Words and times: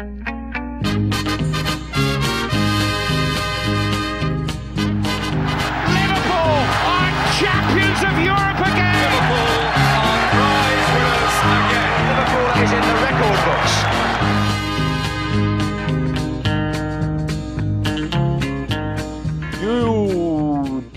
Liverpool 0.00 0.16
are 6.88 7.12
champions 7.36 8.00
of 8.08 8.16
Europe 8.16 8.60
again. 8.64 8.96
Liverpool 8.96 9.60
are 10.00 10.24
prize 10.32 10.88
winners 10.96 11.36
again. 11.52 11.92
Liverpool 12.08 12.48
is 12.64 12.72
in 12.72 12.80
the 12.80 12.96
record 13.04 13.38
books. 13.44 13.74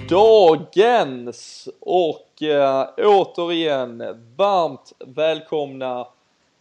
Goddagens 0.09 1.69
och 1.79 2.41
äh, 2.41 2.87
återigen 2.97 4.03
varmt 4.35 4.93
välkomna 4.99 6.07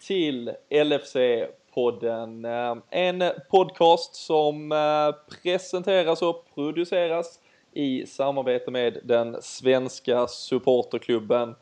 till 0.06 0.52
LFC-podden 0.70 1.61
podden. 1.74 2.44
Eh, 2.44 2.76
en 2.90 3.24
podcast 3.50 4.14
som 4.14 4.72
eh, 4.72 5.36
presenteras 5.42 6.22
och 6.22 6.44
produceras 6.54 7.38
i 7.72 8.06
samarbete 8.06 8.70
med 8.70 8.98
den 9.04 9.36
svenska 9.42 10.26
supporterklubben 10.26 11.54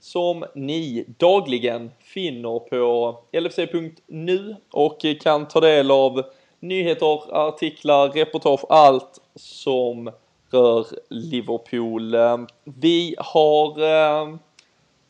som 0.00 0.44
ni 0.54 1.04
dagligen 1.18 1.90
finner 2.00 2.58
på 2.58 3.16
lfc.nu 3.32 4.56
och 4.70 5.04
kan 5.20 5.48
ta 5.48 5.60
del 5.60 5.90
av 5.90 6.22
nyheter, 6.60 7.48
artiklar, 7.48 8.08
reportage, 8.08 8.64
allt 8.68 9.20
som 9.34 10.10
rör 10.50 10.86
Liverpool. 11.10 12.14
Eh, 12.14 12.38
vi 12.64 13.14
har 13.18 13.78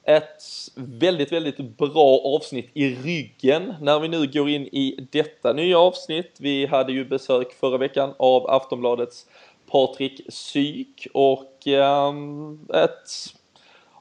ett 0.08 0.42
väldigt, 0.74 1.32
väldigt 1.32 1.76
bra 1.76 2.20
avsnitt 2.24 2.70
i 2.74 2.94
ryggen 2.94 3.74
när 3.80 4.00
vi 4.00 4.08
nu 4.08 4.26
går 4.26 4.48
in 4.48 4.62
i 4.62 5.08
detta 5.12 5.52
nya 5.52 5.78
avsnitt. 5.78 6.36
Vi 6.40 6.66
hade 6.66 6.92
ju 6.92 7.04
besök 7.04 7.52
förra 7.52 7.78
veckan 7.78 8.14
av 8.18 8.50
Aftonbladets 8.50 9.26
Patrik 9.70 10.20
Syk 10.28 11.06
och 11.14 11.66
ehm, 11.66 12.60
ett 12.74 13.10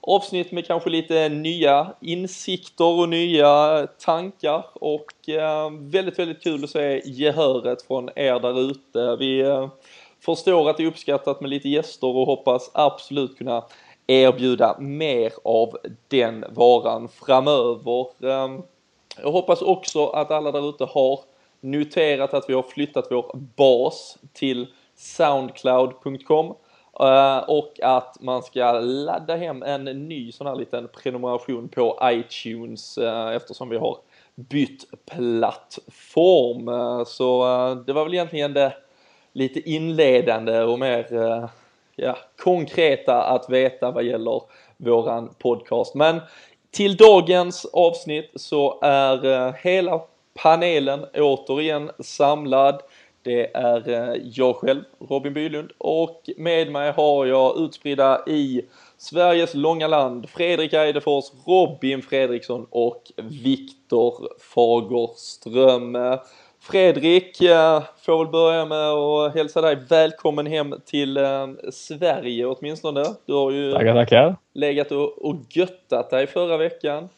avsnitt 0.02 0.52
med 0.52 0.68
kanske 0.68 0.90
lite 0.90 1.30
nya 1.30 1.94
insikter 2.02 3.00
och 3.00 3.10
nya 3.10 3.88
tankar 4.00 4.66
och 4.74 5.30
ehm, 5.30 5.90
väldigt, 5.90 6.20
väldigt 6.20 6.44
kul 6.44 6.64
att 6.64 6.70
se 6.70 7.02
gehöret 7.06 7.82
från 7.82 8.10
er 8.16 8.40
där 8.40 8.62
ute. 8.72 9.16
Vi 9.20 9.40
eh, 9.40 9.70
förstår 10.26 10.70
att 10.70 10.78
det 10.78 10.84
är 10.84 10.88
uppskattat 10.88 11.42
med 11.42 11.50
lite 11.50 11.70
gäster 11.70 12.08
och 12.08 12.26
hoppas 12.26 12.72
absolut 12.74 13.38
kunna 13.38 13.64
erbjuda 14.08 14.76
mer 14.80 15.34
av 15.44 15.78
den 16.08 16.46
varan 16.50 17.08
framöver. 17.08 18.26
Ehm, 18.26 18.62
jag 19.22 19.32
hoppas 19.32 19.62
också 19.62 20.08
att 20.08 20.32
alla 20.32 20.52
där 20.52 20.70
ute 20.70 20.86
har 20.86 21.20
noterat 21.60 22.34
att 22.34 22.50
vi 22.50 22.54
har 22.54 22.64
flyttat 22.64 23.08
vår 23.12 23.32
bas 23.56 24.18
till 24.34 24.68
soundcloud.com 24.96 26.46
eh, 27.00 27.38
och 27.38 27.80
att 27.84 28.18
man 28.22 28.44
ska 28.44 28.72
ladda 28.80 29.36
hem 29.36 29.64
en 29.64 29.84
ny 29.84 30.32
sån 30.32 30.48
här 30.48 30.56
liten 30.56 30.88
prenumeration 30.88 31.70
på 31.70 32.00
iTunes 32.04 32.98
eh, 32.98 33.28
eftersom 33.28 33.70
vi 33.70 33.78
har 33.78 33.98
bytt 34.36 34.86
plattform. 35.06 36.68
Eh, 36.68 37.06
så 37.06 37.44
det 37.88 37.94
var 37.94 38.04
väl 38.04 38.14
egentligen 38.14 38.54
det 38.54 38.74
lite 39.34 39.70
inledande 39.70 40.62
och 40.62 40.80
mer 40.80 41.50
ja, 41.98 42.18
konkreta 42.44 43.24
att 43.24 43.50
veta 43.50 43.92
vad 43.92 44.04
gäller 44.04 44.42
våran 44.78 45.30
podcast. 45.40 45.96
Men 45.96 46.22
till 46.72 46.96
dagens 46.96 47.66
avsnitt 47.66 48.32
så 48.36 48.80
är 48.82 49.26
eh, 49.26 49.54
hela 49.64 50.02
panelen 50.34 51.06
återigen 51.14 51.92
samlad. 52.00 52.82
Det 53.22 53.56
är 53.56 53.90
eh, 53.90 54.22
jag 54.24 54.56
själv, 54.56 54.84
Robin 55.10 55.34
Bylund, 55.34 55.72
och 55.78 56.30
med 56.38 56.72
mig 56.72 56.92
har 56.92 57.26
jag 57.26 57.60
utspridda 57.60 58.24
i 58.28 58.62
Sveriges 58.98 59.54
långa 59.54 59.88
land 59.88 60.30
Fredrik 60.30 60.74
Eidefors, 60.74 61.26
Robin 61.46 62.02
Fredriksson 62.02 62.68
och 62.70 63.12
Viktor 63.16 64.30
Fagerström. 64.40 65.96
Fredrik, 66.72 67.38
får 68.02 68.18
väl 68.24 68.32
börja 68.32 68.66
med 68.66 68.90
att 68.90 69.36
hälsa 69.36 69.62
dig 69.62 69.78
välkommen 69.90 70.46
hem 70.46 70.76
till 70.86 71.20
Sverige 71.72 72.46
åtminstone. 72.46 73.04
Du 73.26 73.34
har 73.34 73.52
ju 73.52 73.74
tackar, 73.74 73.94
tackar. 73.94 74.36
legat 74.54 74.92
och, 74.92 75.26
och 75.26 75.36
göttat 75.50 76.10
dig 76.10 76.28
förra 76.28 76.58
veckan. 76.58 77.10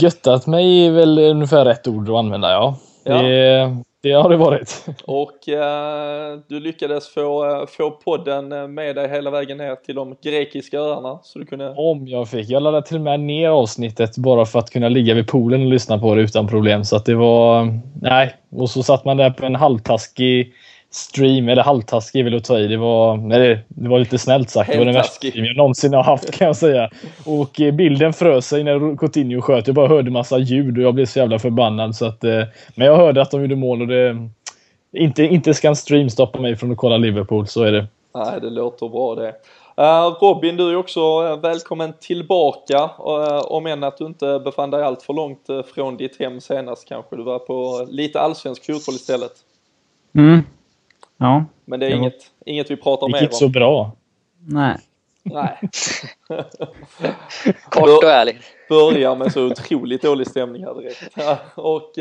Göttat 0.00 0.46
mig 0.46 0.86
är 0.86 0.90
väl 0.90 1.18
ungefär 1.18 1.64
rätt 1.64 1.88
ord 1.88 2.08
att 2.08 2.16
använda, 2.16 2.50
ja. 2.50 2.76
ja. 3.04 3.22
Det, 3.22 3.76
det 4.04 4.12
har 4.12 4.30
det 4.30 4.36
varit. 4.36 4.86
Och 5.04 5.48
eh, 5.48 6.38
du 6.48 6.60
lyckades 6.60 7.08
få, 7.08 7.66
få 7.68 7.90
podden 7.90 8.74
med 8.74 8.96
dig 8.96 9.08
hela 9.08 9.30
vägen 9.30 9.58
ner 9.58 9.76
till 9.76 9.94
de 9.94 10.16
grekiska 10.22 10.78
öarna. 10.78 11.18
Så 11.22 11.38
du 11.38 11.46
kunde... 11.46 11.74
Om 11.76 12.08
jag 12.08 12.28
fick. 12.28 12.48
Jag 12.48 12.62
laddade 12.62 12.86
till 12.86 12.96
och 12.96 13.02
med 13.02 13.20
ner 13.20 13.48
avsnittet 13.48 14.16
bara 14.16 14.46
för 14.46 14.58
att 14.58 14.70
kunna 14.70 14.88
ligga 14.88 15.14
vid 15.14 15.28
poolen 15.28 15.60
och 15.60 15.66
lyssna 15.66 15.98
på 15.98 16.14
det 16.14 16.22
utan 16.22 16.48
problem. 16.48 16.84
Så 16.84 16.96
att 16.96 17.04
det 17.04 17.14
var... 17.14 17.80
Nej. 18.02 18.34
Och 18.50 18.70
så 18.70 18.82
satt 18.82 19.04
man 19.04 19.16
där 19.16 19.30
på 19.30 19.46
en 19.46 19.54
halvtaskig 19.54 20.52
stream, 20.94 21.48
eller 21.48 21.62
halvtaskig 21.62 22.24
vill 22.24 22.32
jag 22.32 22.44
ta 22.44 22.58
i. 22.58 22.66
Det 22.66 22.76
var, 22.76 23.16
nej, 23.16 23.64
det 23.68 23.88
var 23.88 23.98
lite 23.98 24.18
snällt 24.18 24.50
sagt. 24.50 24.72
Det 24.72 24.78
var 24.78 24.84
den 24.84 24.94
värsta 24.94 25.12
stream 25.12 25.44
jag 25.44 25.56
någonsin 25.56 25.94
har 25.94 26.02
haft 26.02 26.30
kan 26.30 26.46
jag 26.46 26.56
säga. 26.56 26.90
Och 27.26 27.60
bilden 27.72 28.12
frös 28.12 28.46
sig 28.46 28.64
när 28.64 28.96
Coutinho 28.96 29.40
sköt. 29.40 29.66
Jag 29.66 29.76
bara 29.76 29.88
hörde 29.88 30.10
massa 30.10 30.38
ljud 30.38 30.78
och 30.78 30.84
jag 30.84 30.94
blev 30.94 31.06
så 31.06 31.18
jävla 31.18 31.38
förbannad. 31.38 31.96
Så 31.96 32.06
att, 32.06 32.22
men 32.74 32.86
jag 32.86 32.96
hörde 32.96 33.22
att 33.22 33.30
de 33.30 33.40
gjorde 33.40 33.56
mål 33.56 33.80
och 33.80 33.88
det... 33.88 34.28
Inte, 34.96 35.22
inte 35.22 35.54
ska 35.54 35.68
en 35.68 35.76
stream 35.76 36.10
stoppa 36.10 36.40
mig 36.40 36.56
från 36.56 36.72
att 36.72 36.78
kolla 36.78 36.96
Liverpool, 36.96 37.46
så 37.46 37.62
är 37.62 37.72
det. 37.72 37.86
Nej, 38.14 38.40
det 38.40 38.50
låter 38.50 38.88
bra 38.88 39.14
det. 39.14 39.34
Uh, 39.78 40.16
Robin, 40.20 40.56
du 40.56 40.70
är 40.70 40.76
också 40.76 41.36
välkommen 41.36 41.92
tillbaka. 42.00 42.78
Uh, 42.84 43.42
om 43.44 43.66
än 43.66 43.84
att 43.84 43.98
du 43.98 44.06
inte 44.06 44.40
befann 44.44 44.70
dig 44.70 44.82
allt 44.82 45.02
för 45.02 45.12
långt 45.12 45.46
från 45.74 45.96
ditt 45.96 46.18
hem 46.18 46.40
senast 46.40 46.88
kanske. 46.88 47.16
Du 47.16 47.22
var 47.22 47.38
på 47.38 47.86
lite 47.90 48.20
allsvensk 48.20 48.66
fotboll 48.66 48.94
istället. 48.94 49.32
Mm, 50.16 50.42
Ja. 51.24 51.44
Men 51.64 51.80
det 51.80 51.86
är 51.86 51.90
inget, 51.90 52.12
var... 52.12 52.52
inget 52.52 52.70
vi 52.70 52.76
pratar 52.76 53.06
om. 53.06 53.12
Det 53.12 53.18
gick 53.18 53.22
inte 53.22 53.36
så 53.36 53.48
bra. 53.48 53.92
Nej. 54.46 54.76
Nej. 55.22 55.60
Kort 57.68 58.04
och 58.04 58.10
ärligt. 58.10 58.36
Börjar 58.68 59.16
med 59.16 59.32
så 59.32 59.46
otroligt 59.46 60.02
dålig 60.02 60.26
stämning 60.26 60.64
här 60.64 60.74
direkt. 60.74 61.18
Och, 61.54 61.98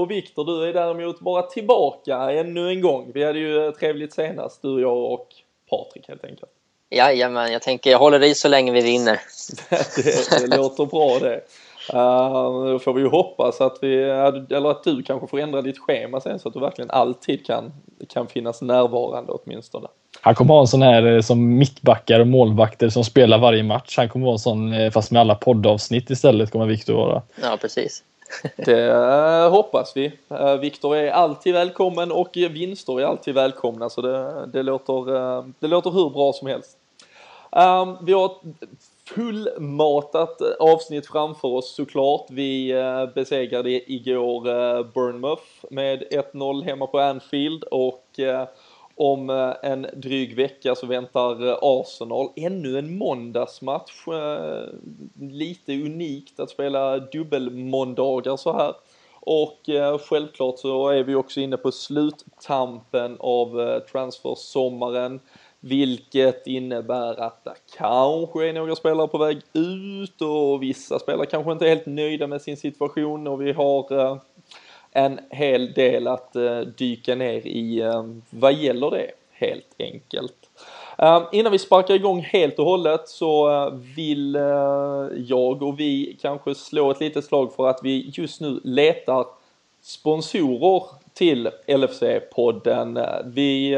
och 0.00 0.10
Viktor, 0.10 0.44
du 0.44 0.68
är 0.68 0.72
däremot 0.72 1.20
bara 1.20 1.42
tillbaka 1.42 2.16
ännu 2.16 2.68
en 2.68 2.80
gång. 2.80 3.10
Vi 3.14 3.24
hade 3.24 3.38
ju 3.38 3.72
trevligt 3.72 4.14
senast, 4.14 4.62
du, 4.62 4.80
jag 4.80 5.12
och 5.12 5.28
Patrik 5.70 6.08
helt 6.08 6.24
enkelt. 6.24 6.50
Jajamän, 6.90 7.52
jag 7.52 7.62
tänker 7.62 7.90
jag 7.90 7.98
håller 7.98 8.24
i 8.24 8.34
så 8.34 8.48
länge 8.48 8.72
vi 8.72 8.80
vinner. 8.80 9.20
det, 9.70 10.48
det 10.48 10.56
låter 10.56 10.86
bra 10.86 11.18
det. 11.18 11.40
Uh, 11.94 12.72
då 12.72 12.78
får 12.78 12.92
vi 12.92 13.00
ju 13.00 13.08
hoppas 13.08 13.60
att 13.60 13.78
vi, 13.80 14.02
eller 14.50 14.70
att 14.70 14.84
du 14.84 15.02
kanske 15.02 15.26
får 15.26 15.38
ändra 15.38 15.62
ditt 15.62 15.78
schema 15.78 16.20
sen 16.20 16.38
så 16.38 16.48
att 16.48 16.54
du 16.54 16.60
verkligen 16.60 16.90
alltid 16.90 17.46
kan, 17.46 17.72
kan 18.08 18.26
finnas 18.26 18.62
närvarande 18.62 19.32
åtminstone. 19.32 19.88
Han 20.20 20.34
kommer 20.34 20.54
ha 20.54 20.60
en 20.60 20.66
sån 20.66 20.82
här 20.82 21.20
som 21.20 21.58
mittbackar 21.58 22.20
och 22.20 22.26
målvakter 22.26 22.88
som 22.88 23.04
spelar 23.04 23.38
varje 23.38 23.62
match. 23.62 23.96
Han 23.96 24.08
kommer 24.08 24.24
vara 24.24 24.34
en 24.34 24.38
sån 24.38 24.90
fast 24.92 25.10
med 25.10 25.20
alla 25.20 25.34
poddavsnitt 25.34 26.10
istället 26.10 26.50
kommer 26.50 26.66
Viktor 26.66 26.94
vara. 26.94 27.22
Ja, 27.42 27.56
precis. 27.60 28.04
Det 28.56 29.48
hoppas 29.50 29.92
vi. 29.96 30.12
Viktor 30.60 30.96
är 30.96 31.10
alltid 31.10 31.54
välkommen 31.54 32.12
och 32.12 32.30
vinster 32.32 33.00
är 33.00 33.04
alltid 33.04 33.34
välkomna 33.34 33.90
så 33.90 34.00
det, 34.00 34.46
det, 34.46 34.62
låter, 34.62 35.44
det 35.60 35.66
låter 35.66 35.90
hur 35.90 36.10
bra 36.10 36.32
som 36.32 36.48
helst. 36.48 36.76
Um, 37.50 37.96
vi 38.00 38.12
har 38.12 38.32
fullmatat 39.14 40.40
avsnitt 40.58 41.06
framför 41.06 41.48
oss 41.48 41.74
såklart. 41.74 42.26
Vi 42.30 42.70
eh, 42.70 43.06
besegrade 43.14 43.92
igår 43.92 44.48
eh, 44.48 44.82
Bournemouth 44.94 45.42
med 45.70 46.02
1-0 46.02 46.64
hemma 46.64 46.86
på 46.86 46.98
Anfield 46.98 47.64
och 47.64 48.18
eh, 48.18 48.48
om 48.94 49.30
en 49.62 49.86
dryg 49.96 50.36
vecka 50.36 50.74
så 50.74 50.86
väntar 50.86 51.58
Arsenal 51.62 52.28
ännu 52.36 52.78
en 52.78 52.98
måndagsmatch. 52.98 53.92
Lite 55.20 55.72
unikt 55.72 56.40
att 56.40 56.50
spela 56.50 56.98
dubbelmåndagar 56.98 58.36
så 58.36 58.52
här. 58.52 58.74
Och 59.20 59.60
självklart 60.00 60.58
så 60.58 60.88
är 60.88 61.04
vi 61.04 61.14
också 61.14 61.40
inne 61.40 61.56
på 61.56 61.72
sluttampen 61.72 63.16
av 63.20 63.80
transfersommaren. 63.92 65.20
Vilket 65.60 66.46
innebär 66.46 67.20
att 67.20 67.44
det 67.44 67.54
kanske 67.78 68.48
är 68.48 68.52
några 68.52 68.76
spelare 68.76 69.08
på 69.08 69.18
väg 69.18 69.40
ut 69.52 70.22
och 70.22 70.62
vissa 70.62 70.98
spelare 70.98 71.26
kanske 71.26 71.52
inte 71.52 71.64
är 71.64 71.68
helt 71.68 71.86
nöjda 71.86 72.26
med 72.26 72.42
sin 72.42 72.56
situation 72.56 73.26
och 73.26 73.42
vi 73.42 73.52
har 73.52 73.92
eh, 74.00 74.16
en 74.92 75.20
hel 75.30 75.72
del 75.72 76.06
att 76.06 76.36
eh, 76.36 76.60
dyka 76.60 77.14
ner 77.14 77.46
i 77.46 77.80
eh, 77.80 78.04
vad 78.30 78.54
gäller 78.54 78.90
det 78.90 79.10
helt 79.30 79.74
enkelt. 79.78 80.34
Innan 81.32 81.52
vi 81.52 81.58
sparkar 81.58 81.94
igång 81.94 82.20
helt 82.20 82.58
och 82.58 82.64
hållet 82.64 83.08
så 83.08 83.70
vill 83.96 84.34
jag 85.28 85.62
och 85.62 85.80
vi 85.80 86.18
kanske 86.20 86.54
slå 86.54 86.90
ett 86.90 87.00
litet 87.00 87.24
slag 87.24 87.52
för 87.52 87.68
att 87.68 87.80
vi 87.82 88.10
just 88.14 88.40
nu 88.40 88.60
letar 88.64 89.26
sponsorer 89.82 90.82
till 91.14 91.48
LFC-podden. 91.66 93.22
Vi 93.24 93.76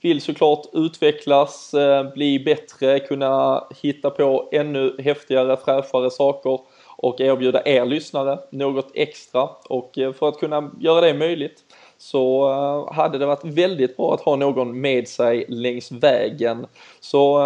vill 0.00 0.20
såklart 0.20 0.66
utvecklas, 0.72 1.74
eh, 1.74 2.12
bli 2.12 2.38
bättre, 2.38 3.00
kunna 3.00 3.64
hitta 3.82 4.10
på 4.10 4.48
ännu 4.52 4.96
häftigare, 4.98 5.56
fräschare 5.56 6.10
saker 6.10 6.60
och 6.96 7.20
erbjuda 7.20 7.62
er 7.64 7.86
lyssnare 7.86 8.38
något 8.50 8.90
extra 8.94 9.48
och 9.68 9.98
eh, 9.98 10.12
för 10.12 10.28
att 10.28 10.38
kunna 10.38 10.70
göra 10.80 11.00
det 11.00 11.14
möjligt 11.14 11.64
så 11.98 12.50
eh, 12.50 12.94
hade 12.94 13.18
det 13.18 13.26
varit 13.26 13.44
väldigt 13.44 13.96
bra 13.96 14.14
att 14.14 14.20
ha 14.20 14.36
någon 14.36 14.80
med 14.80 15.08
sig 15.08 15.44
längs 15.48 15.92
vägen. 15.92 16.66
Så 17.00 17.40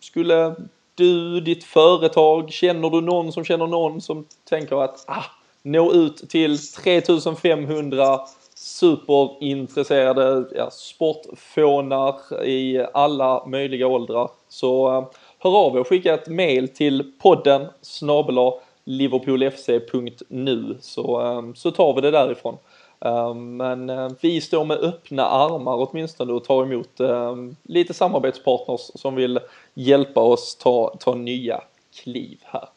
skulle 0.00 0.54
du, 0.94 1.40
ditt 1.40 1.64
företag, 1.64 2.52
känner 2.52 2.90
du 2.90 3.00
någon 3.00 3.32
som 3.32 3.44
känner 3.44 3.66
någon 3.66 4.00
som 4.00 4.26
tänker 4.48 4.84
att 4.84 5.04
ah, 5.08 5.24
nå 5.62 5.92
ut 5.92 6.16
till 6.30 6.58
3500 6.58 8.20
superintresserade 8.58 10.44
ja, 10.54 10.70
sportfånar 10.70 12.44
i 12.44 12.86
alla 12.94 13.46
möjliga 13.46 13.86
åldrar. 13.86 14.30
Så 14.48 14.96
eh, 14.96 15.04
hör 15.38 15.56
av 15.56 15.76
er 15.76 15.80
och 15.80 15.88
skicka 15.88 16.14
ett 16.14 16.28
mail 16.28 16.68
till 16.68 17.12
podden 17.18 17.66
snabel 17.82 18.52
liverpoolfc.nu 18.84 20.76
så, 20.80 21.20
eh, 21.20 21.42
så 21.54 21.70
tar 21.70 21.94
vi 21.94 22.00
det 22.00 22.10
därifrån. 22.10 22.56
Eh, 23.00 23.34
men 23.34 23.90
eh, 23.90 24.08
vi 24.20 24.40
står 24.40 24.64
med 24.64 24.78
öppna 24.78 25.24
armar 25.24 25.88
åtminstone 25.90 26.32
och 26.32 26.44
tar 26.44 26.62
emot 26.62 27.00
eh, 27.00 27.36
lite 27.62 27.94
samarbetspartners 27.94 28.90
som 28.94 29.14
vill 29.14 29.40
hjälpa 29.74 30.20
oss 30.20 30.56
ta, 30.56 30.96
ta 31.00 31.14
nya 31.14 31.60
kliv 32.02 32.38
här. 32.44 32.68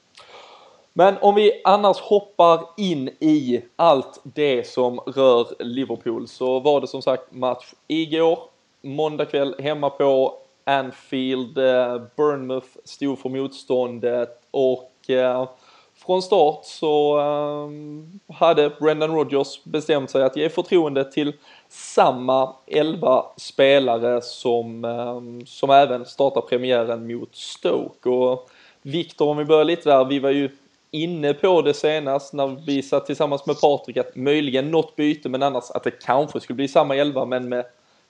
Men 0.99 1.17
om 1.21 1.35
vi 1.35 1.61
annars 1.63 1.99
hoppar 1.99 2.59
in 2.77 3.09
i 3.19 3.61
allt 3.75 4.21
det 4.23 4.67
som 4.67 4.99
rör 4.99 5.63
Liverpool 5.63 6.27
så 6.27 6.59
var 6.59 6.81
det 6.81 6.87
som 6.87 7.01
sagt 7.01 7.31
match 7.31 7.73
igår, 7.87 8.39
måndag 8.81 9.25
kväll 9.25 9.55
hemma 9.59 9.89
på 9.89 10.37
Anfield, 10.63 11.57
eh, 11.57 12.01
Burnmouth 12.17 12.67
stod 12.83 13.19
för 13.19 13.29
motståndet 13.29 14.41
och 14.51 15.09
eh, 15.09 15.49
från 15.95 16.21
start 16.21 16.59
så 16.63 17.19
eh, 17.19 18.35
hade 18.35 18.69
Brendan 18.69 19.15
Rodgers 19.15 19.63
bestämt 19.63 20.09
sig 20.09 20.23
att 20.23 20.37
ge 20.37 20.49
förtroende 20.49 21.11
till 21.11 21.33
samma 21.69 22.55
11 22.67 23.25
spelare 23.37 24.21
som, 24.21 25.43
som 25.45 25.69
även 25.69 26.05
startar 26.05 26.41
premiären 26.41 27.07
mot 27.07 27.35
Stoke. 27.35 28.09
Och 28.09 28.49
Viktor, 28.81 29.27
om 29.27 29.37
vi 29.37 29.45
börjar 29.45 29.65
lite 29.65 29.89
där, 29.89 30.05
vi 30.05 30.19
var 30.19 30.29
ju 30.29 30.49
inne 30.91 31.33
på 31.33 31.61
det 31.61 31.73
senast 31.73 32.33
när 32.33 32.47
vi 32.47 32.83
satt 32.83 33.05
tillsammans 33.05 33.45
med 33.45 33.61
Patrik 33.61 33.97
att 33.97 34.15
möjligen 34.15 34.71
något 34.71 34.95
byte 34.95 35.29
men 35.29 35.43
annars 35.43 35.71
att 35.71 35.83
det 35.83 35.91
kanske 35.91 36.39
skulle 36.39 36.55
bli 36.55 36.67
samma 36.67 36.95
11 36.95 37.25
men 37.25 37.49
med 37.49 37.65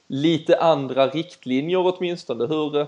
lite 0.08 0.60
andra 0.60 1.08
riktlinjer 1.08 1.96
åtminstone. 1.96 2.46
Hur 2.46 2.80
eh, 2.80 2.88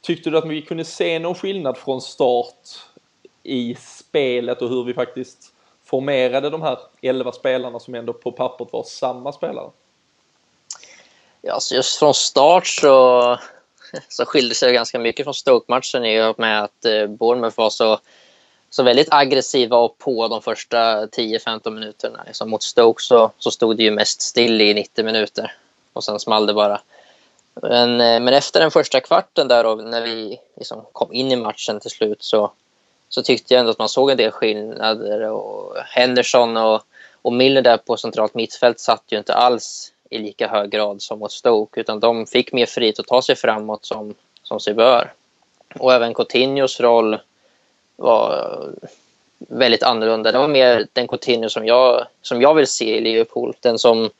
tyckte 0.00 0.30
du 0.30 0.38
att 0.38 0.46
vi 0.46 0.62
kunde 0.62 0.84
se 0.84 1.18
någon 1.18 1.34
skillnad 1.34 1.78
från 1.78 2.00
start 2.00 2.68
i 3.42 3.76
spelet 3.80 4.62
och 4.62 4.68
hur 4.68 4.84
vi 4.84 4.94
faktiskt 4.94 5.52
formerade 5.84 6.50
de 6.50 6.62
här 6.62 6.78
11 7.02 7.32
spelarna 7.32 7.80
som 7.80 7.94
ändå 7.94 8.12
på 8.12 8.32
pappret 8.32 8.72
var 8.72 8.82
samma 8.82 9.32
spelare? 9.32 9.70
Ja, 11.42 11.60
så 11.60 11.74
just 11.74 11.98
från 11.98 12.14
start 12.14 12.66
så, 12.66 13.38
så 14.08 14.24
skilde 14.24 14.54
sig 14.54 14.72
ganska 14.72 14.98
mycket 14.98 15.24
från 15.24 15.34
Stoke-matchen 15.34 16.04
i 16.04 16.22
och 16.22 16.38
med 16.38 16.62
att 16.62 16.84
eh, 16.84 17.06
Bournemouth 17.06 17.58
var 17.58 17.70
så, 17.70 17.98
så 18.70 18.82
väldigt 18.82 19.08
aggressiva 19.10 19.76
och 19.76 19.98
på 19.98 20.28
de 20.28 20.42
första 20.42 21.06
10-15 21.06 21.70
minuterna. 21.70 22.22
Liksom 22.26 22.50
mot 22.50 22.62
Stoke 22.62 23.02
så, 23.02 23.30
så 23.38 23.50
stod 23.50 23.76
det 23.76 23.82
ju 23.82 23.90
mest 23.90 24.22
still 24.22 24.60
i 24.60 24.74
90 24.74 25.04
minuter 25.04 25.52
och 25.92 26.04
sen 26.04 26.20
small 26.20 26.46
det 26.46 26.54
bara. 26.54 26.80
Men, 27.54 28.00
eh, 28.00 28.20
men 28.20 28.28
efter 28.28 28.60
den 28.60 28.70
första 28.70 29.00
kvarten 29.00 29.48
där 29.48 29.66
och 29.66 29.84
när 29.84 30.02
vi 30.02 30.38
liksom 30.56 30.84
kom 30.92 31.12
in 31.12 31.32
i 31.32 31.36
matchen 31.36 31.80
till 31.80 31.90
slut 31.90 32.22
så, 32.22 32.52
så 33.08 33.22
tyckte 33.22 33.54
jag 33.54 33.60
ändå 33.60 33.70
att 33.70 33.78
man 33.78 33.88
såg 33.88 34.10
en 34.10 34.16
del 34.16 34.30
skillnader. 34.30 35.30
Och 35.30 35.76
Henderson 35.86 36.56
och, 36.56 36.82
och 37.22 37.32
Miller 37.32 37.62
där 37.62 37.76
på 37.76 37.96
centralt 37.96 38.34
mittfält 38.34 38.80
satt 38.80 39.04
ju 39.08 39.18
inte 39.18 39.34
alls 39.34 39.92
i 40.10 40.18
lika 40.18 40.48
hög 40.48 40.70
grad 40.70 41.02
som 41.02 41.18
mot 41.18 41.32
Stoke 41.32 41.80
utan 41.80 42.00
de 42.00 42.26
fick 42.26 42.52
mer 42.52 42.66
frihet 42.66 42.98
att 42.98 43.06
ta 43.06 43.22
sig 43.22 43.36
framåt 43.36 43.84
som, 43.84 44.14
som 44.42 44.60
sig 44.60 44.74
bör. 44.74 45.12
Och 45.74 45.92
även 45.92 46.14
Coutinhos 46.14 46.80
roll 46.80 47.18
var 48.00 48.32
eh, 48.32 48.88
väldigt 49.38 49.82
annorlunda. 49.82 50.32
Det 50.32 50.38
var 50.38 50.48
mer 50.48 50.86
den 50.92 51.08
Coutinho 51.08 51.48
som 51.48 51.66
jag, 51.66 52.06
som 52.22 52.42
jag 52.42 52.54
vill 52.54 52.66
se 52.66 52.96
i 52.96 53.00
Liverpool. 53.00 53.54
Den 53.60 53.78
som 53.78 54.10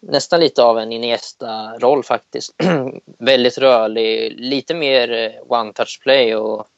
nästan 0.00 0.40
lite 0.40 0.62
av 0.62 0.78
en 0.78 0.92
Iniesta-roll 0.92 2.04
faktiskt. 2.04 2.54
väldigt 3.04 3.58
rörlig, 3.58 4.40
lite 4.40 4.74
mer 4.74 5.12
eh, 5.12 5.42
one-touch 5.48 6.00
play 6.02 6.36
och 6.36 6.68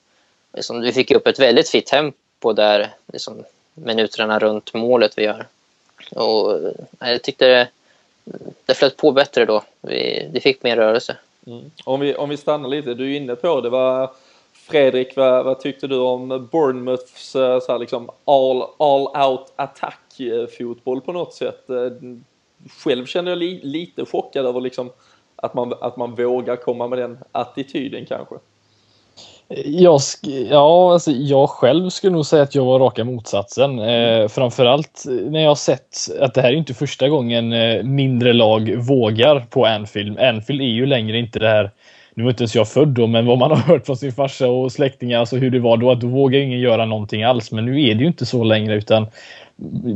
liksom, 0.52 0.80
vi 0.80 0.92
fick 0.92 1.10
upp 1.10 1.26
ett 1.26 1.38
väldigt 1.38 1.68
fint 1.68 1.86
tempo 1.86 2.52
där 2.52 2.94
liksom, 3.12 3.44
minuterna 3.74 4.38
runt 4.38 4.74
målet 4.74 5.18
vi 5.18 5.22
gör. 5.24 5.46
Och 6.10 6.54
eh, 6.54 7.12
jag 7.12 7.22
tyckte 7.22 7.46
det, 7.46 7.68
det 8.66 8.74
flöt 8.74 8.96
på 8.96 9.12
bättre 9.12 9.44
då. 9.44 9.62
Vi, 9.80 10.28
vi 10.32 10.40
fick 10.40 10.62
mer 10.62 10.76
rörelse. 10.76 11.16
Mm. 11.46 11.70
Om, 11.84 12.00
vi, 12.00 12.14
om 12.14 12.28
vi 12.28 12.36
stannar 12.36 12.68
lite, 12.68 12.94
du 12.94 13.12
är 13.12 13.16
inne 13.16 13.34
på 13.36 13.60
det. 13.60 13.68
Var 13.68 14.10
Fredrik, 14.70 15.16
vad, 15.16 15.44
vad 15.44 15.60
tyckte 15.60 15.86
du 15.86 15.98
om 15.98 16.48
Bournemouths 16.52 17.36
eh, 17.36 17.60
så 17.60 17.72
här, 17.72 17.78
liksom 17.78 18.10
all, 18.24 18.62
all 18.78 19.30
out 19.30 19.52
attack 19.56 19.98
fotboll 20.58 21.00
på 21.00 21.12
något 21.12 21.34
sätt? 21.34 21.70
Eh, 21.70 21.76
själv 22.84 23.06
kände 23.06 23.30
jag 23.30 23.38
li, 23.38 23.60
lite 23.62 24.04
chockad 24.04 24.46
över 24.46 24.60
liksom 24.60 24.90
att 25.36 25.54
man, 25.54 25.74
att 25.80 25.96
man 25.96 26.14
vågar 26.14 26.56
komma 26.56 26.88
med 26.88 26.98
den 26.98 27.18
attityden 27.32 28.06
kanske. 28.06 28.34
Jag, 29.64 30.00
ja, 30.50 30.92
alltså 30.92 31.10
jag 31.10 31.50
själv 31.50 31.90
skulle 31.90 32.12
nog 32.12 32.26
säga 32.26 32.42
att 32.42 32.54
jag 32.54 32.64
var 32.64 32.78
raka 32.78 33.04
motsatsen. 33.04 33.78
Eh, 33.78 34.28
framförallt 34.28 35.04
när 35.06 35.40
jag 35.40 35.58
sett 35.58 35.96
att 36.20 36.34
det 36.34 36.42
här 36.42 36.52
är 36.52 36.56
inte 36.56 36.74
första 36.74 37.08
gången 37.08 37.52
eh, 37.52 37.82
mindre 37.82 38.32
lag 38.32 38.76
vågar 38.76 39.40
på 39.40 39.66
Anfield. 39.66 40.18
Anfield 40.18 40.60
är 40.60 40.64
ju 40.64 40.86
längre 40.86 41.18
inte 41.18 41.38
det 41.38 41.48
här 41.48 41.70
nu 42.14 42.22
var 42.22 42.30
inte 42.30 42.42
ens 42.42 42.54
jag 42.54 42.68
född 42.68 42.88
då, 42.88 43.06
men 43.06 43.26
vad 43.26 43.38
man 43.38 43.50
har 43.56 43.56
hört 43.56 43.86
från 43.86 43.96
sin 43.96 44.12
farsa 44.12 44.48
och 44.48 44.72
släktingar, 44.72 45.18
alltså 45.18 45.36
hur 45.36 45.50
det 45.50 45.60
var 45.60 45.76
då, 45.76 45.90
att 45.90 46.00
då 46.00 46.06
vågar 46.06 46.40
ingen 46.40 46.60
göra 46.60 46.86
någonting 46.86 47.22
alls. 47.22 47.52
Men 47.52 47.64
nu 47.64 47.82
är 47.82 47.94
det 47.94 48.00
ju 48.00 48.06
inte 48.06 48.26
så 48.26 48.44
längre 48.44 48.74
utan 48.74 49.06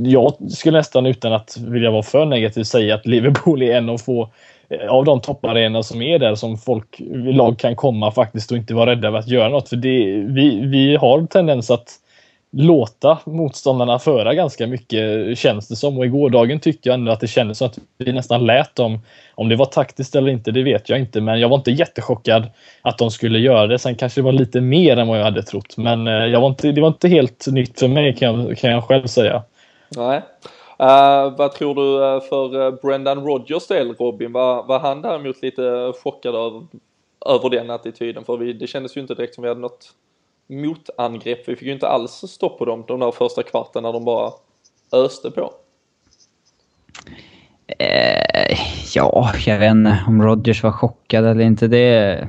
jag 0.04 0.50
skulle 0.50 0.78
nästan 0.78 1.06
utan 1.06 1.32
att 1.32 1.56
vilja 1.56 1.90
vara 1.90 2.02
för 2.02 2.26
negativ 2.26 2.62
säga 2.62 2.94
att 2.94 3.06
Liverpool 3.06 3.62
är 3.62 3.76
en 3.76 3.88
av 3.88 3.98
få 3.98 4.30
eh, 4.68 4.88
av 4.88 5.04
de 5.04 5.20
topparenorna 5.20 5.82
som 5.82 6.02
är 6.02 6.18
där 6.18 6.34
som 6.34 6.58
folk 6.58 7.00
lag 7.10 7.58
kan 7.58 7.76
komma 7.76 8.10
faktiskt 8.10 8.50
och 8.50 8.56
inte 8.56 8.74
vara 8.74 8.90
rädda 8.90 9.10
för 9.10 9.18
att 9.18 9.28
göra 9.28 9.48
något. 9.48 9.68
För 9.68 9.76
det, 9.76 10.04
vi, 10.34 10.66
vi 10.66 10.96
har 10.96 11.26
tendens 11.26 11.70
att 11.70 11.88
låta 12.52 13.18
motståndarna 13.24 13.98
föra 13.98 14.34
ganska 14.34 14.66
mycket 14.66 15.38
känns 15.38 15.68
det 15.68 15.76
som 15.76 15.98
och 15.98 16.06
i 16.06 16.08
gårdagen 16.08 16.60
tyckte 16.60 16.88
jag 16.88 16.94
ändå 16.94 17.12
att 17.12 17.20
det 17.20 17.26
kändes 17.26 17.58
som 17.58 17.66
att 17.66 17.78
vi 17.98 18.12
nästan 18.12 18.46
lät 18.46 18.74
dem. 18.74 18.98
Om 19.34 19.48
det 19.48 19.56
var 19.56 19.66
taktiskt 19.66 20.14
eller 20.14 20.30
inte, 20.30 20.50
det 20.50 20.62
vet 20.62 20.88
jag 20.88 20.98
inte, 20.98 21.20
men 21.20 21.40
jag 21.40 21.48
var 21.48 21.56
inte 21.56 21.70
jättechockad 21.70 22.46
att 22.82 22.98
de 22.98 23.10
skulle 23.10 23.38
göra 23.38 23.66
det. 23.66 23.78
Sen 23.78 23.94
kanske 23.94 24.20
det 24.20 24.24
var 24.24 24.32
lite 24.32 24.60
mer 24.60 24.96
än 24.96 25.08
vad 25.08 25.18
jag 25.18 25.24
hade 25.24 25.42
trott, 25.42 25.76
men 25.76 26.06
eh, 26.06 26.12
jag 26.12 26.40
var 26.40 26.48
inte, 26.48 26.72
det 26.72 26.80
var 26.80 26.88
inte 26.88 27.08
helt 27.08 27.46
nytt 27.46 27.80
för 27.80 27.88
mig 27.88 28.16
kan 28.16 28.40
jag, 28.40 28.58
kan 28.58 28.70
jag 28.70 28.84
själv 28.84 29.06
säga. 29.06 29.42
Nej. 29.96 30.22
Uh, 30.80 31.36
vad 31.38 31.52
tror 31.52 31.74
du 31.74 32.04
eh, 32.04 32.20
för 32.20 32.72
Brendan 32.82 33.24
Rodgers 33.24 33.66
del 33.66 33.94
Robin? 33.94 34.32
Var, 34.32 34.62
var 34.62 34.78
han 34.78 35.02
däremot 35.02 35.42
lite 35.42 35.92
chockad 36.02 36.34
över, 36.34 36.66
över 37.26 37.50
den 37.50 37.70
attityden? 37.70 38.24
För 38.24 38.36
vi, 38.36 38.52
det 38.52 38.66
kändes 38.66 38.96
ju 38.96 39.00
inte 39.00 39.14
direkt 39.14 39.34
som 39.34 39.42
vi 39.42 39.48
hade 39.48 39.60
något 39.60 39.92
motangrepp. 40.46 41.48
Vi 41.48 41.56
fick 41.56 41.66
ju 41.66 41.72
inte 41.72 41.88
alls 41.88 42.12
stopp 42.12 42.58
på 42.58 42.64
dem 42.64 42.84
de 42.88 43.00
där 43.00 43.10
första 43.10 43.42
kvarten 43.42 43.82
när 43.82 43.92
de 43.92 44.04
bara 44.04 44.32
öste 44.92 45.30
på. 45.30 45.52
Eh, 47.78 48.58
ja, 48.94 49.32
jag 49.46 49.58
vet 49.58 49.70
inte 49.70 49.98
om 50.06 50.22
Rodgers 50.22 50.62
var 50.62 50.72
chockad 50.72 51.24
eller 51.24 51.44
inte. 51.44 51.68
Det... 51.68 52.28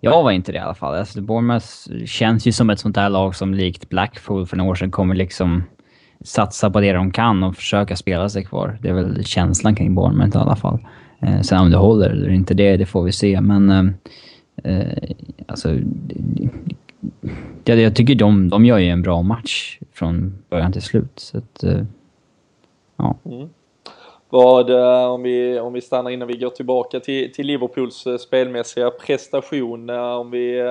Jag 0.00 0.22
var 0.22 0.30
inte 0.30 0.52
det 0.52 0.58
i 0.58 0.60
alla 0.60 0.74
fall. 0.74 0.94
Alltså, 0.94 1.20
Bournemouth 1.20 1.66
känns 2.06 2.46
ju 2.46 2.52
som 2.52 2.70
ett 2.70 2.80
sånt 2.80 2.94
där 2.94 3.08
lag 3.08 3.36
som 3.36 3.54
likt 3.54 3.88
Blackpool 3.88 4.46
för 4.46 4.56
några 4.56 4.70
år 4.70 4.74
sedan 4.74 4.90
kommer 4.90 5.14
liksom 5.14 5.64
satsa 6.24 6.70
på 6.70 6.80
det 6.80 6.92
de 6.92 7.12
kan 7.12 7.42
och 7.42 7.56
försöka 7.56 7.96
spela 7.96 8.28
sig 8.28 8.44
kvar. 8.44 8.78
Det 8.82 8.88
är 8.88 8.92
väl 8.92 9.24
känslan 9.24 9.74
kring 9.74 9.94
Bournemouth 9.94 10.36
i 10.36 10.40
alla 10.40 10.56
fall. 10.56 10.78
Eh, 11.22 11.40
sen 11.40 11.60
om 11.60 11.70
det 11.70 11.76
håller 11.76 12.10
eller 12.10 12.30
inte, 12.30 12.54
det, 12.54 12.76
det 12.76 12.86
får 12.86 13.02
vi 13.02 13.12
se. 13.12 13.40
Men 13.40 13.70
eh, 13.70 14.72
eh 14.72 15.10
alltså 15.46 15.76
jag, 17.64 17.78
jag 17.78 17.96
tycker 17.96 18.14
de, 18.14 18.48
de 18.48 18.64
gör 18.64 18.78
ju 18.78 18.88
en 18.88 19.02
bra 19.02 19.22
match 19.22 19.78
från 19.92 20.42
början 20.48 20.72
till 20.72 20.82
slut. 20.82 21.12
Så 21.16 21.38
att, 21.38 21.62
eh, 21.62 21.82
ja. 22.96 23.16
Mm. 23.24 23.48
Vad, 24.28 24.70
eh, 24.70 25.10
om 25.10 25.22
vi, 25.22 25.60
om 25.60 25.72
vi 25.72 25.80
stannar 25.80 26.10
innan 26.10 26.28
vi 26.28 26.36
går 26.36 26.50
tillbaka 26.50 27.00
till, 27.00 27.32
till 27.32 27.46
Liverpools 27.46 28.06
eh, 28.06 28.16
spelmässiga 28.16 28.90
prestation, 28.90 29.90
om 29.90 30.30
vi 30.30 30.62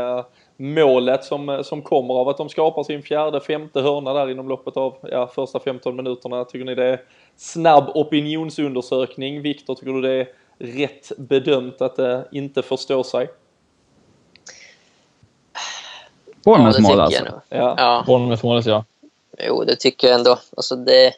målet 0.59 1.23
som, 1.23 1.61
som 1.63 1.81
kommer 1.81 2.13
av 2.13 2.29
att 2.29 2.37
de 2.37 2.49
skapar 2.49 2.83
sin 2.83 3.03
fjärde, 3.03 3.41
femte 3.41 3.81
hörna 3.81 4.13
där 4.13 4.29
inom 4.31 4.49
loppet 4.49 4.77
av 4.77 4.97
ja, 5.11 5.27
första 5.27 5.59
15 5.59 5.95
minuterna. 5.95 6.45
Tycker 6.45 6.65
ni 6.65 6.75
det 6.75 6.85
är 6.85 7.01
snabb 7.35 7.91
opinionsundersökning? 7.95 9.41
Viktor, 9.41 9.75
tycker 9.75 9.91
du 9.91 10.01
det 10.01 10.13
är 10.13 10.27
rätt 10.57 11.11
bedömt 11.17 11.81
att 11.81 11.95
det 11.95 12.27
inte 12.31 12.61
förstår 12.61 13.03
sig? 13.03 13.27
Bournemouths 16.43 16.77
ja, 16.79 16.83
mål 16.83 16.99
alltså? 16.99 17.41
Ja. 17.49 17.75
Ja. 17.77 18.03
Bournemouth-målet 18.07 18.65
ja. 18.65 18.83
Jo, 19.47 19.63
det 19.63 19.75
tycker 19.75 20.07
jag 20.07 20.15
ändå. 20.15 20.39
Alltså 20.57 20.75
det, 20.75 21.13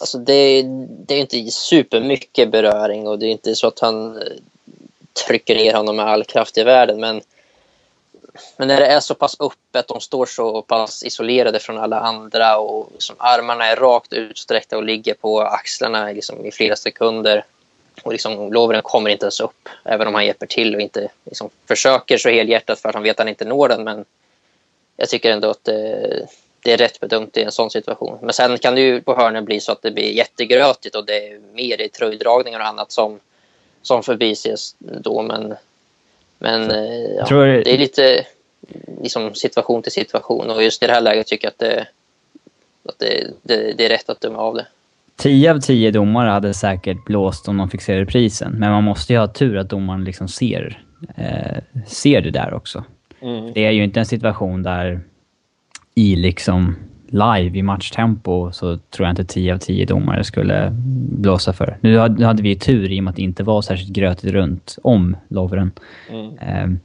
alltså 0.00 0.18
det, 0.18 0.62
det 1.06 1.14
är 1.14 1.20
inte 1.20 1.50
supermycket 1.50 2.50
beröring 2.50 3.08
och 3.08 3.18
det 3.18 3.26
är 3.26 3.30
inte 3.30 3.54
så 3.54 3.66
att 3.66 3.78
han 3.78 4.16
eh, 4.16 4.22
trycker 5.26 5.54
ner 5.54 5.74
honom 5.74 5.96
med 5.96 6.06
all 6.06 6.24
kraft 6.24 6.58
i 6.58 6.62
världen. 6.62 7.00
Men, 7.00 7.20
men 8.56 8.68
när 8.68 8.80
det 8.80 8.86
är 8.86 9.00
så 9.00 9.14
pass 9.14 9.36
öppet, 9.40 9.88
de 9.88 10.00
står 10.00 10.26
så 10.26 10.62
pass 10.62 11.02
isolerade 11.04 11.58
från 11.58 11.78
alla 11.78 12.00
andra 12.00 12.58
och 12.58 12.88
liksom 12.92 13.16
armarna 13.18 13.66
är 13.66 13.76
rakt 13.76 14.12
utsträckta 14.12 14.76
och 14.76 14.84
ligger 14.84 15.14
på 15.14 15.40
axlarna 15.40 16.12
liksom 16.12 16.46
i 16.46 16.50
flera 16.50 16.76
sekunder. 16.76 17.44
Och 18.02 18.12
liksom, 18.12 18.52
Lovren 18.52 18.82
kommer 18.82 19.10
inte 19.10 19.24
ens 19.24 19.40
upp, 19.40 19.68
även 19.84 20.08
om 20.08 20.14
han 20.14 20.26
hjälper 20.26 20.46
till 20.46 20.74
och 20.74 20.80
inte 20.80 21.08
liksom, 21.24 21.50
försöker 21.68 22.18
så 22.18 22.28
helhjärtat 22.28 22.80
för 22.80 22.88
att 22.88 22.94
han 22.94 23.04
vet 23.04 23.10
att 23.10 23.18
han 23.18 23.28
inte 23.28 23.44
når 23.44 23.68
den. 23.68 23.84
Men 23.84 24.04
jag 24.96 25.08
tycker 25.08 25.30
ändå 25.30 25.50
att 25.50 25.64
det, 25.64 26.26
det 26.60 26.72
är 26.72 26.76
rätt 26.76 27.00
bedömt 27.00 27.36
i 27.36 27.42
en 27.42 27.52
sån 27.52 27.70
situation. 27.70 28.18
Men 28.22 28.32
sen 28.32 28.58
kan 28.58 28.74
det 28.74 28.80
ju 28.80 29.00
på 29.00 29.14
hörnen 29.16 29.44
bli 29.44 29.60
så 29.60 29.72
att 29.72 29.82
det 29.82 29.90
blir 29.90 30.12
jättegrötigt 30.12 30.96
och 30.96 31.06
det 31.06 31.26
är 31.26 31.40
mer 31.52 31.80
i 31.80 31.88
tröjdragningar 31.88 32.60
och 32.60 32.66
annat 32.66 32.92
som, 32.92 33.20
som 33.82 34.02
förbises 34.02 34.76
då. 34.78 35.22
Men, 35.22 35.54
men 36.38 36.70
eh, 36.70 37.10
ja, 37.16 37.26
det 37.44 37.74
är 37.74 37.78
lite 37.78 38.26
liksom, 39.02 39.34
situation 39.34 39.82
till 39.82 39.92
situation 39.92 40.50
och 40.50 40.62
just 40.62 40.82
i 40.82 40.86
det 40.86 40.92
här 40.92 41.00
läget 41.00 41.26
tycker 41.26 41.46
jag 41.46 41.52
att 41.52 41.58
det, 41.58 41.86
att 42.84 42.98
det, 42.98 43.30
det, 43.42 43.72
det 43.72 43.84
är 43.84 43.88
rätt 43.88 44.08
att 44.08 44.20
döma 44.20 44.38
av 44.38 44.54
det. 44.54 44.66
10 45.18 45.50
av 45.50 45.60
10 45.60 45.90
domare 45.90 46.30
hade 46.30 46.54
säkert 46.54 47.04
blåst 47.04 47.48
om 47.48 47.56
de 47.56 47.70
fick 47.70 47.82
se 47.82 48.00
reprisen, 48.00 48.52
men 48.52 48.70
man 48.70 48.84
måste 48.84 49.12
ju 49.12 49.18
ha 49.18 49.26
tur 49.26 49.56
att 49.56 49.70
domaren 49.70 50.04
liksom 50.04 50.28
ser, 50.28 50.82
eh, 51.16 51.62
ser 51.86 52.20
det 52.20 52.30
där 52.30 52.54
också. 52.54 52.84
Mm. 53.20 53.52
Det 53.54 53.64
är 53.64 53.70
ju 53.70 53.84
inte 53.84 54.00
en 54.00 54.06
situation 54.06 54.62
där 54.62 55.00
i 55.94 56.16
liksom 56.16 56.76
live 57.06 57.58
i 57.58 57.62
matchtempo 57.62 58.52
så 58.52 58.76
tror 58.76 59.06
jag 59.06 59.12
inte 59.12 59.24
10 59.24 59.54
av 59.54 59.58
10 59.58 59.86
domare 59.86 60.24
skulle 60.24 60.68
blåsa 61.18 61.52
för. 61.52 61.78
Nu 61.80 61.98
hade, 61.98 62.42
vi 62.42 62.48
ju 62.48 62.54
tur 62.54 62.92
i 62.92 63.00
och 63.00 63.04
med 63.04 63.10
att 63.10 63.16
det 63.16 63.22
inte 63.22 63.42
var 63.42 63.62
särskilt 63.62 63.92
grötigt 63.92 64.32
runt 64.32 64.78
om 64.82 65.16
Lovren. 65.28 65.70
Mm. 66.10 66.38
Ehm, 66.40 66.80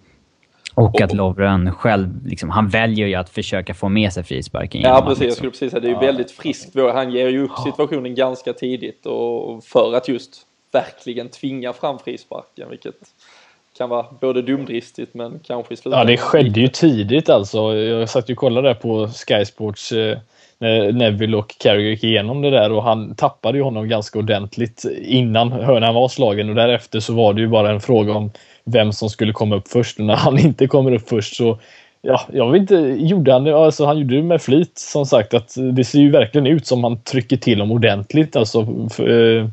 och 0.76 1.02
att 1.02 1.14
Lovren 1.14 1.72
själv, 1.72 2.26
liksom, 2.28 2.50
han 2.50 2.70
väljer 2.70 3.08
ju 3.08 3.16
att 3.16 3.30
försöka 3.30 3.74
få 3.74 3.90
med 3.90 4.14
sig 4.14 4.24
frisparken. 4.24 4.82
Ja 4.82 5.02
precis, 5.02 5.20
jag 5.22 5.26
liksom- 5.26 5.36
skulle 5.36 5.52
precis 5.52 5.72
säga 5.72 5.80
det 5.82 5.88
är 5.88 6.02
ju 6.02 6.08
väldigt 6.08 6.32
friskt. 6.32 6.76
Han 6.94 7.12
ger 7.12 7.28
ju 7.30 7.44
upp 7.44 7.58
situationen 7.64 8.16
ganska 8.16 8.54
tidigt 8.54 9.06
och 9.06 9.64
för 9.64 9.94
att 9.96 10.08
just 10.08 10.42
verkligen 10.72 11.30
tvinga 11.30 11.74
fram 11.74 12.00
frisparken 12.00 12.70
vilket 12.70 12.96
kan 13.78 13.90
vara 13.90 14.06
både 14.22 14.42
dumdristigt 14.42 15.14
men 15.14 15.40
kanske 15.44 15.74
i 15.74 15.78
Ja, 15.78 15.82
slutändan. 15.82 16.08
det 16.08 16.18
skedde 16.18 16.60
ju 16.60 16.68
tidigt 16.68 17.30
alltså. 17.30 17.76
Jag 17.76 18.10
satt 18.10 18.30
ju 18.30 18.34
och 18.34 18.38
kollade 18.40 18.68
där 18.68 18.76
på 18.76 19.08
Sky 19.08 19.46
Sports 19.46 19.92
eh, 19.92 20.18
när 20.58 20.92
Neville 20.92 21.38
och 21.38 21.56
Carragher 21.60 21.90
gick 21.90 22.04
igenom 22.04 22.42
det 22.42 22.50
där 22.50 22.72
och 22.72 22.84
han 22.84 23.16
tappade 23.16 23.58
ju 23.58 23.64
honom 23.64 23.88
ganska 23.90 24.20
ordentligt 24.20 24.86
innan 25.02 25.52
hörnan 25.52 25.94
var 25.96 26.08
slagen 26.08 26.50
och 26.50 26.56
därefter 26.56 27.00
så 27.00 27.14
var 27.14 27.34
det 27.34 27.42
ju 27.42 27.48
bara 27.48 27.70
en 27.72 27.82
fråga 27.82 28.14
om 28.14 28.32
vem 28.66 28.94
som 28.94 29.10
skulle 29.10 29.34
komma 29.34 29.56
upp 29.56 29.68
först. 29.68 30.00
Och 30.00 30.06
när 30.06 30.16
han 30.16 30.40
inte 30.46 30.68
kommer 30.68 30.92
upp 30.92 31.10
först 31.10 31.36
så 31.36 31.60
Ja, 32.06 32.22
jag 32.34 32.52
vet 32.52 32.62
inte, 32.62 32.76
gjorde 33.00 33.34
han 33.34 33.44
det? 33.44 33.58
Alltså 33.58 33.86
han 33.86 33.98
gjorde 33.98 34.16
det 34.16 34.24
med 34.24 34.42
flit 34.42 34.78
som 34.78 35.06
sagt 35.06 35.34
att 35.34 35.56
det 35.74 35.84
ser 35.84 36.00
ju 36.00 36.12
verkligen 36.12 36.48
ut 36.48 36.68
som 36.68 36.84
han 36.84 37.02
trycker 37.04 37.38
till 37.38 37.60
dem 37.60 37.72
ordentligt 37.72 38.36
alltså 38.36 38.90
för, 38.90 39.38
eh, 39.40 39.48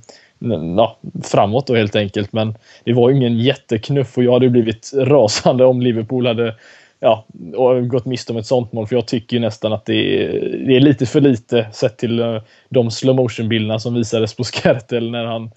ja, 0.76 0.98
framåt 1.22 1.66
då 1.66 1.76
helt 1.76 1.96
enkelt. 1.96 2.32
Men 2.32 2.54
det 2.84 2.92
var 2.92 3.10
ju 3.10 3.16
ingen 3.16 3.38
jätteknuff 3.38 4.18
och 4.18 4.24
jag 4.24 4.32
hade 4.32 4.48
blivit 4.48 4.90
rasande 4.96 5.64
om 5.64 5.80
Liverpool 5.80 6.26
hade 6.26 6.54
ja, 7.00 7.24
och 7.56 7.88
gått 7.88 8.04
miste 8.04 8.32
om 8.32 8.38
ett 8.38 8.46
sånt 8.46 8.72
mål. 8.72 8.86
För 8.86 8.96
jag 8.96 9.06
tycker 9.06 9.36
ju 9.36 9.40
nästan 9.40 9.72
att 9.72 9.84
det 9.84 10.24
är, 10.24 10.32
det 10.66 10.76
är 10.76 10.80
lite 10.80 11.06
för 11.06 11.20
lite 11.20 11.66
sett 11.72 11.98
till 11.98 12.20
eh, 12.20 12.42
de 12.68 12.90
slow 12.90 13.16
motion 13.16 13.48
bilderna 13.48 13.78
som 13.78 13.94
visades 13.94 14.34
på 14.34 14.44
Skertel 14.52 15.10
när 15.10 15.24
han 15.24 15.50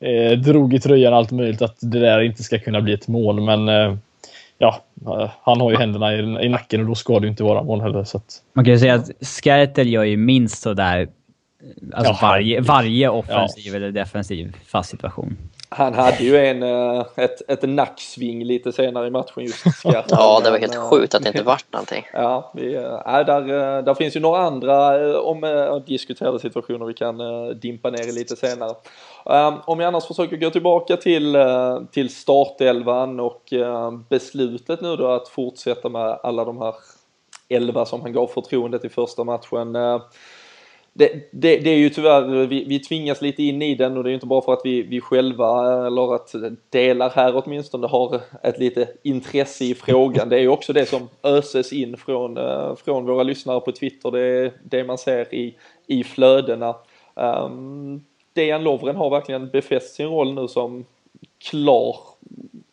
eh, 0.00 0.38
drog 0.38 0.74
i 0.74 0.80
tröjan 0.80 1.14
allt 1.14 1.30
möjligt. 1.30 1.62
Att 1.62 1.76
det 1.80 2.00
där 2.00 2.20
inte 2.20 2.42
ska 2.42 2.58
kunna 2.58 2.80
bli 2.80 2.92
ett 2.92 3.08
mål. 3.08 3.40
Men 3.40 3.68
eh, 3.68 3.96
ja, 4.58 4.82
eh, 5.06 5.30
han 5.42 5.60
har 5.60 5.70
ju 5.70 5.76
händerna 5.76 6.14
i, 6.14 6.18
i 6.18 6.48
nacken 6.48 6.80
och 6.80 6.86
då 6.86 6.94
ska 6.94 7.20
det 7.20 7.26
ju 7.26 7.30
inte 7.30 7.42
vara 7.42 7.62
mål 7.62 7.80
heller. 7.80 8.04
Så 8.04 8.16
att, 8.16 8.42
Man 8.52 8.64
kan 8.64 8.74
ju 8.74 8.78
säga 8.78 8.94
att 8.94 9.10
Skertel 9.20 9.88
gör 9.88 10.04
ju 10.04 10.16
minst 10.16 10.62
sådär 10.62 11.08
alltså 11.92 12.12
Ja, 12.12 12.18
varje, 12.22 12.60
varje 12.60 13.08
offensiv 13.08 13.74
eller 13.74 13.90
defensiv 13.90 14.56
fast 14.66 14.90
situation. 14.90 15.36
Han 15.70 15.94
hade 15.94 16.24
ju 16.24 16.36
en, 16.36 16.62
eh, 16.62 17.04
ett, 17.16 17.50
ett 17.50 17.62
nacksving 17.62 18.44
lite 18.44 18.72
senare 18.72 19.06
i 19.06 19.10
matchen 19.10 19.42
just 19.44 19.78
Skarpen. 19.78 20.02
Ja, 20.10 20.40
det 20.44 20.50
var 20.50 20.58
helt 20.58 20.72
Men, 20.72 20.82
eh, 20.82 20.90
sjukt 20.90 21.14
att 21.14 21.22
det 21.22 21.28
inte 21.28 21.42
vart 21.42 21.72
någonting. 21.72 22.06
Ja, 22.12 22.52
vi, 22.54 22.74
äh, 22.74 22.80
där, 23.04 23.40
eh, 23.40 23.84
där 23.84 23.94
finns 23.94 24.16
ju 24.16 24.20
några 24.20 24.38
andra 24.38 25.08
eh, 25.08 25.16
om 25.16 25.44
äh, 25.44 25.76
diskuterade 25.76 26.38
situationer 26.38 26.86
vi 26.86 26.94
kan 26.94 27.20
äh, 27.20 27.48
dimpa 27.48 27.90
ner 27.90 28.08
i 28.08 28.12
lite 28.12 28.36
senare. 28.36 28.74
Um, 29.24 29.54
om 29.64 29.80
jag 29.80 29.88
annars 29.88 30.06
försöker 30.06 30.36
gå 30.36 30.50
tillbaka 30.50 30.96
till, 30.96 31.36
till 31.92 32.14
startelvan 32.14 33.20
och 33.20 33.52
beslutet 34.08 34.80
nu 34.80 34.96
då 34.96 35.06
att 35.06 35.28
fortsätta 35.28 35.88
med 35.88 36.18
alla 36.22 36.44
de 36.44 36.58
här 36.58 36.74
elva 37.48 37.86
som 37.86 38.00
han 38.00 38.12
gav 38.12 38.26
förtroendet 38.26 38.84
i 38.84 38.88
första 38.88 39.24
matchen. 39.24 39.76
Äh, 39.76 40.00
det, 40.98 41.28
det, 41.30 41.58
det 41.58 41.70
är 41.70 41.76
ju 41.76 41.90
tyvärr, 41.90 42.46
vi, 42.46 42.64
vi 42.64 42.78
tvingas 42.78 43.22
lite 43.22 43.42
in 43.42 43.62
i 43.62 43.74
den 43.74 43.96
och 43.96 44.04
det 44.04 44.08
är 44.08 44.10
ju 44.10 44.14
inte 44.14 44.26
bara 44.26 44.42
för 44.42 44.52
att 44.52 44.60
vi, 44.64 44.82
vi 44.82 45.00
själva, 45.00 45.72
eh, 45.72 45.86
eller 45.86 46.14
att 46.14 46.34
delar 46.70 47.10
här 47.10 47.42
åtminstone, 47.44 47.86
har 47.86 48.20
ett 48.42 48.58
lite 48.58 48.88
intresse 49.02 49.64
i 49.64 49.74
frågan. 49.74 50.28
Det 50.28 50.36
är 50.36 50.40
ju 50.40 50.48
också 50.48 50.72
det 50.72 50.86
som 50.86 51.08
öses 51.22 51.72
in 51.72 51.96
från, 51.96 52.36
eh, 52.36 52.74
från 52.76 53.06
våra 53.06 53.22
lyssnare 53.22 53.60
på 53.60 53.72
Twitter. 53.72 54.10
Det 54.10 54.20
är 54.20 54.52
det 54.62 54.84
man 54.84 54.98
ser 54.98 55.34
i, 55.34 55.56
i 55.86 56.04
flödena. 56.04 56.74
Um, 57.14 58.04
Dejan 58.32 58.64
Lovren 58.64 58.96
har 58.96 59.10
verkligen 59.10 59.48
befäst 59.48 59.94
sin 59.94 60.06
roll 60.06 60.34
nu 60.34 60.48
som 60.48 60.84
klar 61.50 61.96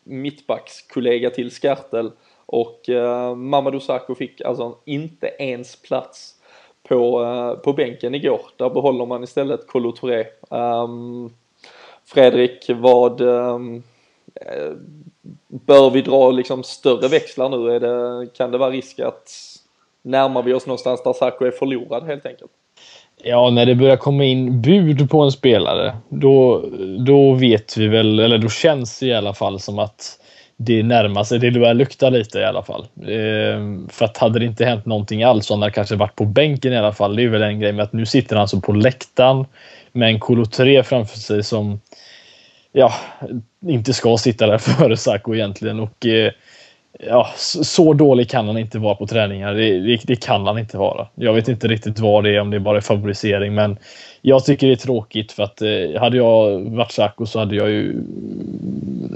mittbackskollega 0.04 1.30
till 1.30 1.50
Skartel 1.50 2.10
och 2.46 2.88
uh, 2.88 3.34
Mamadou 3.34 3.80
Sakho 3.80 4.14
fick 4.14 4.40
alltså 4.40 4.76
inte 4.84 5.26
ens 5.38 5.82
plats 5.82 6.35
på, 6.88 7.22
uh, 7.22 7.54
på 7.54 7.72
bänken 7.72 8.14
igår. 8.14 8.40
Där 8.56 8.70
behåller 8.70 9.06
man 9.06 9.24
istället 9.24 9.66
Kolo 9.66 9.92
Touré. 9.92 10.24
Um, 10.50 11.32
Fredrik, 12.04 12.70
vad 12.70 13.20
um, 13.20 13.82
bör 15.48 15.90
vi 15.90 16.02
dra 16.02 16.30
liksom 16.30 16.62
större 16.62 17.08
växlar 17.08 17.48
nu? 17.48 17.70
Är 17.74 17.80
det, 17.80 18.26
kan 18.36 18.50
det 18.50 18.58
vara 18.58 18.70
risk 18.70 19.00
att 19.00 19.30
närmar 20.02 20.42
vi 20.42 20.54
oss 20.54 20.66
någonstans 20.66 21.02
där 21.02 21.12
Sakho 21.12 21.44
är 21.44 21.50
förlorad 21.50 22.06
helt 22.06 22.26
enkelt? 22.26 22.50
Ja, 23.22 23.50
när 23.50 23.66
det 23.66 23.74
börjar 23.74 23.96
komma 23.96 24.24
in 24.24 24.62
bud 24.62 25.10
på 25.10 25.20
en 25.20 25.32
spelare, 25.32 25.96
då, 26.08 26.64
då 27.06 27.32
vet 27.32 27.76
vi 27.76 27.88
väl, 27.88 28.18
eller 28.18 28.38
då 28.38 28.48
känns 28.48 29.00
det 29.00 29.06
i 29.06 29.14
alla 29.14 29.34
fall 29.34 29.60
som 29.60 29.78
att 29.78 30.18
det 30.56 30.82
närmar 30.82 31.24
sig, 31.24 31.38
det 31.38 31.50
börjar 31.50 31.74
lukta 31.74 32.10
lite 32.10 32.38
i 32.38 32.44
alla 32.44 32.62
fall. 32.62 32.86
Ehm, 33.08 33.88
för 33.88 34.04
att 34.04 34.16
hade 34.16 34.38
det 34.38 34.44
inte 34.44 34.64
hänt 34.64 34.86
någonting 34.86 35.22
alls, 35.22 35.46
så 35.46 35.54
hade 35.54 35.64
han 35.64 35.72
kanske 35.72 35.96
varit 35.96 36.16
på 36.16 36.24
bänken 36.24 36.72
i 36.72 36.76
alla 36.76 36.92
fall, 36.92 37.16
det 37.16 37.22
är 37.22 37.28
väl 37.28 37.42
en 37.42 37.60
grej 37.60 37.72
med 37.72 37.82
att 37.82 37.92
nu 37.92 38.06
sitter 38.06 38.36
han 38.36 38.42
alltså 38.42 38.60
på 38.60 38.72
läktaren 38.72 39.44
med 39.92 40.08
en 40.08 40.20
Kolo 40.20 40.44
3 40.44 40.82
framför 40.82 41.18
sig 41.18 41.42
som 41.42 41.80
ja, 42.72 42.94
inte 43.66 43.94
ska 43.94 44.16
sitta 44.16 44.46
där 44.46 44.58
före 44.78 44.96
Sacco 44.96 45.34
egentligen. 45.34 45.80
Och 45.80 46.06
eh, 46.06 46.32
ja, 46.98 47.28
så 47.36 47.92
dålig 47.92 48.30
kan 48.30 48.46
han 48.46 48.58
inte 48.58 48.78
vara 48.78 48.94
på 48.94 49.06
träningar. 49.06 49.54
Det, 49.54 49.78
det, 49.78 50.00
det, 50.04 50.16
kan 50.16 50.46
han 50.46 50.58
inte 50.58 50.78
vara. 50.78 51.06
Jag 51.14 51.32
vet 51.32 51.48
inte 51.48 51.68
riktigt 51.68 51.98
vad 51.98 52.24
det 52.24 52.36
är, 52.36 52.40
om 52.40 52.50
det 52.50 52.60
bara 52.60 52.76
är 52.76 52.80
favorisering. 52.80 53.54
Men 53.54 53.76
jag 54.22 54.44
tycker 54.44 54.66
det 54.66 54.72
är 54.72 54.76
tråkigt 54.76 55.32
för 55.32 55.42
att 55.42 55.62
eh, 55.62 56.00
hade 56.00 56.16
jag 56.16 56.60
varit 56.60 56.92
Saco 56.92 57.26
så 57.26 57.38
hade 57.38 57.56
jag 57.56 57.70
ju... 57.70 58.02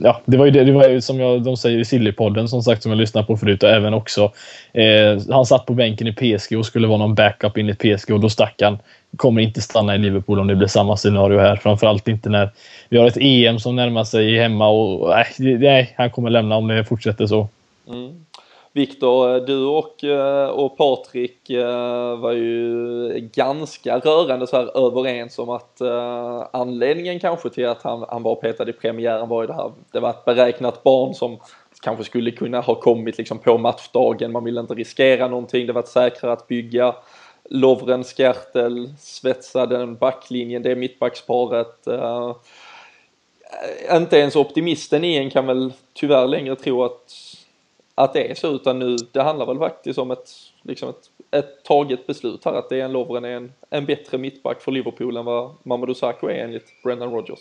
Ja, 0.03 0.21
det 0.25 0.37
var 0.37 0.45
ju 0.45 0.51
det, 0.51 0.65
det 0.65 0.73
var 0.73 0.89
ju 0.89 1.01
som 1.01 1.21
jag, 1.21 1.43
de 1.43 1.57
säger 1.57 1.79
i 1.79 1.85
Sillypodden 1.85 2.49
som 2.49 2.63
sagt 2.63 2.83
som 2.83 2.93
jag 2.93 2.99
lyssnade 2.99 3.27
på 3.27 3.37
förut 3.37 3.63
och 3.63 3.71
även 3.71 3.95
också. 3.95 4.33
Eh, 4.73 5.19
han 5.31 5.47
satt 5.47 5.67
på 5.67 5.75
bänken 5.75 6.07
i 6.07 6.13
PSG 6.13 6.59
och 6.59 6.67
skulle 6.67 6.87
vara 6.87 6.99
någon 6.99 7.15
backup 7.15 7.59
in 7.59 7.69
i 7.69 7.75
PSG 7.75 8.11
och 8.11 8.21
då 8.21 8.29
stack 8.29 8.63
han. 8.63 8.79
Kommer 9.17 9.43
inte 9.43 9.61
stanna 9.61 9.95
i 9.95 9.99
Liverpool 9.99 10.41
om 10.41 10.47
det 10.47 10.57
blir 10.57 10.69
samma 10.69 10.97
scenario 10.97 11.39
här. 11.39 11.57
Framförallt 11.57 12.09
inte 12.09 12.29
när 12.29 12.51
vi 12.89 12.99
har 12.99 13.07
ett 13.07 13.19
EM 13.21 13.59
som 13.59 13.77
närmar 13.77 14.05
sig 14.05 14.39
hemma 14.39 14.69
och 14.69 15.09
nej, 15.39 15.59
nej 15.59 15.95
han 15.97 16.11
kommer 16.11 16.31
lämna 16.31 16.57
om 16.57 16.69
det 16.69 16.85
fortsätter 16.85 17.27
så. 17.27 17.49
Mm. 17.87 18.25
Viktor, 18.73 19.35
eh, 19.35 19.43
du 19.43 19.65
och, 19.65 20.05
eh, 20.05 20.49
och 20.49 20.77
Patrik 20.77 21.51
eh, 21.51 22.19
var 22.19 22.33
ju 22.33 23.31
ganska 23.33 23.99
rörande 23.99 24.47
så 24.47 24.57
här 24.57 24.87
överens 24.87 25.39
om 25.39 25.51
att 25.51 25.81
anledningen 26.53 27.21
kanske 27.21 27.51
till 27.51 27.69
att 27.69 27.83
han, 27.83 28.05
han 28.09 28.23
var 28.23 28.35
petad 28.35 28.69
i 28.69 28.73
premiären 28.73 29.29
var 29.29 29.43
ju 29.43 29.47
det 29.47 29.55
här, 29.55 29.73
det 29.93 30.01
var 30.01 30.11
ett 30.11 30.25
beräknat 30.25 30.83
barn 30.83 31.15
som 31.15 31.39
kanske 31.83 32.05
skulle 32.05 32.31
kunna 32.31 32.61
ha 32.61 32.75
kommit 32.75 33.19
liksom 33.19 33.39
på 33.39 33.59
matchdagen. 33.59 34.33
Man 34.33 34.45
ville 34.45 34.61
inte 34.61 34.75
riskera 34.75 35.29
någonting. 35.29 35.67
Det 35.67 35.73
var 35.73 35.83
säkrare 35.83 36.33
att 36.33 36.49
bygga. 36.49 36.95
Lovren, 37.45 38.05
Skertel, 38.05 38.95
svetsa 38.99 39.67
den 39.67 39.97
backlinjen, 39.97 40.63
det 40.63 40.77
mittbacksparet. 40.77 41.87
Inte 43.93 44.17
ens 44.17 44.37
optimisten 44.37 45.05
i 45.05 45.17
en 45.17 45.31
kan 45.31 45.47
väl 45.47 45.73
tyvärr 45.95 46.27
längre 46.27 46.57
tro 46.57 46.85
att, 46.85 47.15
att 48.05 48.13
det 48.13 48.31
är 48.31 48.35
så, 48.35 48.55
utan 48.55 48.79
nu, 48.79 48.97
det 49.13 49.23
handlar 49.23 49.47
väl 49.47 49.59
faktiskt 49.59 49.99
om 49.99 50.11
ett, 50.11 50.31
liksom 50.63 50.89
ett, 50.89 51.11
ett 51.31 51.63
taget 51.65 52.07
beslut 52.07 52.45
här, 52.45 52.53
att 52.53 52.69
det 52.69 52.81
är 52.81 52.85
en 52.85 52.93
Lovren 52.93 53.25
är 53.25 53.37
en, 53.37 53.53
en 53.71 53.87
bättre 53.87 54.19
mittback 54.19 54.63
för 54.63 54.73
Liverpool 54.73 55.17
än 55.17 55.25
vad 55.25 55.55
Mamadou 55.63 55.95
Sakho 55.95 56.29
är 56.29 56.45
enligt 56.45 56.83
Brendan 56.83 57.13
Rodgers. 57.13 57.39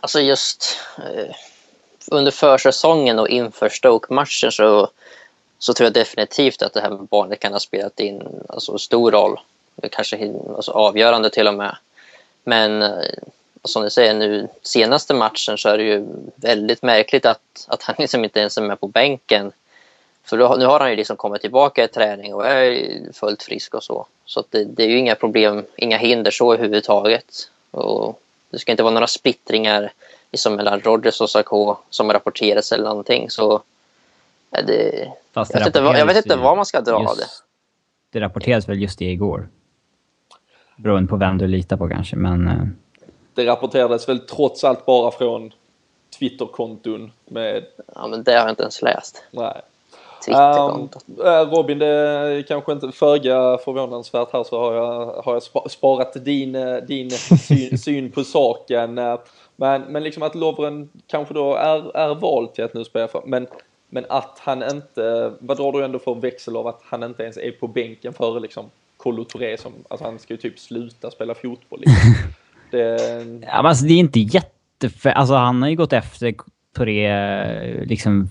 Alltså 0.00 0.20
just 0.20 0.78
eh, 0.98 1.34
under 2.10 2.30
försäsongen 2.30 3.18
och 3.18 3.28
inför 3.28 3.68
Stoke-matchen 3.68 4.52
så, 4.52 4.88
så 5.58 5.74
tror 5.74 5.84
jag 5.86 5.94
definitivt 5.94 6.62
att 6.62 6.72
det 6.72 6.80
här 6.80 6.90
med 6.90 7.06
barnet 7.06 7.40
kan 7.40 7.52
ha 7.52 7.60
spelat 7.60 8.00
in 8.00 8.22
alltså, 8.48 8.78
stor 8.78 9.10
roll. 9.10 9.40
Kanske 9.90 10.34
alltså, 10.56 10.72
avgörande 10.72 11.30
till 11.30 11.48
och 11.48 11.54
med. 11.54 11.76
Men 12.44 12.82
eh, 12.82 13.04
som 13.64 13.82
du 13.82 13.90
säger 13.90 14.14
nu, 14.14 14.48
senaste 14.62 15.14
matchen 15.14 15.58
så 15.58 15.68
är 15.68 15.78
det 15.78 15.84
ju 15.84 16.06
väldigt 16.36 16.82
märkligt 16.82 17.26
att, 17.26 17.66
att 17.68 17.82
han 17.82 17.94
liksom 17.98 18.24
inte 18.24 18.40
ens 18.40 18.58
är 18.58 18.62
med 18.62 18.80
på 18.80 18.88
bänken. 18.88 19.52
För 20.24 20.38
då, 20.38 20.56
nu 20.58 20.64
har 20.64 20.80
han 20.80 20.90
ju 20.90 20.96
liksom 20.96 21.16
kommit 21.16 21.40
tillbaka 21.40 21.84
i 21.84 21.88
träning 21.88 22.34
och 22.34 22.46
är 22.46 23.12
fullt 23.12 23.42
frisk 23.42 23.74
och 23.74 23.84
så. 23.84 24.06
Så 24.24 24.44
det, 24.50 24.64
det, 24.64 24.82
är 24.82 24.88
ju 24.88 24.98
inga 24.98 25.14
problem, 25.14 25.64
inga 25.76 25.96
hinder 25.96 26.30
så 26.30 26.54
överhuvudtaget. 26.54 27.50
Och 27.70 28.20
det 28.50 28.58
ska 28.58 28.72
inte 28.72 28.82
vara 28.82 28.94
några 28.94 29.06
splittringar 29.06 29.92
liksom 30.30 30.54
mellan 30.56 30.80
Rodgers 30.80 31.20
och 31.20 31.30
Sarko 31.30 31.76
som 31.90 32.12
rapporteras 32.12 32.72
eller 32.72 32.84
någonting. 32.84 33.30
Så 33.30 33.62
det, 34.50 35.08
Fast 35.32 35.54
jag, 35.54 35.60
vet 35.60 35.66
inte, 35.66 35.78
jag 35.78 36.06
vet 36.06 36.16
inte 36.16 36.36
var 36.36 36.56
man 36.56 36.66
ska 36.66 36.80
dra 36.80 37.02
just, 37.02 37.16
det. 37.18 37.26
Det 38.18 38.24
rapporteras 38.24 38.68
väl 38.68 38.82
just 38.82 38.98
det 38.98 39.04
igår. 39.04 39.48
Beroende 40.76 41.08
på 41.08 41.16
vem 41.16 41.38
du 41.38 41.46
litar 41.46 41.76
på 41.76 41.88
kanske, 41.88 42.16
men... 42.16 42.76
Eh, 43.30 43.44
det 43.44 43.46
rapporterades 43.46 44.08
väl 44.08 44.18
trots 44.18 44.64
allt 44.64 44.86
bara 44.86 45.10
från 45.10 45.52
Twitterkonton 46.18 47.12
med... 47.24 47.64
Ja, 47.94 48.06
men 48.06 48.22
det 48.22 48.32
har 48.32 48.40
jag 48.40 48.50
inte 48.50 48.62
ens 48.62 48.82
läst. 48.82 49.22
Nej. 49.30 49.60
Um, 50.28 50.88
Robin, 51.50 51.78
det 51.78 51.86
är 51.86 52.42
kanske 52.42 52.72
inte 52.72 52.92
föga 52.92 53.58
förvånansvärt 53.58 54.32
här 54.32 54.44
så 54.44 54.60
har 54.60 54.74
jag, 54.74 55.22
har 55.22 55.32
jag 55.32 55.70
sparat 55.70 56.24
din, 56.24 56.54
eh, 56.54 56.76
din 56.76 57.10
syn, 57.10 57.78
syn 57.84 58.10
på 58.10 58.24
saken. 58.24 58.98
Eh, 58.98 59.18
men, 59.56 59.82
men 59.82 60.02
liksom 60.02 60.22
att 60.22 60.34
Lovren 60.34 60.88
kanske 61.06 61.34
då 61.34 61.54
är, 61.54 61.96
är 61.96 62.14
vald 62.14 62.52
till 62.52 62.64
att 62.64 62.74
nu 62.74 62.84
spela 62.84 63.08
för, 63.08 63.22
men, 63.26 63.46
men 63.88 64.06
att 64.08 64.38
han 64.38 64.62
inte, 64.62 65.32
vad 65.38 65.56
drar 65.56 65.72
du 65.72 65.84
ändå 65.84 65.98
för 65.98 66.14
växel 66.14 66.56
av 66.56 66.66
att 66.66 66.80
han 66.84 67.02
inte 67.02 67.22
ens 67.22 67.36
är 67.36 67.50
på 67.50 67.66
bänken 67.66 68.12
före 68.12 68.40
liksom 68.40 68.70
Kolo 68.96 69.24
Touré 69.24 69.58
som, 69.58 69.72
alltså 69.88 70.04
han 70.04 70.18
ska 70.18 70.34
ju 70.34 70.38
typ 70.38 70.58
sluta 70.58 71.10
spela 71.10 71.34
fotboll. 71.34 71.80
Liksom. 71.80 72.14
Det... 72.70 72.94
Eh, 72.94 73.26
ja, 73.42 73.56
men 73.56 73.66
alltså 73.66 73.84
det 73.84 73.92
är 73.92 73.98
inte 73.98 74.20
jätte... 74.20 74.90
Alltså 75.04 75.34
han 75.34 75.62
har 75.62 75.68
ju 75.68 75.76
gått 75.76 75.92
efter 75.92 76.34
Touré 76.76 77.06
eh, 77.06 77.84
liksom 77.84 78.28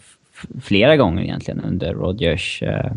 flera 0.62 0.98
gånger 0.98 1.24
egentligen 1.24 1.60
under 1.60 1.93
Rodgers, 1.93 2.63
eh, 2.63 2.91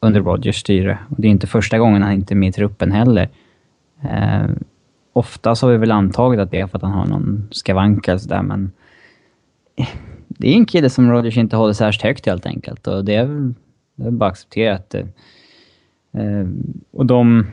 under 0.00 0.20
Rodgers 0.20 0.56
styre. 0.56 0.98
Och 1.08 1.16
det 1.18 1.28
är 1.28 1.30
inte 1.30 1.46
första 1.46 1.78
gången 1.78 2.02
han 2.02 2.12
inte 2.12 2.34
är 2.34 2.36
med 2.36 2.48
i 2.48 2.52
truppen 2.52 2.92
heller. 2.92 3.28
Eh, 4.02 4.46
oftast 5.12 5.62
har 5.62 5.70
vi 5.70 5.76
väl 5.76 5.90
antagit 5.90 6.40
att 6.40 6.50
det 6.50 6.60
är 6.60 6.66
för 6.66 6.78
att 6.78 6.82
han 6.82 6.92
har 6.92 7.06
någon 7.06 7.48
skavank 7.50 8.08
eller 8.08 8.18
sådär, 8.18 8.42
men... 8.42 8.72
Eh, 9.76 9.88
det 10.28 10.48
är 10.48 10.54
en 10.54 10.66
kille 10.66 10.90
som 10.90 11.10
Rodgers 11.10 11.36
inte 11.36 11.56
håller 11.56 11.72
särskilt 11.72 12.02
högt 12.02 12.26
helt 12.26 12.46
enkelt 12.46 12.86
och 12.86 13.04
det 13.04 13.14
är 13.14 13.24
väl, 13.24 13.54
det 13.94 14.06
är 14.06 14.10
bara 14.10 14.30
accepterat. 14.30 14.94
Eh, 14.94 15.04
och 16.92 17.06
de 17.06 17.46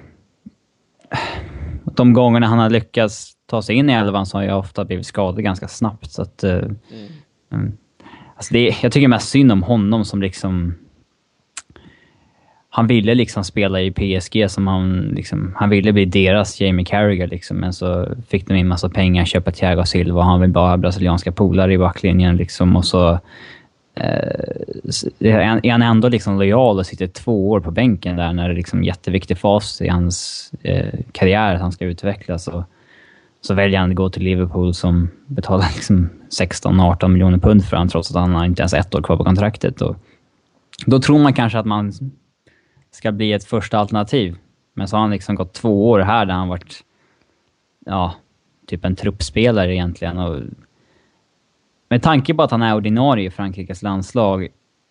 de 1.95 2.13
gångerna 2.13 2.47
han 2.47 2.59
har 2.59 2.69
lyckats 2.69 3.33
ta 3.45 3.61
sig 3.61 3.75
in 3.75 3.89
i 3.89 3.93
elvan 3.93 4.25
så 4.25 4.37
har 4.37 4.43
jag 4.43 4.59
ofta 4.59 4.85
blivit 4.85 5.05
skadad 5.05 5.43
ganska 5.43 5.67
snabbt. 5.67 6.11
Så 6.11 6.21
att, 6.21 6.43
uh, 6.43 6.51
mm. 7.51 7.77
alltså 8.35 8.53
det, 8.53 8.75
jag 8.81 8.91
tycker 8.91 9.07
mest 9.07 9.29
synd 9.29 9.51
om 9.51 9.63
honom 9.63 10.05
som 10.05 10.21
liksom... 10.21 10.75
Han 12.69 12.87
ville 12.87 13.15
liksom 13.15 13.43
spela 13.43 13.81
i 13.81 13.91
PSG 13.91 14.51
som 14.51 14.67
han 14.67 15.01
liksom... 15.01 15.55
Han 15.55 15.69
ville 15.69 15.93
bli 15.93 16.05
deras 16.05 16.61
Jamie 16.61 16.85
Carragher 16.85 17.27
liksom, 17.27 17.57
men 17.57 17.73
så 17.73 18.07
fick 18.27 18.47
de 18.47 18.55
in 18.55 18.67
massa 18.67 18.89
pengar, 18.89 19.25
köpa 19.25 19.51
Thiago 19.51 19.85
Silva 19.85 20.19
och 20.19 20.25
han 20.25 20.41
vill 20.41 20.51
bara 20.51 20.69
ha 20.69 20.77
brasilianska 20.77 21.31
polare 21.31 21.73
i 21.73 21.77
backlinjen 21.77 22.37
liksom 22.37 22.75
och 22.75 22.85
så... 22.85 23.19
Eh, 23.95 25.19
är 25.19 25.71
han 25.71 25.81
ändå 25.81 26.09
liksom 26.09 26.37
lojal 26.37 26.79
och 26.79 26.85
sitter 26.85 27.07
två 27.07 27.49
år 27.49 27.59
på 27.59 27.71
bänken 27.71 28.15
där 28.15 28.33
när 28.33 28.47
det 28.47 28.53
är 28.53 28.57
liksom 28.57 28.79
en 28.79 28.85
jätteviktig 28.85 29.37
fas 29.37 29.81
i 29.81 29.87
hans 29.87 30.51
eh, 30.61 30.99
karriär 31.11 31.55
att 31.55 31.61
han 31.61 31.71
ska 31.71 31.85
utvecklas. 31.85 32.47
Och, 32.47 32.63
så 33.41 33.53
väljer 33.53 33.79
han 33.79 33.89
att 33.89 33.95
gå 33.95 34.09
till 34.09 34.23
Liverpool 34.23 34.73
som 34.73 35.09
betalar 35.25 35.65
liksom 35.75 36.09
16-18 36.39 37.07
miljoner 37.07 37.37
pund 37.37 37.65
för 37.65 37.77
honom 37.77 37.89
trots 37.89 38.09
att 38.09 38.21
han 38.21 38.35
har 38.35 38.45
inte 38.45 38.61
ens 38.61 38.73
ett 38.73 38.95
år 38.95 39.01
kvar 39.01 39.17
på 39.17 39.23
kontraktet. 39.23 39.81
Och 39.81 39.95
då 40.85 40.99
tror 40.99 41.19
man 41.19 41.33
kanske 41.33 41.59
att 41.59 41.65
man 41.65 41.93
ska 42.91 43.11
bli 43.11 43.33
ett 43.33 43.43
första 43.43 43.79
alternativ. 43.79 44.37
Men 44.73 44.87
så 44.87 44.95
har 44.95 45.01
han 45.01 45.11
liksom 45.11 45.35
gått 45.35 45.53
två 45.53 45.89
år 45.89 45.99
här 45.99 46.25
där 46.25 46.33
han 46.33 46.47
varit 46.47 46.83
ja, 47.85 48.15
typ 48.67 48.85
en 48.85 48.95
truppspelare 48.95 49.75
egentligen. 49.75 50.17
Och 50.17 50.41
med 51.93 52.01
tanke 52.01 52.33
på 52.33 52.43
att 52.43 52.51
han 52.51 52.61
är 52.61 52.75
ordinarie 52.75 53.27
i 53.27 53.31
Frankrikes 53.31 53.81
landslag 53.81 54.47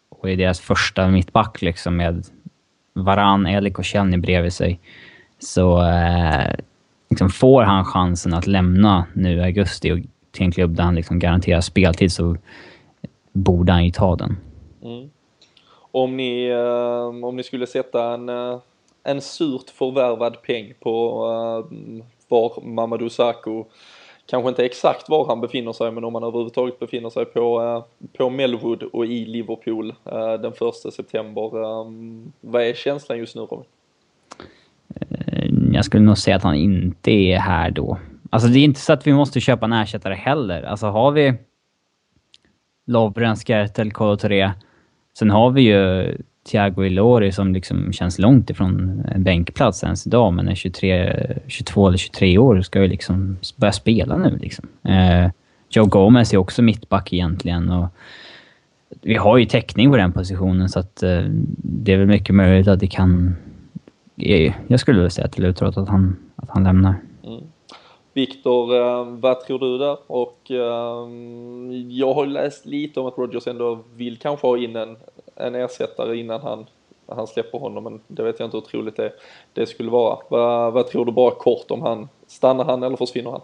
och 0.08 0.30
är 0.30 0.36
deras 0.36 0.60
första 0.60 1.08
mittback 1.08 1.62
liksom 1.62 1.96
med 1.96 2.26
Varan, 2.92 3.46
Elik 3.46 3.78
och 3.78 3.86
Chelny 3.86 4.16
bredvid 4.16 4.52
sig, 4.52 4.80
så 5.38 5.82
eh, 5.82 6.54
liksom 7.10 7.30
får 7.30 7.62
han 7.62 7.84
chansen 7.84 8.34
att 8.34 8.46
lämna 8.46 9.06
nu 9.12 9.36
i 9.36 9.42
augusti 9.42 9.92
och 9.92 9.98
till 10.30 10.42
en 10.42 10.52
klubb 10.52 10.76
där 10.76 10.84
han 10.84 10.94
liksom 10.94 11.18
garanterar 11.18 11.60
speltid 11.60 12.12
så 12.12 12.36
borde 13.32 13.72
han 13.72 13.84
ju 13.84 13.90
ta 13.90 14.16
den. 14.16 14.36
Mm. 14.82 15.10
Om, 15.90 16.16
ni, 16.16 16.46
eh, 16.46 17.24
om 17.24 17.36
ni 17.36 17.42
skulle 17.42 17.66
sätta 17.66 18.14
en, 18.14 18.28
eh, 18.28 18.58
en 19.04 19.20
surt 19.20 19.70
förvärvad 19.70 20.42
peng 20.42 20.72
på 20.80 21.24
eh, 21.70 21.78
var 22.28 22.64
Mamadou 22.64 23.08
Sakho 23.08 23.64
kanske 24.32 24.48
inte 24.48 24.64
exakt 24.64 25.08
var 25.08 25.26
han 25.26 25.40
befinner 25.40 25.72
sig, 25.72 25.90
men 25.90 26.04
om 26.04 26.14
han 26.14 26.24
överhuvudtaget 26.24 26.78
befinner 26.78 27.10
sig 27.10 27.24
på, 27.24 27.62
eh, 27.62 28.08
på 28.18 28.30
Melwood 28.30 28.82
och 28.82 29.06
i 29.06 29.24
Liverpool 29.24 29.94
eh, 30.04 30.32
den 30.32 30.52
första 30.52 30.90
september. 30.90 31.42
Eh, 31.42 31.86
vad 32.40 32.62
är 32.62 32.74
känslan 32.74 33.18
just 33.18 33.36
nu 33.36 33.42
Robin? 33.42 33.64
Eh, 35.00 35.48
jag 35.72 35.84
skulle 35.84 36.04
nog 36.04 36.18
säga 36.18 36.36
att 36.36 36.42
han 36.42 36.54
inte 36.54 37.10
är 37.10 37.38
här 37.38 37.70
då. 37.70 37.98
Alltså 38.30 38.48
det 38.48 38.58
är 38.58 38.64
inte 38.64 38.80
så 38.80 38.92
att 38.92 39.06
vi 39.06 39.12
måste 39.12 39.40
köpa 39.40 39.66
en 39.66 39.72
ersättare 39.72 40.14
heller. 40.14 40.62
Alltså 40.62 40.86
har 40.86 41.10
vi 41.10 41.34
Lovren, 42.86 43.36
Skertel, 43.36 43.92
Kolo 43.92 44.16
Sen 45.18 45.30
har 45.30 45.50
vi 45.50 45.62
ju 45.62 46.16
Thiago 46.50 46.84
Ilori 46.84 47.32
som 47.32 47.52
liksom 47.52 47.92
känns 47.92 48.18
långt 48.18 48.50
ifrån 48.50 49.02
en 49.14 49.24
bänkplats 49.24 49.84
ens 49.84 50.06
idag, 50.06 50.32
men 50.32 50.48
är 50.48 50.54
23, 50.54 51.26
22 51.46 51.88
eller 51.88 51.98
23 51.98 52.38
år 52.38 52.60
ska 52.60 52.82
ju 52.82 52.88
liksom 52.88 53.38
börja 53.56 53.72
spela 53.72 54.16
nu. 54.16 54.38
Liksom. 54.38 54.68
Eh, 54.82 55.30
Joe 55.70 55.86
Gomez 55.86 56.32
är 56.32 56.36
också 56.36 56.62
mittback 56.62 57.12
egentligen. 57.12 57.70
Och 57.70 57.88
vi 59.00 59.14
har 59.14 59.38
ju 59.38 59.44
täckning 59.44 59.90
på 59.90 59.96
den 59.96 60.12
positionen 60.12 60.68
så 60.68 60.78
att 60.78 61.02
eh, 61.02 61.22
det 61.56 61.92
är 61.92 61.96
väl 61.96 62.06
mycket 62.06 62.34
möjligt 62.34 62.68
att 62.68 62.80
det 62.80 62.86
kan... 62.86 63.36
Eh, 64.16 64.52
jag 64.66 64.80
skulle 64.80 64.98
vilja 64.98 65.10
säga 65.10 65.28
till 65.28 65.42
Lutrot 65.42 65.76
att 65.76 65.88
han, 65.88 66.16
att 66.36 66.50
han 66.50 66.64
lämnar. 66.64 66.94
Mm. 67.24 67.40
Viktor, 68.14 68.76
eh, 68.76 69.04
vad 69.04 69.40
tror 69.40 69.58
du 69.58 69.78
där? 69.78 69.96
Och 70.06 70.50
eh, 70.50 71.08
jag 71.88 72.14
har 72.14 72.26
läst 72.26 72.66
lite 72.66 73.00
om 73.00 73.06
att 73.06 73.18
Rogers 73.18 73.46
ändå 73.46 73.78
vill 73.94 74.16
kanske 74.16 74.46
ha 74.46 74.58
in 74.58 74.76
en, 74.76 74.96
en 75.34 75.54
ersättare 75.54 76.16
innan 76.16 76.40
han, 76.40 76.66
han 77.06 77.26
släpper 77.26 77.58
honom, 77.58 77.84
men 77.84 78.00
det 78.06 78.22
vet 78.22 78.38
jag 78.38 78.46
inte 78.46 78.56
hur 78.56 78.64
troligt 78.64 78.96
det, 78.96 79.12
det 79.52 79.66
skulle 79.66 79.90
vara. 79.90 80.18
Vad, 80.28 80.72
vad 80.72 80.90
tror 80.90 81.04
du 81.04 81.12
bara 81.12 81.30
kort 81.30 81.70
om 81.70 81.82
han, 81.82 82.08
stannar 82.26 82.64
han 82.64 82.82
eller 82.82 82.96
försvinner 82.96 83.30
han? 83.30 83.42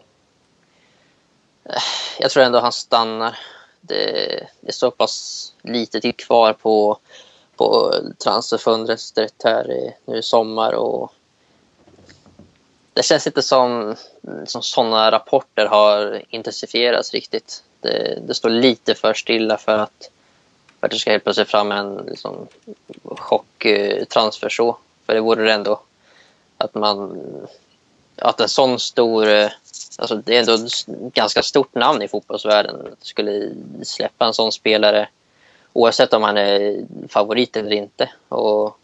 Jag 2.19 2.31
tror 2.31 2.43
ändå 2.43 2.59
han 2.59 2.73
stannar. 2.73 3.39
Det, 3.81 3.97
det 4.61 4.69
är 4.69 4.73
så 4.73 4.91
pass 4.91 5.55
lite 5.63 6.01
tid 6.01 6.17
kvar 6.17 6.53
på, 6.53 6.99
på 7.57 7.95
transferfönstret 8.25 9.35
här 9.45 9.93
nu 10.05 10.17
i 10.19 10.23
sommar 10.23 10.73
och 10.73 11.13
det 12.99 13.03
känns 13.03 13.27
inte 13.27 13.43
som, 13.43 13.97
som 14.47 14.63
sådana 14.63 15.11
rapporter 15.11 15.67
har 15.67 16.23
intensifierats 16.29 17.13
riktigt. 17.13 17.65
Det, 17.81 18.19
det, 18.27 18.35
står 18.35 18.51
lite 18.51 18.95
för 18.95 19.15
stilla 19.15 19.59
för 19.59 19.79
att 19.79 20.11
för 20.81 20.87
att 20.87 20.91
det 20.91 20.99
ska 20.99 21.11
helt 21.11 21.25
plötsligt 21.25 21.51
fram 21.51 21.73
en 21.73 21.97
liksom, 22.09 22.47
chocktransfer 23.05 24.49
så. 24.49 24.77
För 25.07 25.15
det 25.15 25.21
vore 25.21 25.45
det 25.45 25.53
ändå 25.53 25.81
att 26.59 26.75
man 26.75 27.21
att 28.17 28.41
en 28.41 28.49
sån 28.49 28.79
stor 28.79 29.27
alltså, 29.99 30.17
det 30.25 30.37
är 30.37 30.41
ändå 30.41 30.55
ett 30.55 30.87
ganska 31.15 31.43
stort 31.43 31.75
namn 31.75 32.03
i 32.03 32.09
fotbollsvärlden. 32.09 32.77
Att 32.93 33.07
skulle 33.07 33.51
släppa 33.83 34.27
en 34.27 34.35
sån 34.35 34.53
spelare 34.53 35.09
oavsett 35.73 36.15
om 36.15 36.23
han 36.23 36.37
är 36.37 36.85
favorit 37.09 37.57
eller 37.57 37.73
inte. 37.73 38.11
Och, 38.29 38.77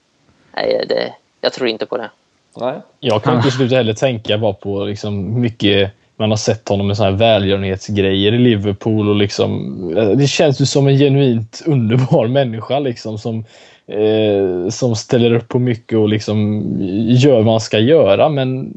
nej, 0.53 0.85
det, 0.89 1.15
jag 1.41 1.53
tror 1.53 1.69
inte 1.69 1.87
på 1.87 1.97
det. 1.97 2.11
Nej. 2.57 2.81
Jag 3.01 3.23
kan 3.23 3.37
inte 3.37 3.51
sluta 3.51 3.75
heller 3.75 3.95
tänka 3.95 4.39
bara 4.39 4.53
på 4.53 4.85
liksom 4.85 5.41
mycket 5.41 5.91
man 6.19 6.31
har 6.31 6.37
sett 6.37 6.69
honom 6.69 6.87
med 6.87 6.97
såna 6.97 7.11
här 7.11 7.17
välgörenhetsgrejer 7.17 8.33
i 8.33 8.39
Liverpool. 8.39 9.09
Och 9.09 9.17
liksom, 9.17 9.95
det 10.17 10.27
känns 10.27 10.61
ju 10.61 10.67
som 10.67 10.87
en 10.87 10.99
genuint 10.99 11.63
underbar 11.67 12.27
människa 12.27 12.79
liksom, 12.79 13.19
som, 13.19 13.45
eh, 13.87 14.69
som 14.71 14.97
ställer 14.97 15.35
upp 15.35 15.49
på 15.49 15.59
mycket 15.59 15.99
och 15.99 16.09
liksom 16.09 16.65
gör 17.09 17.43
vad 17.43 17.55
han 17.55 17.61
ska 17.61 17.79
göra. 17.79 18.29
Men 18.29 18.75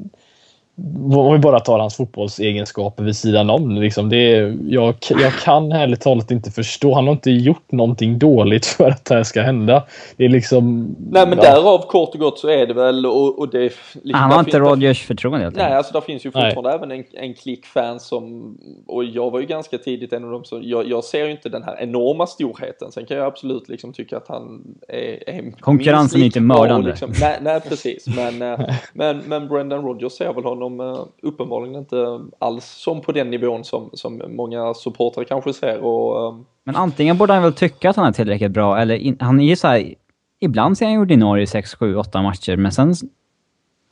om 1.11 1.33
vi 1.33 1.39
bara 1.39 1.59
tar 1.59 1.79
hans 1.79 1.95
fotbollsegenskaper 1.95 3.03
vid 3.03 3.15
sidan 3.15 3.49
om. 3.49 3.71
Liksom 3.71 4.09
det 4.09 4.55
jag, 4.67 4.95
jag 5.09 5.33
kan 5.33 5.71
ärligt 5.71 6.01
talat 6.01 6.31
inte 6.31 6.51
förstå. 6.51 6.93
Han 6.93 7.07
har 7.07 7.13
inte 7.13 7.31
gjort 7.31 7.71
någonting 7.71 8.19
dåligt 8.19 8.65
för 8.77 8.89
att 8.89 9.05
det 9.05 9.15
här 9.15 9.23
ska 9.23 9.41
hända. 9.41 9.83
Det 10.17 10.25
är 10.25 10.29
liksom... 10.29 10.95
Nej 11.11 11.27
men 11.27 11.37
ja. 11.37 11.43
därav 11.43 11.87
kort 11.87 12.13
och 12.13 12.19
gott 12.19 12.39
så 12.39 12.49
är 12.49 12.67
det 12.67 12.73
väl 12.73 13.05
och, 13.05 13.39
och 13.39 13.49
det... 13.49 13.59
Liksom, 13.59 14.13
han 14.13 14.31
har 14.31 14.39
inte 14.39 14.59
Rodgers 14.59 15.05
förtroende 15.05 15.43
helt 15.43 15.55
Nej, 15.55 15.73
alltså 15.73 15.93
där 15.93 16.01
finns 16.01 16.25
ju 16.25 16.31
fortfarande 16.31 16.69
Nej. 16.69 16.75
även 16.75 16.91
en, 16.91 17.03
en 17.13 17.33
klick 17.33 17.65
fans 17.65 18.07
som... 18.07 18.57
Och 18.87 19.03
jag 19.03 19.31
var 19.31 19.39
ju 19.39 19.45
ganska 19.45 19.77
tidigt 19.77 20.13
en 20.13 20.23
av 20.23 20.31
dem 20.31 20.43
som... 20.43 20.63
Jag, 20.63 20.87
jag 20.87 21.03
ser 21.03 21.25
ju 21.25 21.31
inte 21.31 21.49
den 21.49 21.63
här 21.63 21.77
enorma 21.79 22.27
storheten. 22.27 22.91
Sen 22.91 23.05
kan 23.05 23.17
jag 23.17 23.25
absolut 23.25 23.69
liksom 23.69 23.93
tycka 23.93 24.17
att 24.17 24.27
han 24.27 24.63
är... 24.87 25.29
är 25.29 25.51
Konkurrensen 25.59 26.21
är 26.21 26.25
inte 26.25 26.41
mördande. 26.41 26.89
Liksom, 26.89 27.13
nej, 27.21 27.37
nej, 27.41 27.61
precis. 27.61 28.07
Men, 28.15 28.41
eh, 28.41 28.59
men, 28.93 29.17
men 29.17 29.47
Brendan 29.47 29.81
Rodgers 29.81 30.11
ser 30.11 30.33
väl 30.33 30.43
honom 30.43 30.66
honom 30.67 30.95
eh, 30.95 31.05
uppenbarligen 31.21 31.75
inte 31.75 32.19
alls 32.39 32.65
som 32.65 33.01
på 33.01 33.11
den 33.11 33.29
nivån 33.29 33.63
som, 33.63 33.89
som 33.93 34.21
många 34.27 34.73
supportrar 34.73 35.23
kanske 35.23 35.53
ser. 35.53 35.79
Och, 35.79 36.27
eh, 36.27 36.39
Men 36.63 36.75
antingen 36.75 37.17
borde 37.17 37.33
han 37.33 37.43
väl 37.43 37.53
tycka 37.53 37.89
att 37.89 37.95
han 37.95 38.07
är 38.07 38.11
tillräckligt 38.11 38.51
bra, 38.51 38.79
eller 38.79 38.95
in, 38.95 39.17
han 39.19 39.39
är 39.39 39.45
ju 39.45 39.55
såhär... 39.55 39.93
Ibland 40.39 40.77
ser 40.77 40.85
han 40.85 40.97
ordinarie 40.97 41.43
i 41.43 41.47
6, 41.47 41.75
7, 41.75 41.95
8 41.95 42.21
matcher, 42.21 42.55
men 42.55 42.71
sen... 42.71 42.93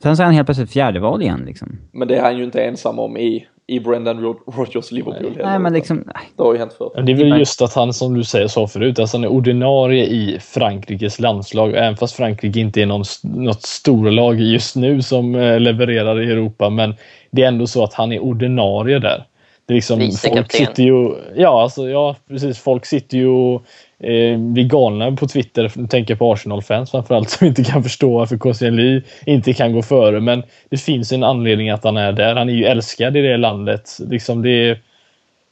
Sen 0.02 0.16
så 0.16 0.22
är 0.22 0.24
han 0.24 0.34
helt 0.34 0.46
plötsligt 0.46 0.70
fjärdeval 0.70 1.22
igen 1.22 1.42
liksom. 1.46 1.78
Men 1.92 2.08
det 2.08 2.16
är 2.16 2.22
han 2.22 2.38
ju 2.38 2.44
inte 2.44 2.64
ensam 2.64 2.98
om 2.98 3.16
i 3.16 3.46
i 3.68 3.80
Brendan 3.80 4.36
Rodgers 4.46 4.92
Liverpool. 4.92 5.32
Nej, 5.36 5.44
nej 5.44 5.58
men 5.58 5.72
liksom... 5.72 6.04
Det 6.36 6.42
har 6.42 6.52
ju 6.52 6.58
hänt 6.58 6.72
förr. 6.72 7.02
Det 7.02 7.12
är 7.12 7.16
väl 7.16 7.38
just 7.38 7.62
att 7.62 7.74
han, 7.74 7.92
som 7.92 8.14
du 8.14 8.24
säger, 8.24 8.48
sa 8.48 8.66
förut, 8.66 8.98
alltså 8.98 9.16
han 9.16 9.24
är 9.24 9.28
ordinarie 9.28 10.04
i 10.04 10.38
Frankrikes 10.40 11.20
landslag. 11.20 11.74
Även 11.74 11.96
fast 11.96 12.16
Frankrike 12.16 12.60
inte 12.60 12.82
är 12.82 12.86
någon, 12.86 13.04
något 13.22 13.62
storlag 13.62 14.40
just 14.40 14.76
nu 14.76 15.02
som 15.02 15.34
eh, 15.34 15.60
levererar 15.60 16.22
i 16.22 16.32
Europa. 16.32 16.70
Men 16.70 16.94
det 17.30 17.42
är 17.42 17.48
ändå 17.48 17.66
så 17.66 17.84
att 17.84 17.94
han 17.94 18.12
är 18.12 18.18
ordinarie 18.18 18.98
där. 18.98 19.24
Det 19.66 19.72
är 19.72 19.74
liksom, 19.74 20.10
folk 20.30 20.52
sitter 20.52 20.82
ju... 20.82 21.14
Ja, 21.36 21.62
alltså, 21.62 21.88
ja, 21.88 22.16
precis. 22.28 22.58
Folk 22.58 22.86
sitter 22.86 23.18
ju 23.18 23.26
och 23.28 23.62
eh, 23.98 24.38
blir 24.38 24.64
galna 24.64 25.12
på 25.12 25.26
Twitter. 25.26 25.86
Tänker 25.86 26.14
på 26.14 26.32
Arsenal-fans 26.32 26.90
framförallt 26.90 27.30
som 27.30 27.46
inte 27.46 27.64
kan 27.64 27.82
förstå 27.82 28.18
varför 28.18 28.36
Koscielny 28.36 29.02
inte 29.26 29.52
kan 29.52 29.72
gå 29.72 29.82
före. 29.82 30.20
Men 30.20 30.42
det 30.70 30.76
finns 30.76 31.12
en 31.12 31.24
anledning 31.24 31.70
att 31.70 31.84
han 31.84 31.96
är 31.96 32.12
där. 32.12 32.36
Han 32.36 32.48
är 32.48 32.54
ju 32.54 32.64
älskad 32.64 33.16
i 33.16 33.22
det 33.22 33.36
landet. 33.36 33.98
Liksom 34.00 34.42
det 34.42 34.78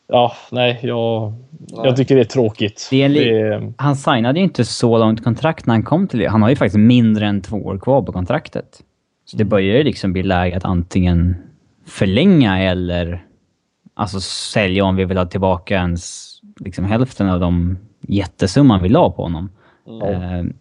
Ja, 0.07 0.33
nej, 0.52 0.78
jag, 0.83 1.33
nej. 1.50 1.87
jag 1.87 1.96
tycker 1.96 2.14
det 2.14 2.20
är 2.20 2.24
tråkigt. 2.24 2.88
Det 2.90 3.02
är 3.02 3.09
det... 3.09 3.72
Han 3.76 3.96
signade 3.96 4.38
ju 4.38 4.44
inte 4.44 4.64
så 4.64 4.98
långt 4.98 5.24
kontrakt 5.24 5.66
när 5.66 5.74
han 5.74 5.83
kom 5.83 6.09
till 6.09 6.18
det. 6.18 6.26
Han 6.26 6.42
har 6.42 6.48
ju 6.50 6.57
faktiskt 6.57 6.78
mindre 6.78 7.26
än 7.26 7.42
två 7.42 7.57
år 7.57 7.78
kvar 7.78 8.02
på 8.02 8.12
kontraktet. 8.12 8.80
Så 9.24 9.37
det 9.37 9.44
börjar 9.44 9.76
ju 9.76 9.83
liksom 9.83 10.12
bli 10.12 10.22
läge 10.22 10.57
att 10.57 10.64
antingen 10.64 11.37
förlänga 11.87 12.62
eller 12.62 13.24
alltså 13.94 14.20
sälja 14.20 14.85
om 14.85 14.96
vi 14.96 15.04
vill 15.04 15.16
ha 15.16 15.26
tillbaka 15.26 15.74
ens 15.74 16.35
liksom 16.61 16.85
hälften 16.85 17.28
av 17.28 17.40
de 17.40 17.78
jättesumman 18.09 18.83
vi 18.83 18.88
la 18.88 19.11
på 19.11 19.23
honom. 19.23 19.51
Mm. 19.87 20.55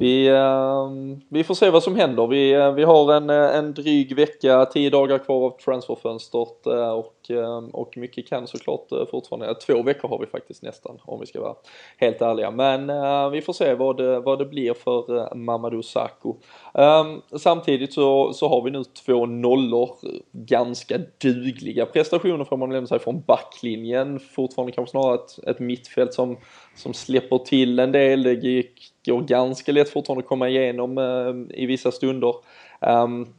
Vi, 0.00 0.28
ehm, 0.28 1.20
vi 1.28 1.44
får 1.44 1.54
se 1.54 1.70
vad 1.70 1.82
som 1.82 1.96
händer. 1.96 2.26
Vi, 2.26 2.52
eh, 2.52 2.72
vi 2.72 2.84
har 2.84 3.14
en, 3.14 3.30
eh, 3.30 3.56
en 3.56 3.74
dryg 3.74 4.16
vecka, 4.16 4.64
tio 4.64 4.90
dagar 4.90 5.18
kvar 5.18 5.46
av 5.46 5.58
transferfönstret 5.64 6.66
eh, 6.66 6.90
och, 6.90 7.30
ehm, 7.30 7.68
och 7.68 7.96
mycket 7.96 8.28
kan 8.28 8.46
såklart 8.46 8.88
fortfarande, 9.10 9.54
två 9.54 9.82
veckor 9.82 10.08
har 10.08 10.18
vi 10.18 10.26
faktiskt 10.26 10.62
nästan 10.62 10.98
om 11.04 11.20
vi 11.20 11.26
ska 11.26 11.40
vara 11.40 11.54
helt 11.96 12.22
ärliga. 12.22 12.50
Men 12.50 12.86
vi 13.32 13.40
får 13.40 13.52
se 13.52 13.74
vad 13.74 13.96
det, 13.96 14.20
vad 14.20 14.38
det 14.38 14.44
blir 14.44 14.74
för 14.74 15.34
Mamadou 15.34 15.82
Sakho. 15.82 16.36
Ehm, 16.74 17.22
samtidigt 17.38 17.92
så, 17.92 18.32
så 18.32 18.48
har 18.48 18.62
vi 18.62 18.70
nu 18.70 18.84
två 18.84 19.26
nollor, 19.26 19.90
ganska 20.32 20.98
dugliga 21.22 21.86
prestationer 21.86 22.44
får 22.44 22.56
man 22.56 22.72
lämna 22.72 22.86
sig 22.86 22.98
från 22.98 23.20
backlinjen. 23.20 24.20
Fortfarande 24.20 24.72
kanske 24.72 24.90
snarare 24.90 25.14
ett, 25.14 25.48
ett 25.48 25.58
mittfält 25.58 26.14
som, 26.14 26.36
som 26.76 26.94
släpper 26.94 27.38
till 27.38 27.78
en 27.78 27.92
del. 27.92 28.22
Det 28.22 28.32
gick 28.32 28.92
går 29.08 29.20
ganska 29.20 29.72
lätt 29.72 29.88
fortfarande 29.88 30.22
att 30.22 30.28
komma 30.28 30.48
igenom 30.48 30.98
eh, 30.98 31.60
i 31.62 31.66
vissa 31.66 31.92
stunder. 31.92 32.34
Um, 32.80 33.34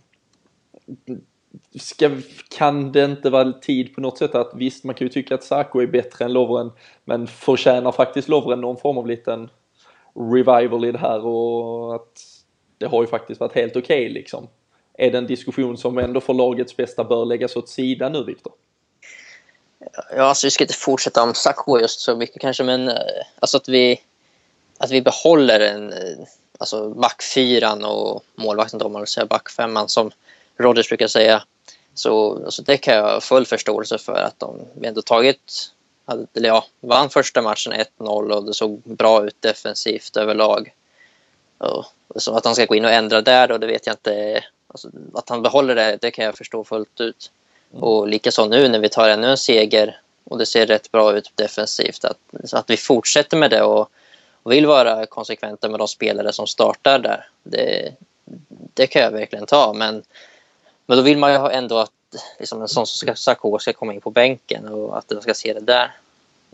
ska, 1.79 2.09
kan 2.57 2.91
det 2.91 3.05
inte 3.05 3.29
vara 3.29 3.51
tid 3.51 3.95
på 3.95 4.01
något 4.01 4.17
sätt 4.17 4.35
att 4.35 4.51
visst, 4.55 4.83
man 4.83 4.95
kan 4.95 5.07
ju 5.07 5.13
tycka 5.13 5.35
att 5.35 5.43
Sako 5.43 5.79
är 5.79 5.87
bättre 5.87 6.25
än 6.25 6.33
Lovren, 6.33 6.71
men 7.05 7.27
förtjänar 7.27 7.91
faktiskt 7.91 8.27
Lovren 8.27 8.61
någon 8.61 8.77
form 8.77 8.97
av 8.97 9.07
liten 9.07 9.49
revival 10.15 10.85
i 10.85 10.91
det 10.91 10.97
här 10.97 11.25
och 11.25 11.95
att 11.95 12.21
det 12.77 12.85
har 12.85 13.01
ju 13.01 13.07
faktiskt 13.07 13.39
varit 13.39 13.55
helt 13.55 13.75
okej 13.75 14.01
okay, 14.03 14.13
liksom. 14.13 14.47
Är 14.93 15.11
det 15.11 15.17
en 15.17 15.27
diskussion 15.27 15.77
som 15.77 15.97
ändå 15.97 16.21
för 16.21 16.33
lagets 16.33 16.77
bästa 16.77 17.03
bör 17.03 17.25
läggas 17.25 17.55
åt 17.55 17.69
sidan 17.69 18.11
nu, 18.11 18.23
Viktor? 18.23 18.53
Ja, 20.15 20.23
alltså 20.23 20.47
vi 20.47 20.51
ska 20.51 20.63
inte 20.63 20.73
fortsätta 20.73 21.23
om 21.23 21.33
Sacco 21.33 21.79
just 21.79 21.99
så 21.99 22.15
mycket 22.15 22.41
kanske, 22.41 22.63
men 22.63 22.89
eh, 22.89 22.95
alltså 23.39 23.57
att 23.57 23.69
vi 23.69 23.99
att 24.79 24.91
vi 24.91 25.01
behåller 25.01 25.59
en, 25.59 25.93
alltså 26.57 26.89
backfyran 26.89 27.85
och 27.85 28.23
målvakten 28.35 28.81
om 28.81 28.91
man 28.91 29.07
säga 29.07 29.25
backfemman 29.25 29.89
som 29.89 30.11
Rodgers 30.57 30.89
brukar 30.89 31.07
säga. 31.07 31.43
Så 31.93 32.43
alltså 32.45 32.61
det 32.61 32.77
kan 32.77 32.95
jag 32.95 33.03
ha 33.03 33.21
full 33.21 33.45
förståelse 33.45 33.97
för 33.97 34.13
att 34.13 34.39
de 34.39 34.59
ändå 34.83 35.01
tagit, 35.01 35.71
eller 36.33 36.49
ja, 36.49 36.65
vann 36.79 37.09
första 37.09 37.41
matchen 37.41 37.73
1-0 37.99 38.31
och 38.31 38.45
det 38.45 38.53
såg 38.53 38.81
bra 38.83 39.25
ut 39.25 39.35
defensivt 39.39 40.17
överlag. 40.17 40.73
Och, 41.57 41.85
så 42.15 42.35
att 42.35 42.45
han 42.45 42.55
ska 42.55 42.65
gå 42.65 42.75
in 42.75 42.85
och 42.85 42.91
ändra 42.91 43.21
där 43.21 43.47
då, 43.47 43.57
det 43.57 43.67
vet 43.67 43.85
jag 43.85 43.93
inte. 43.93 44.43
Alltså, 44.67 44.89
att 45.13 45.29
han 45.29 45.41
behåller 45.41 45.75
det, 45.75 45.97
det 46.01 46.11
kan 46.11 46.25
jag 46.25 46.37
förstå 46.37 46.63
fullt 46.63 47.01
ut. 47.01 47.31
Mm. 47.71 47.83
Och 47.83 48.07
likaså 48.07 48.45
nu 48.45 48.67
när 48.67 48.79
vi 48.79 48.89
tar 48.89 49.09
ännu 49.09 49.27
en 49.27 49.37
seger 49.37 50.01
och 50.23 50.37
det 50.37 50.45
ser 50.45 50.67
rätt 50.67 50.91
bra 50.91 51.17
ut 51.17 51.31
defensivt, 51.35 52.05
att, 52.05 52.17
att 52.53 52.69
vi 52.69 52.77
fortsätter 52.77 53.37
med 53.37 53.51
det 53.51 53.63
och 53.63 53.89
och 54.43 54.51
vill 54.51 54.65
vara 54.65 55.05
konsekventa 55.05 55.69
med 55.69 55.79
de 55.79 55.87
spelare 55.87 56.33
som 56.33 56.47
startar 56.47 56.99
där. 56.99 57.29
Det, 57.43 57.93
det 58.73 58.87
kan 58.87 59.01
jag 59.01 59.11
verkligen 59.11 59.45
ta, 59.45 59.73
men, 59.73 60.03
men 60.85 60.97
då 60.97 61.03
vill 61.03 61.17
man 61.17 61.31
ju 61.31 61.49
ändå 61.51 61.77
att 61.77 61.91
liksom 62.39 62.61
en 62.61 62.67
sån 62.67 62.87
som 62.87 62.97
ska, 62.97 63.15
Sarko 63.15 63.59
ska 63.59 63.73
komma 63.73 63.93
in 63.93 64.01
på 64.01 64.11
bänken 64.11 64.67
och 64.67 64.97
att 64.97 65.07
de 65.07 65.21
ska 65.21 65.33
se 65.33 65.53
det 65.53 65.59
där. 65.59 65.91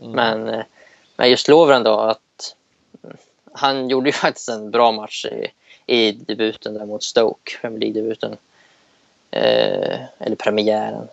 Mm. 0.00 0.12
Men, 0.12 0.48
eh, 0.48 0.64
men 1.16 1.30
just 1.30 1.48
Lovren 1.48 1.82
då, 1.82 1.98
att 1.98 2.54
han 3.52 3.88
gjorde 3.88 4.08
ju 4.08 4.12
faktiskt 4.26 4.48
en 4.48 4.70
bra 4.70 4.92
match 4.92 5.24
i, 5.24 5.46
i 5.86 6.12
debuten 6.12 6.74
där 6.74 6.86
mot 6.86 7.02
Stoke, 7.02 7.58
Premier 7.60 7.80
League-debuten. 7.80 8.36
Eh, 9.30 10.00
eller 10.18 10.36
premiären. 10.36 11.08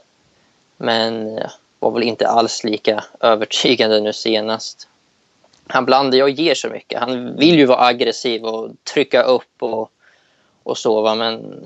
Men 0.77 1.39
var 1.79 1.91
väl 1.91 2.03
inte 2.03 2.27
alls 2.27 2.63
lika 2.63 3.03
övertygande 3.19 3.99
nu 3.99 4.13
senast 4.13 4.87
han 5.67 5.85
blandar 5.85 6.23
och 6.23 6.29
ger 6.29 6.55
så 6.55 6.69
mycket. 6.69 6.99
Han 6.99 7.35
vill 7.35 7.55
ju 7.55 7.65
vara 7.65 7.85
aggressiv 7.85 8.43
och 8.43 8.71
trycka 8.93 9.23
upp 9.23 9.55
och, 9.59 9.91
och 10.63 10.77
så, 10.77 11.15
men 11.15 11.65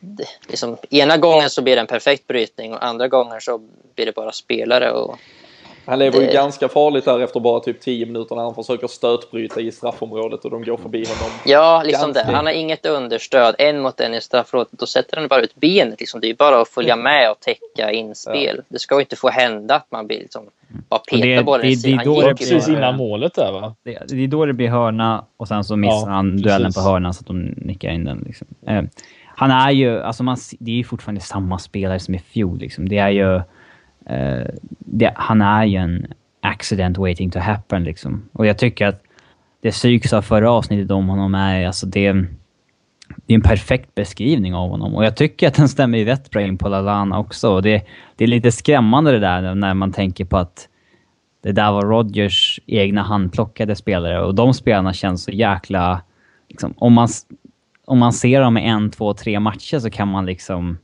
det, 0.00 0.26
liksom, 0.48 0.76
ena 0.90 1.16
gången 1.16 1.50
så 1.50 1.62
blir 1.62 1.74
det 1.74 1.80
en 1.80 1.86
perfekt 1.86 2.26
brytning 2.26 2.74
och 2.74 2.84
andra 2.84 3.08
gånger 3.08 3.40
så 3.40 3.60
blir 3.94 4.06
det 4.06 4.14
bara 4.14 4.32
spelare. 4.32 4.90
Och 4.90 5.18
han 5.86 5.98
lever 5.98 6.18
det... 6.18 6.26
ju 6.26 6.32
ganska 6.32 6.68
farligt 6.68 7.04
där 7.04 7.20
efter 7.20 7.40
bara 7.40 7.60
typ 7.60 7.80
10 7.80 8.06
minuter 8.06 8.34
när 8.34 8.42
han 8.42 8.54
försöker 8.54 8.86
stötbryta 8.86 9.60
i 9.60 9.72
straffområdet 9.72 10.44
och 10.44 10.50
de 10.50 10.64
går 10.64 10.76
förbi 10.76 11.04
honom. 11.06 11.38
Ja, 11.44 11.82
liksom 11.86 12.12
det. 12.12 12.24
Han 12.24 12.46
har 12.46 12.52
inget 12.52 12.86
understöd. 12.86 13.54
En 13.58 13.80
mot 13.80 14.00
en 14.00 14.14
i 14.14 14.20
straffområdet. 14.20 14.72
Då 14.72 14.86
sätter 14.86 15.16
han 15.16 15.28
bara 15.28 15.40
ut 15.40 15.54
benet. 15.54 16.00
Liksom. 16.00 16.20
Det 16.20 16.30
är 16.30 16.34
bara 16.34 16.60
att 16.60 16.68
följa 16.68 16.96
med 16.96 17.30
och 17.30 17.40
täcka 17.40 17.92
inspel. 17.92 18.54
Ja. 18.56 18.62
Det 18.68 18.78
ska 18.78 18.94
ju 18.94 19.00
inte 19.00 19.16
få 19.16 19.28
hända 19.28 19.74
att 19.74 19.86
man 19.90 20.06
blir 20.06 20.18
liksom, 20.18 20.42
bara 20.88 21.00
petar 21.00 21.42
bollen. 21.42 21.66
Det, 21.66 21.82
det, 21.82 21.96
det, 21.96 22.04
det 22.04 22.28
är 22.28 22.34
precis 22.34 22.68
innan 22.68 22.96
målet 22.96 23.34
där 23.34 23.52
va? 23.52 23.74
Det, 23.82 24.02
det, 24.08 24.24
är 24.24 24.28
då 24.28 24.46
det 24.46 24.52
blir 24.52 24.68
hörna 24.68 25.24
och 25.36 25.48
sen 25.48 25.64
så 25.64 25.76
missar 25.76 26.08
ja, 26.08 26.14
han 26.14 26.36
duellen 26.36 26.72
på 26.72 26.80
hörnan 26.80 27.14
så 27.14 27.20
att 27.20 27.26
de 27.26 27.42
nickar 27.56 27.90
in 27.90 28.04
den. 28.04 28.22
Liksom. 28.26 28.46
Eh, 28.66 28.82
han 29.26 29.50
är 29.50 29.70
ju, 29.70 30.02
alltså 30.02 30.22
man, 30.22 30.36
det 30.58 30.70
är 30.70 30.76
ju 30.76 30.84
fortfarande 30.84 31.20
samma 31.20 31.58
spelare 31.58 32.00
som 32.00 32.14
i 32.14 32.18
fjol. 32.18 32.58
Liksom. 32.58 32.88
Det 32.88 32.98
är 32.98 33.10
ju 33.10 33.40
Eh, 34.06 34.46
det, 34.78 35.12
han 35.14 35.42
är 35.42 35.64
ju 35.64 35.76
en 35.76 36.06
accident 36.40 36.98
waiting 36.98 37.30
to 37.30 37.38
happen 37.38 37.84
liksom. 37.84 38.28
Och 38.32 38.46
jag 38.46 38.58
tycker 38.58 38.86
att 38.86 39.02
det 39.60 39.70
psykiska 39.70 40.16
av 40.16 40.22
förra 40.22 40.50
avsnittet 40.50 40.90
om 40.90 41.08
honom 41.08 41.34
är 41.34 41.66
alltså 41.66 41.86
det... 41.86 42.12
det 43.26 43.32
är 43.32 43.34
en 43.34 43.40
perfekt 43.40 43.94
beskrivning 43.94 44.54
av 44.54 44.70
honom. 44.70 44.94
Och 44.94 45.04
jag 45.04 45.16
tycker 45.16 45.48
att 45.48 45.54
den 45.54 45.68
stämmer 45.68 46.04
rätt 46.04 46.30
bra 46.30 46.42
in 46.42 46.58
på 46.58 46.68
Lalana 46.68 47.18
också. 47.18 47.60
Det, 47.60 47.82
det 48.16 48.24
är 48.24 48.28
lite 48.28 48.52
skrämmande 48.52 49.12
det 49.12 49.18
där 49.18 49.54
när 49.54 49.74
man 49.74 49.92
tänker 49.92 50.24
på 50.24 50.36
att 50.36 50.68
det 51.42 51.52
där 51.52 51.72
var 51.72 51.82
Rodgers 51.82 52.60
egna 52.66 53.02
handplockade 53.02 53.76
spelare 53.76 54.22
och 54.22 54.34
de 54.34 54.54
spelarna 54.54 54.92
känns 54.92 55.24
så 55.24 55.30
jäkla... 55.30 56.02
Liksom, 56.48 56.74
om, 56.76 56.92
man, 56.92 57.08
om 57.84 57.98
man 57.98 58.12
ser 58.12 58.40
dem 58.40 58.58
i 58.58 58.68
en, 58.68 58.90
två, 58.90 59.14
tre 59.14 59.40
matcher 59.40 59.78
så 59.78 59.90
kan 59.90 60.08
man 60.08 60.26
liksom 60.26 60.78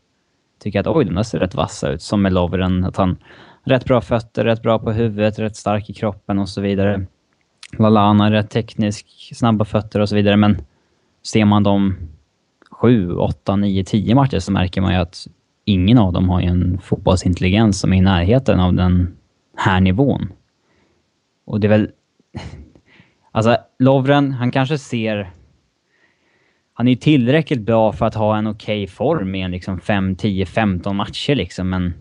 tycker 0.62 0.80
att 0.80 0.86
oj, 0.86 1.04
de 1.04 1.14
där 1.14 1.22
ser 1.22 1.38
rätt 1.38 1.54
vassa 1.54 1.90
ut. 1.90 2.02
Som 2.02 2.22
med 2.22 2.32
Lovren, 2.32 2.84
att 2.84 2.96
han 2.96 3.16
rätt 3.64 3.84
bra 3.84 4.00
fötter, 4.00 4.44
rätt 4.44 4.62
bra 4.62 4.78
på 4.78 4.92
huvudet, 4.92 5.38
rätt 5.38 5.56
stark 5.56 5.90
i 5.90 5.94
kroppen 5.94 6.38
och 6.38 6.48
så 6.48 6.60
vidare. 6.60 7.06
Lalana 7.78 8.30
rätt 8.30 8.50
teknisk, 8.50 9.30
snabba 9.34 9.64
fötter 9.64 10.00
och 10.00 10.08
så 10.08 10.14
vidare. 10.14 10.36
Men 10.36 10.62
ser 11.22 11.44
man 11.44 11.62
dem 11.62 11.96
sju, 12.70 13.14
åtta, 13.14 13.56
nio, 13.56 13.84
tio 13.84 14.14
matcher 14.14 14.38
så 14.38 14.52
märker 14.52 14.80
man 14.80 14.92
ju 14.92 14.98
att 14.98 15.26
ingen 15.64 15.98
av 15.98 16.12
dem 16.12 16.28
har 16.28 16.40
en 16.40 16.78
fotbollsintelligens 16.82 17.80
som 17.80 17.92
är 17.92 17.96
i 17.96 18.00
närheten 18.00 18.60
av 18.60 18.74
den 18.74 19.16
här 19.56 19.80
nivån. 19.80 20.32
Och 21.44 21.60
det 21.60 21.66
är 21.66 21.68
väl... 21.68 21.90
Alltså, 23.34 23.56
Lovren, 23.78 24.32
han 24.32 24.50
kanske 24.50 24.78
ser... 24.78 25.30
Han 26.74 26.88
är 26.88 26.92
ju 26.92 26.96
tillräckligt 26.96 27.60
bra 27.60 27.92
för 27.92 28.06
att 28.06 28.14
ha 28.14 28.36
en 28.36 28.46
okej 28.46 28.84
okay 28.84 28.94
form 28.94 29.34
i 29.34 29.42
en 29.42 29.50
liksom 29.50 29.80
5, 29.80 30.16
10, 30.16 30.46
15 30.46 30.96
matcher 30.96 31.34
liksom, 31.34 31.70
men 31.70 31.94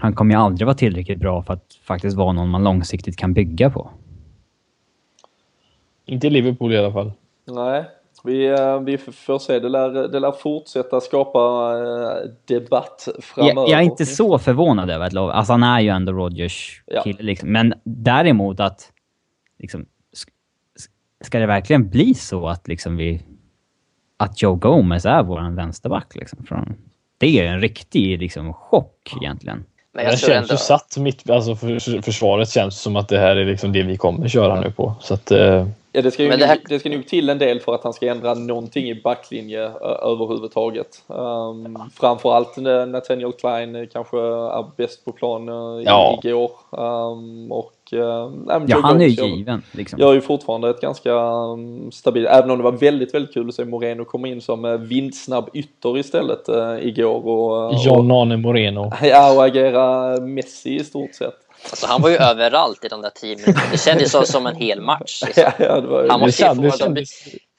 han 0.00 0.14
kommer 0.14 0.34
ju 0.34 0.40
aldrig 0.40 0.66
vara 0.66 0.76
tillräckligt 0.76 1.18
bra 1.18 1.42
för 1.42 1.54
att 1.54 1.78
faktiskt 1.84 2.16
vara 2.16 2.32
någon 2.32 2.48
man 2.48 2.64
långsiktigt 2.64 3.16
kan 3.16 3.32
bygga 3.32 3.70
på. 3.70 3.90
Inte 6.06 6.26
i 6.26 6.30
Liverpool 6.30 6.72
i 6.72 6.78
alla 6.78 6.92
fall. 6.92 7.12
Nej, 7.44 7.84
vi, 8.24 8.46
eh, 8.46 8.80
vi 8.80 8.98
får 8.98 9.38
se. 9.38 9.58
Det 9.58 9.68
lär, 9.68 10.08
det 10.08 10.20
lär 10.20 10.32
fortsätta 10.32 11.00
skapa 11.00 11.38
eh, 11.78 12.30
debatt 12.44 13.08
framöver. 13.20 13.60
Jag, 13.60 13.68
jag 13.68 13.80
är 13.80 13.84
inte 13.84 14.06
så 14.06 14.38
förvånad 14.38 14.90
över 14.90 15.06
att 15.06 15.12
Love... 15.12 15.32
Alltså 15.32 15.52
han 15.52 15.62
är 15.62 15.80
ju 15.80 15.88
ändå 15.88 16.12
Rodgers 16.12 16.82
kille 17.04 17.16
ja. 17.18 17.24
liksom. 17.24 17.52
Men 17.52 17.74
däremot 17.84 18.60
att... 18.60 18.92
Liksom, 19.58 19.86
ska 21.24 21.38
det 21.38 21.46
verkligen 21.46 21.90
bli 21.90 22.14
så 22.14 22.48
att 22.48 22.68
liksom 22.68 22.96
vi... 22.96 23.22
Att 24.24 24.42
Joe 24.42 24.54
Gomez 24.54 25.06
är 25.06 25.22
vår 25.22 25.56
vänsterback 25.56 26.14
liksom? 26.14 26.44
Från, 26.48 26.74
det 27.18 27.40
är 27.40 27.44
en 27.44 27.60
riktig 27.60 28.18
liksom, 28.18 28.52
chock 28.52 29.14
egentligen. 29.22 29.64
Men 29.92 30.04
det 30.04 30.16
känns 30.16 30.30
ändå... 30.30 30.54
ju 30.54 30.58
satt 30.58 30.96
mitt, 30.96 31.30
alltså 31.30 31.56
för, 31.56 32.02
försvaret 32.02 32.50
känns 32.50 32.80
som 32.80 32.96
att 32.96 33.08
det 33.08 33.18
här 33.18 33.36
är 33.36 33.44
liksom 33.44 33.72
det 33.72 33.82
vi 33.82 33.96
kommer 33.96 34.28
köra 34.28 34.60
nu 34.60 34.70
på. 34.70 34.94
Så 35.00 35.14
att, 35.14 35.30
eh... 35.30 35.66
Ja, 35.96 36.02
det 36.02 36.10
ska, 36.10 36.22
ju 36.22 36.30
det, 36.30 36.46
här... 36.46 36.58
det 36.68 36.78
ska 36.78 36.88
nog 36.88 37.06
till 37.06 37.28
en 37.28 37.38
del 37.38 37.60
för 37.60 37.74
att 37.74 37.84
han 37.84 37.92
ska 37.92 38.06
ändra 38.06 38.34
någonting 38.34 38.90
i 38.90 38.94
backlinje 38.94 39.60
överhuvudtaget. 40.02 41.02
Um, 41.06 41.78
framförallt 42.00 42.56
Nathaniel 42.88 43.32
Klein 43.32 43.88
kanske 43.92 44.18
är 44.18 44.76
bäst 44.76 45.04
på 45.04 45.12
plan 45.12 45.48
uh, 45.48 45.82
ja. 45.84 46.20
igår. 46.22 46.50
Um, 46.70 47.52
och 47.52 47.72
uh, 47.92 48.00
ja, 48.66 48.80
han 48.82 49.00
är 49.00 49.06
ju 49.06 49.36
given. 49.36 49.62
Liksom. 49.72 49.98
Gör 49.98 50.14
ju 50.14 50.20
fortfarande 50.20 50.70
ett 50.70 50.80
ganska 50.80 51.12
um, 51.12 51.92
stabilt, 51.92 52.28
även 52.28 52.50
om 52.50 52.58
det 52.58 52.64
var 52.64 52.72
väldigt, 52.72 53.14
väldigt 53.14 53.34
kul 53.34 53.48
att 53.48 53.54
se 53.54 53.64
Moreno 53.64 54.04
komma 54.04 54.28
in 54.28 54.40
som 54.40 54.64
uh, 54.64 54.76
vindsnabb 54.76 55.50
ytter 55.52 55.98
istället 55.98 56.48
uh, 56.48 56.86
igår. 56.86 57.26
Och, 57.26 57.74
John 57.86 58.10
Arne 58.10 58.36
Moreno. 58.36 58.90
Ja, 59.02 59.34
och 59.36 59.44
agera 59.44 60.16
Messi 60.20 60.74
i 60.74 60.84
stort 60.84 61.14
sett. 61.14 61.43
Alltså, 61.70 61.86
han 61.86 62.02
var 62.02 62.10
ju 62.10 62.16
överallt 62.16 62.84
i 62.84 62.88
de 62.88 63.02
där 63.02 63.10
tio 63.10 63.36
minuterna. 63.36 63.60
Det 63.72 63.78
kändes 63.78 64.30
som 64.30 64.46
en 64.46 64.56
hel 64.56 64.80
match. 64.80 65.22
Liksom. 65.26 65.44
Ja, 65.58 65.82
ja, 65.82 66.06
han 66.08 66.20
måste 66.20 66.42
ju 66.42 66.70
få, 66.70 66.94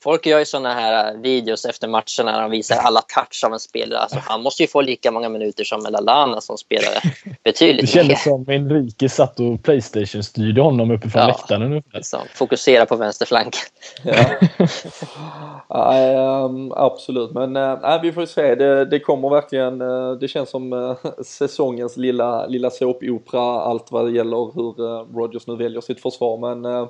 folk 0.06 0.26
gör 0.26 0.40
ju 0.40 0.46
sådana 0.46 0.74
här 0.74 1.18
videos 1.18 1.66
efter 1.66 1.88
matcherna 1.88 2.32
när 2.32 2.42
de 2.42 2.52
visar 2.52 2.76
alla 2.76 3.02
touch 3.02 3.44
av 3.46 3.54
en 3.54 3.60
spelare. 3.60 4.00
Alltså, 4.00 4.18
han 4.22 4.42
måste 4.42 4.64
ju 4.64 4.68
få 4.68 4.82
lika 4.82 5.12
många 5.12 5.30
minuter 5.30 5.64
som 5.64 5.82
Lalana 5.82 6.42
som 6.42 6.58
spelare. 6.58 7.00
Betydligt 7.44 7.82
Det 7.82 7.88
kändes 7.88 8.26
mer. 8.26 8.32
som 8.32 8.50
Enrique 8.50 9.10
satt 9.10 9.40
och 9.40 9.64
Playstation-styrde 9.64 10.62
honom 10.62 10.92
uppifrån 10.92 11.22
ja, 11.22 11.28
läktaren. 11.28 11.84
Liksom, 11.94 12.20
fokusera 12.36 12.86
på 12.86 12.96
vänsterflanken. 12.96 13.62
Ja. 14.04 14.26
ja 15.70 16.46
um, 16.46 16.72
absolut, 16.72 17.32
men 17.32 17.58
uh, 17.58 18.02
vi 18.02 18.12
får 18.12 18.26
se. 18.26 18.56
Det, 18.56 18.86
det 18.86 19.00
kommer 19.00 19.30
verkligen, 19.30 19.82
uh, 19.82 20.12
det 20.12 20.28
känns 20.28 20.50
som 20.50 20.74
uh, 20.74 20.96
säsongens 21.26 21.98
lilla, 21.98 22.48
lilla 22.48 22.70
såpopera, 22.70 23.42
allt 23.42 23.92
vad 23.92 24.06
det 24.06 24.12
gäller 24.12 24.52
hur 24.56 24.84
uh, 24.84 25.16
Rogers 25.16 25.48
nu 25.48 25.56
väljer 25.56 25.82
sitt 25.82 26.02
försvar. 26.02 26.38
Men 26.38 26.88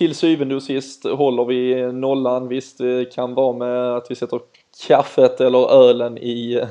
till 0.00 0.14
syvende 0.14 0.54
och 0.54 0.62
sist 0.62 1.04
håller 1.04 1.44
vi 1.44 1.92
nollan. 1.92 2.48
Visst, 2.48 2.78
det 2.78 3.14
kan 3.14 3.34
vara 3.34 3.52
med 3.52 3.96
att 3.96 4.10
vi 4.10 4.14
sätter 4.14 4.40
kaffet 4.86 5.40
eller 5.40 5.72
ölen 5.72 6.18
i, 6.18 6.62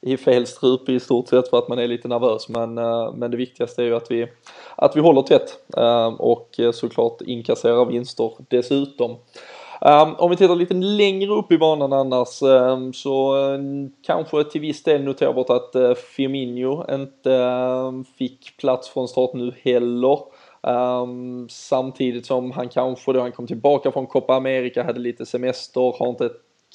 i 0.00 0.16
fel 0.16 0.46
strupe 0.46 0.92
i 0.92 1.00
stort 1.00 1.28
sett 1.28 1.48
för 1.48 1.58
att 1.58 1.68
man 1.68 1.78
är 1.78 1.88
lite 1.88 2.08
nervös. 2.08 2.48
Men, 2.48 2.78
eh, 2.78 3.12
men 3.14 3.30
det 3.30 3.36
viktigaste 3.36 3.82
är 3.82 3.86
ju 3.86 3.96
att 3.96 4.10
vi, 4.10 4.26
att 4.76 4.96
vi 4.96 5.00
håller 5.00 5.22
tätt 5.22 5.58
eh, 5.76 6.06
och 6.06 6.60
såklart 6.74 7.22
inkasserar 7.22 7.84
vinster 7.84 8.32
dessutom. 8.48 9.16
Eh, 9.80 10.14
om 10.18 10.30
vi 10.30 10.36
tittar 10.36 10.56
lite 10.56 10.74
längre 10.74 11.30
upp 11.30 11.52
i 11.52 11.58
banan 11.58 11.92
annars 11.92 12.28
så 12.94 13.36
kanske 14.02 14.44
till 14.44 14.60
viss 14.60 14.82
del 14.82 15.04
noterbart 15.04 15.50
att 15.50 15.98
Firmino 15.98 16.94
inte 16.94 18.04
fick 18.18 18.56
plats 18.56 18.88
från 18.88 19.08
start 19.08 19.34
nu 19.34 19.54
heller. 19.62 20.18
Um, 20.62 21.48
samtidigt 21.48 22.26
som 22.26 22.50
han 22.50 22.68
kanske 22.68 23.12
då 23.12 23.20
han 23.20 23.32
kom 23.32 23.46
tillbaka 23.46 23.92
från 23.92 24.06
Copa 24.06 24.34
America, 24.34 24.82
hade 24.82 25.00
lite 25.00 25.26
semester, 25.26 25.98
har 25.98 26.08
inte 26.08 26.30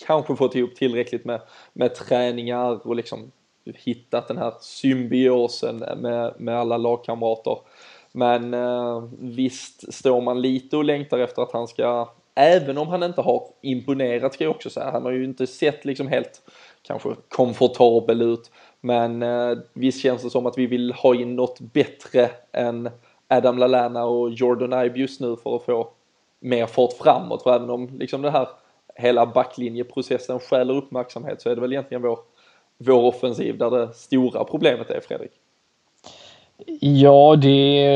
kanske 0.05 0.35
fått 0.35 0.55
ihop 0.55 0.75
tillräckligt 0.75 1.25
med, 1.25 1.41
med 1.73 1.95
träningar 1.95 2.87
och 2.87 2.95
liksom 2.95 3.31
hittat 3.65 4.27
den 4.27 4.37
här 4.37 4.53
symbiosen 4.61 5.77
med, 5.77 6.33
med 6.37 6.59
alla 6.59 6.77
lagkamrater. 6.77 7.57
Men 8.11 8.53
uh, 8.53 9.03
visst 9.19 9.93
står 9.93 10.21
man 10.21 10.41
lite 10.41 10.77
och 10.77 10.83
längtar 10.83 11.19
efter 11.19 11.41
att 11.41 11.51
han 11.51 11.67
ska, 11.67 12.09
även 12.35 12.77
om 12.77 12.87
han 12.87 13.03
inte 13.03 13.21
har 13.21 13.43
imponerat 13.61 14.33
ska 14.33 14.43
jag 14.43 14.55
också 14.55 14.69
säga, 14.69 14.91
han 14.91 15.03
har 15.03 15.11
ju 15.11 15.23
inte 15.23 15.47
sett 15.47 15.85
liksom 15.85 16.07
helt 16.07 16.41
kanske 16.81 17.09
komfortabel 17.29 18.21
ut. 18.21 18.51
Men 18.81 19.23
eh, 19.23 19.57
visst 19.73 20.01
känns 20.01 20.23
det 20.23 20.29
som 20.29 20.45
att 20.45 20.57
vi 20.57 20.65
vill 20.65 20.91
ha 20.91 21.15
in 21.15 21.35
något 21.35 21.59
bättre 21.59 22.29
än 22.51 22.89
Adam 23.27 23.57
Lallana 23.57 24.05
och 24.05 24.31
Jordan 24.31 24.85
Ibe 24.85 24.99
just 24.99 25.21
nu 25.21 25.35
för 25.43 25.55
att 25.55 25.63
få 25.63 25.89
mer 26.39 26.65
fart 26.65 26.93
framåt. 26.93 27.43
För 27.43 27.55
även 27.55 27.69
om 27.69 27.89
liksom 27.99 28.21
den 28.21 28.31
här 28.33 28.47
hela 28.95 29.25
backlinjeprocessen 29.25 30.39
skäller 30.39 30.73
uppmärksamhet 30.73 31.41
så 31.41 31.49
är 31.49 31.55
det 31.55 31.61
väl 31.61 31.73
egentligen 31.73 32.01
vår, 32.01 32.19
vår 32.77 33.03
offensiv 33.03 33.57
där 33.57 33.69
det 33.71 33.93
stora 33.93 34.43
problemet 34.43 34.89
är, 34.89 34.99
Fredrik. 34.99 35.31
Ja, 36.79 37.35
det... 37.35 37.87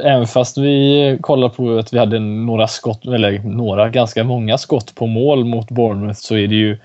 Även 0.00 0.26
fast 0.26 0.58
vi 0.58 1.18
kollar 1.20 1.48
på 1.48 1.78
att 1.78 1.92
vi 1.92 1.98
hade 1.98 2.18
några 2.18 2.66
skott, 2.68 3.06
eller 3.06 3.38
några, 3.38 3.88
ganska 3.88 4.24
många 4.24 4.58
skott 4.58 4.94
på 4.94 5.06
mål 5.06 5.44
mot 5.44 5.70
Bournemouth 5.70 6.20
så 6.20 6.36
är 6.36 6.48
det 6.48 6.54
ju 6.54 6.78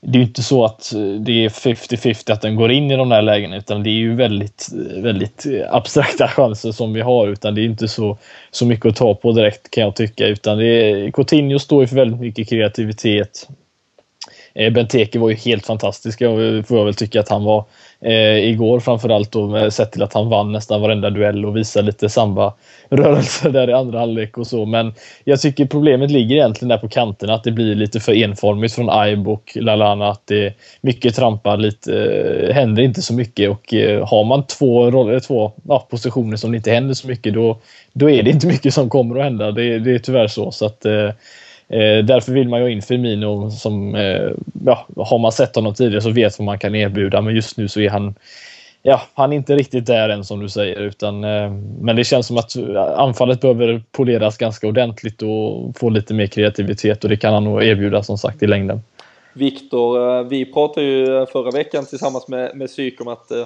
det 0.00 0.18
är 0.18 0.22
inte 0.22 0.42
så 0.42 0.64
att 0.64 0.92
eh, 0.92 1.00
det 1.00 1.44
är 1.44 1.48
50-50 1.48 2.32
att 2.32 2.42
den 2.42 2.56
går 2.56 2.72
in 2.72 2.90
i 2.90 2.96
de 2.96 3.08
där 3.08 3.22
lägena 3.22 3.56
utan 3.56 3.82
det 3.82 3.90
är 3.90 3.98
ju 3.98 4.14
väldigt, 4.14 4.68
eh, 4.72 5.02
väldigt 5.02 5.46
eh, 5.46 5.74
abstrakta 5.74 6.28
chanser 6.36 6.72
som 6.72 6.92
vi 6.92 7.00
har 7.00 7.28
utan 7.28 7.54
det 7.54 7.60
är 7.60 7.64
inte 7.64 7.88
så, 7.88 8.18
så 8.50 8.66
mycket 8.66 8.86
att 8.86 8.96
ta 8.96 9.14
på 9.14 9.32
direkt 9.32 9.70
kan 9.70 9.84
jag 9.84 9.96
tycka 9.96 10.26
utan 10.26 10.58
det 10.58 10.66
är, 10.66 11.10
Coutinho 11.10 11.58
står 11.58 11.82
ju 11.82 11.86
för 11.86 11.96
väldigt 11.96 12.20
mycket 12.20 12.48
kreativitet. 12.48 13.48
Benteke 14.54 15.18
var 15.18 15.28
ju 15.28 15.34
helt 15.34 15.66
fantastisk, 15.66 16.18
får 16.18 16.78
jag 16.78 16.84
väl 16.84 16.94
tycka 16.94 17.20
att 17.20 17.28
han 17.28 17.44
var 17.44 17.64
eh, 18.00 18.48
igår 18.50 18.80
framförallt 18.80 19.32
då 19.32 19.70
sett 19.70 19.92
till 19.92 20.02
att 20.02 20.14
han 20.14 20.28
vann 20.28 20.52
nästan 20.52 20.80
varenda 20.80 21.10
duell 21.10 21.44
och 21.44 21.56
visade 21.56 21.86
lite 21.86 22.08
samba 22.08 22.54
rörelser 22.90 23.50
där 23.52 23.70
i 23.70 23.72
andra 23.72 23.98
halvlek 23.98 24.38
och 24.38 24.46
så. 24.46 24.66
Men 24.66 24.94
jag 25.24 25.40
tycker 25.40 25.66
problemet 25.66 26.10
ligger 26.10 26.36
egentligen 26.36 26.68
där 26.68 26.78
på 26.78 26.88
kanterna 26.88 27.34
att 27.34 27.44
det 27.44 27.50
blir 27.50 27.74
lite 27.74 28.00
för 28.00 28.12
enformigt 28.12 28.74
från 28.74 28.90
Aib 28.90 29.28
och 29.28 29.52
Lalana. 29.60 30.08
Att 30.08 30.26
det 30.26 30.54
mycket 30.80 31.14
trampar 31.14 31.56
lite, 31.56 32.04
eh, 32.04 32.54
händer 32.54 32.82
inte 32.82 33.02
så 33.02 33.14
mycket 33.14 33.50
och 33.50 33.74
eh, 33.74 34.08
har 34.08 34.24
man 34.24 34.46
två, 34.46 34.90
roller, 34.90 35.14
eh, 35.14 35.20
två 35.20 35.52
ja, 35.68 35.86
positioner 35.90 36.36
som 36.36 36.50
det 36.50 36.56
inte 36.56 36.70
händer 36.70 36.94
så 36.94 37.08
mycket 37.08 37.34
då, 37.34 37.58
då 37.92 38.10
är 38.10 38.22
det 38.22 38.30
inte 38.30 38.46
mycket 38.46 38.74
som 38.74 38.90
kommer 38.90 39.16
att 39.18 39.24
hända. 39.24 39.52
Det, 39.52 39.78
det 39.78 39.94
är 39.94 39.98
tyvärr 39.98 40.26
så. 40.26 40.50
så 40.50 40.66
att, 40.66 40.84
eh, 40.84 41.10
Eh, 41.68 42.04
därför 42.04 42.32
vill 42.32 42.48
man 42.48 42.58
ju 42.58 42.64
ha 42.64 42.70
in 42.70 42.82
Firmino 42.82 43.50
som, 43.50 43.94
eh, 43.94 44.30
ja, 44.64 44.86
har 44.96 45.18
man 45.18 45.32
sett 45.32 45.56
honom 45.56 45.74
tidigare 45.74 46.00
så 46.00 46.10
vet 46.10 46.38
vad 46.38 46.46
man 46.46 46.58
kan 46.58 46.74
erbjuda 46.74 47.20
men 47.20 47.34
just 47.34 47.56
nu 47.56 47.68
så 47.68 47.80
är 47.80 47.90
han 47.90 48.14
Ja, 48.82 49.02
han 49.14 49.32
är 49.32 49.36
inte 49.36 49.56
riktigt 49.56 49.86
där 49.86 50.08
än 50.08 50.24
som 50.24 50.40
du 50.40 50.48
säger 50.48 50.76
utan 50.80 51.24
eh, 51.24 51.50
men 51.80 51.96
det 51.96 52.04
känns 52.04 52.26
som 52.26 52.36
att 52.36 52.56
eh, 52.56 52.82
anfallet 52.82 53.40
behöver 53.40 53.82
poleras 53.92 54.36
ganska 54.36 54.68
ordentligt 54.68 55.22
och 55.22 55.78
få 55.78 55.90
lite 55.90 56.14
mer 56.14 56.26
kreativitet 56.26 57.04
och 57.04 57.10
det 57.10 57.16
kan 57.16 57.34
han 57.34 57.44
nog 57.44 57.64
erbjuda 57.64 58.02
som 58.02 58.18
sagt 58.18 58.42
i 58.42 58.46
längden. 58.46 58.80
Viktor, 59.32 60.18
eh, 60.18 60.22
vi 60.22 60.44
pratade 60.44 60.86
ju 60.86 61.26
förra 61.26 61.50
veckan 61.50 61.86
tillsammans 61.86 62.28
med, 62.28 62.56
med 62.56 62.68
Psyk 62.68 63.00
om 63.00 63.08
att 63.08 63.30
eh, 63.30 63.44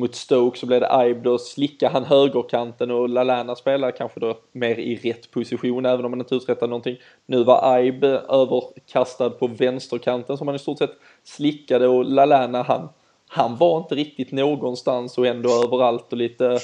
mot 0.00 0.14
Stoke 0.14 0.58
så 0.58 0.66
blev 0.66 0.80
det 0.80 1.06
Ibe. 1.08 1.20
då 1.20 1.38
slickade 1.38 1.92
han 1.92 2.04
högerkanten 2.04 2.90
och 2.90 3.08
Lalana 3.08 3.56
spelade 3.56 3.92
kanske 3.92 4.20
då 4.20 4.38
mer 4.52 4.78
i 4.78 4.96
rätt 4.96 5.30
position 5.30 5.86
även 5.86 6.04
om 6.04 6.12
han 6.12 6.20
inte 6.20 6.34
uträttade 6.34 6.70
någonting. 6.70 6.96
Nu 7.26 7.44
var 7.44 7.78
Ibe 7.78 8.08
överkastad 8.08 9.30
på 9.30 9.46
vänsterkanten 9.46 10.38
som 10.38 10.48
han 10.48 10.56
i 10.56 10.58
stort 10.58 10.78
sett 10.78 10.96
slickade 11.24 11.88
och 11.88 12.04
Lalana 12.04 12.62
han, 12.62 12.88
han 13.28 13.56
var 13.56 13.78
inte 13.78 13.94
riktigt 13.94 14.32
någonstans 14.32 15.18
och 15.18 15.26
ändå 15.26 15.64
överallt 15.64 16.12
och 16.12 16.18
lite 16.18 16.58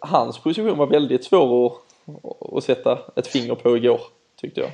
hans 0.00 0.38
position 0.38 0.78
var 0.78 0.86
väldigt 0.86 1.24
svår 1.24 1.66
att, 1.66 2.56
att 2.56 2.64
sätta 2.64 2.98
ett 3.16 3.26
finger 3.26 3.54
på 3.54 3.76
igår 3.76 4.00
tyckte 4.40 4.60
jag. 4.60 4.70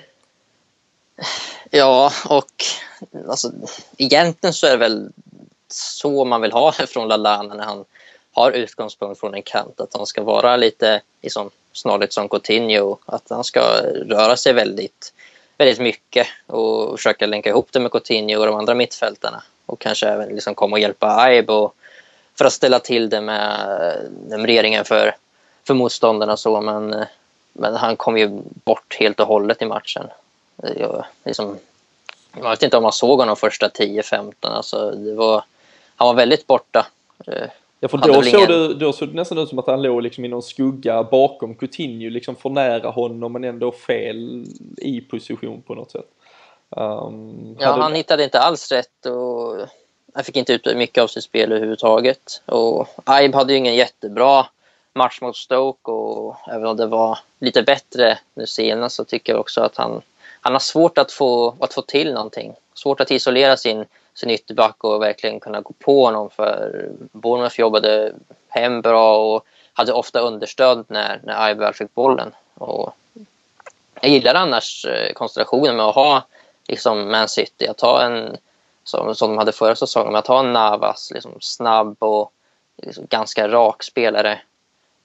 Ja, 1.70 2.12
och 2.28 2.64
alltså, 3.28 3.52
egentligen 3.96 4.54
så 4.54 4.66
är 4.66 4.70
det 4.70 4.76
väl 4.76 5.12
så 5.72 6.24
man 6.24 6.40
vill 6.40 6.52
ha 6.52 6.70
det 6.78 6.86
från 6.86 7.08
Lallana 7.08 7.54
när 7.54 7.64
han 7.64 7.84
har 8.32 8.52
utgångspunkt 8.52 9.20
från 9.20 9.34
en 9.34 9.42
kant. 9.42 9.80
Att 9.80 9.94
han 9.94 10.06
ska 10.06 10.22
vara 10.22 10.56
lite 10.56 11.00
liksom, 11.22 11.50
snarligt 11.72 12.12
som 12.12 12.28
Coutinho. 12.28 12.96
Att 13.06 13.30
han 13.30 13.44
ska 13.44 13.60
röra 14.06 14.36
sig 14.36 14.52
väldigt, 14.52 15.12
väldigt 15.58 15.78
mycket 15.78 16.26
och 16.46 16.98
försöka 16.98 17.26
länka 17.26 17.50
ihop 17.50 17.68
det 17.72 17.80
med 17.80 17.92
Coutinho 17.92 18.40
och 18.40 18.46
de 18.46 18.54
andra 18.54 18.74
mittfältarna. 18.74 19.42
Och 19.66 19.78
kanske 19.78 20.08
även 20.08 20.28
liksom 20.28 20.54
komma 20.54 20.76
och 20.76 20.80
hjälpa 20.80 21.06
Aib 21.06 21.50
och 21.50 21.74
för 22.34 22.44
att 22.44 22.52
ställa 22.52 22.78
till 22.78 23.10
det 23.10 23.20
med 23.20 24.10
numreringen 24.28 24.84
för, 24.84 25.16
för 25.64 25.74
motståndarna. 25.74 26.36
Så, 26.36 26.60
men, 26.60 27.04
men 27.52 27.74
han 27.74 27.96
kom 27.96 28.18
ju 28.18 28.28
bort 28.64 28.96
helt 29.00 29.20
och 29.20 29.26
hållet 29.26 29.62
i 29.62 29.66
matchen. 29.66 30.06
Jag, 30.76 31.04
liksom, 31.24 31.58
jag 32.36 32.50
vet 32.50 32.62
inte 32.62 32.76
om 32.76 32.82
man 32.82 32.92
såg 32.92 33.18
honom 33.18 33.36
första 33.36 33.68
10-15. 33.68 34.32
Alltså, 34.40 34.90
det 34.90 35.14
var, 35.14 35.44
han 35.96 36.08
var 36.08 36.14
väldigt 36.14 36.46
borta. 36.46 36.86
Eh, 37.26 37.48
ja, 37.80 37.88
för 37.88 37.98
då 37.98 38.22
såg, 38.22 38.48
det, 38.48 38.74
då 38.74 38.92
såg 38.92 39.08
det 39.08 39.14
nästan 39.14 39.38
ut 39.38 39.48
som 39.48 39.58
att 39.58 39.66
han 39.66 39.82
låg 39.82 40.02
liksom 40.02 40.24
i 40.24 40.28
någon 40.28 40.42
skugga 40.42 41.02
bakom 41.02 41.54
Coutinho, 41.54 42.10
liksom 42.10 42.36
för 42.36 42.50
nära 42.50 42.90
honom 42.90 43.32
men 43.32 43.44
ändå 43.44 43.72
fel 43.72 44.44
i 44.76 45.00
position 45.00 45.62
på 45.62 45.74
något 45.74 45.90
sätt. 45.90 46.08
Um, 46.76 47.56
ja, 47.58 47.70
hade... 47.70 47.82
han 47.82 47.94
hittade 47.94 48.24
inte 48.24 48.40
alls 48.40 48.72
rätt 48.72 49.06
och 49.06 49.68
han 50.14 50.24
fick 50.24 50.36
inte 50.36 50.52
ut 50.52 50.76
mycket 50.76 51.02
av 51.02 51.06
sitt 51.06 51.24
spel 51.24 51.52
överhuvudtaget. 51.52 52.42
Och 52.46 52.88
Aib 53.04 53.34
hade 53.34 53.52
ju 53.52 53.58
ingen 53.58 53.74
jättebra 53.74 54.46
match 54.94 55.20
mot 55.20 55.36
Stoke 55.36 55.90
och 55.90 56.36
även 56.48 56.66
om 56.66 56.76
det 56.76 56.86
var 56.86 57.18
lite 57.38 57.62
bättre 57.62 58.18
nu 58.34 58.46
senast 58.46 58.96
så 58.96 59.04
tycker 59.04 59.32
jag 59.32 59.40
också 59.40 59.60
att 59.60 59.76
han, 59.76 60.02
han 60.40 60.52
har 60.52 60.60
svårt 60.60 60.98
att 60.98 61.12
få, 61.12 61.54
att 61.60 61.74
få 61.74 61.82
till 61.82 62.12
någonting. 62.12 62.54
Svårt 62.74 63.00
att 63.00 63.10
isolera 63.10 63.56
sin 63.56 63.84
sin 64.14 64.30
ytterback 64.30 64.84
och 64.84 65.02
verkligen 65.02 65.40
kunna 65.40 65.60
gå 65.60 65.72
på 65.78 66.04
honom 66.04 66.30
för 66.30 66.88
Bournemouth 67.12 67.60
jobbade 67.60 68.12
hem 68.48 68.80
bra 68.80 69.34
och 69.34 69.46
hade 69.72 69.92
ofta 69.92 70.20
understöd 70.20 70.84
när, 70.88 71.20
när 71.24 71.54
väl 71.54 71.74
fick 71.74 71.94
bollen. 71.94 72.34
Och 72.54 72.94
jag 74.00 74.10
gillar 74.10 74.34
annars 74.34 74.84
eh, 74.84 75.12
konstellationen 75.12 75.76
med 75.76 75.86
att 75.86 75.94
ha 75.94 76.22
liksom 76.68 77.10
Man 77.10 77.28
City, 77.28 77.66
att 77.66 77.80
ha 77.80 78.02
en 78.02 78.36
som, 78.84 79.14
som 79.14 79.30
de 79.30 79.38
hade 79.38 79.52
förra 79.52 79.74
säsongen, 79.76 80.16
att 80.16 80.26
ha 80.26 80.40
en 80.40 80.52
Navas, 80.52 81.10
liksom 81.14 81.32
snabb 81.40 81.96
och 81.98 82.32
liksom 82.76 83.06
ganska 83.08 83.48
rak 83.48 83.82
spelare 83.82 84.40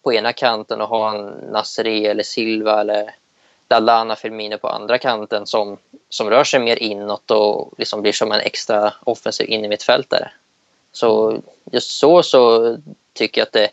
på 0.04 0.14
ena 0.14 0.34
kanten 0.34 0.82
och 0.82 0.88
ha 0.88 1.16
en 1.16 1.26
Nasri 1.52 2.06
eller 2.06 2.24
Silva 2.24 2.82
eller 2.82 3.16
Lallana 3.70 4.16
Firmino 4.16 4.58
på 4.58 4.68
andra 4.68 4.98
kanten 4.98 5.48
som, 5.48 5.78
som 6.10 6.30
rör 6.30 6.44
sig 6.44 6.60
mer 6.60 6.84
inåt 6.84 7.32
och 7.32 7.74
liksom 7.78 8.02
blir 8.02 8.12
som 8.12 8.32
en 8.32 8.40
extra 8.40 8.94
offensiv 9.04 9.50
inne 9.50 9.66
i 9.66 9.70
mitt 9.70 9.84
fält. 9.84 10.14
Så 10.92 11.40
just 11.72 11.92
så 11.92 12.24
så 12.24 12.78
tycker 13.14 13.42
jag 13.42 13.46
att 13.46 13.54
det, 13.54 13.70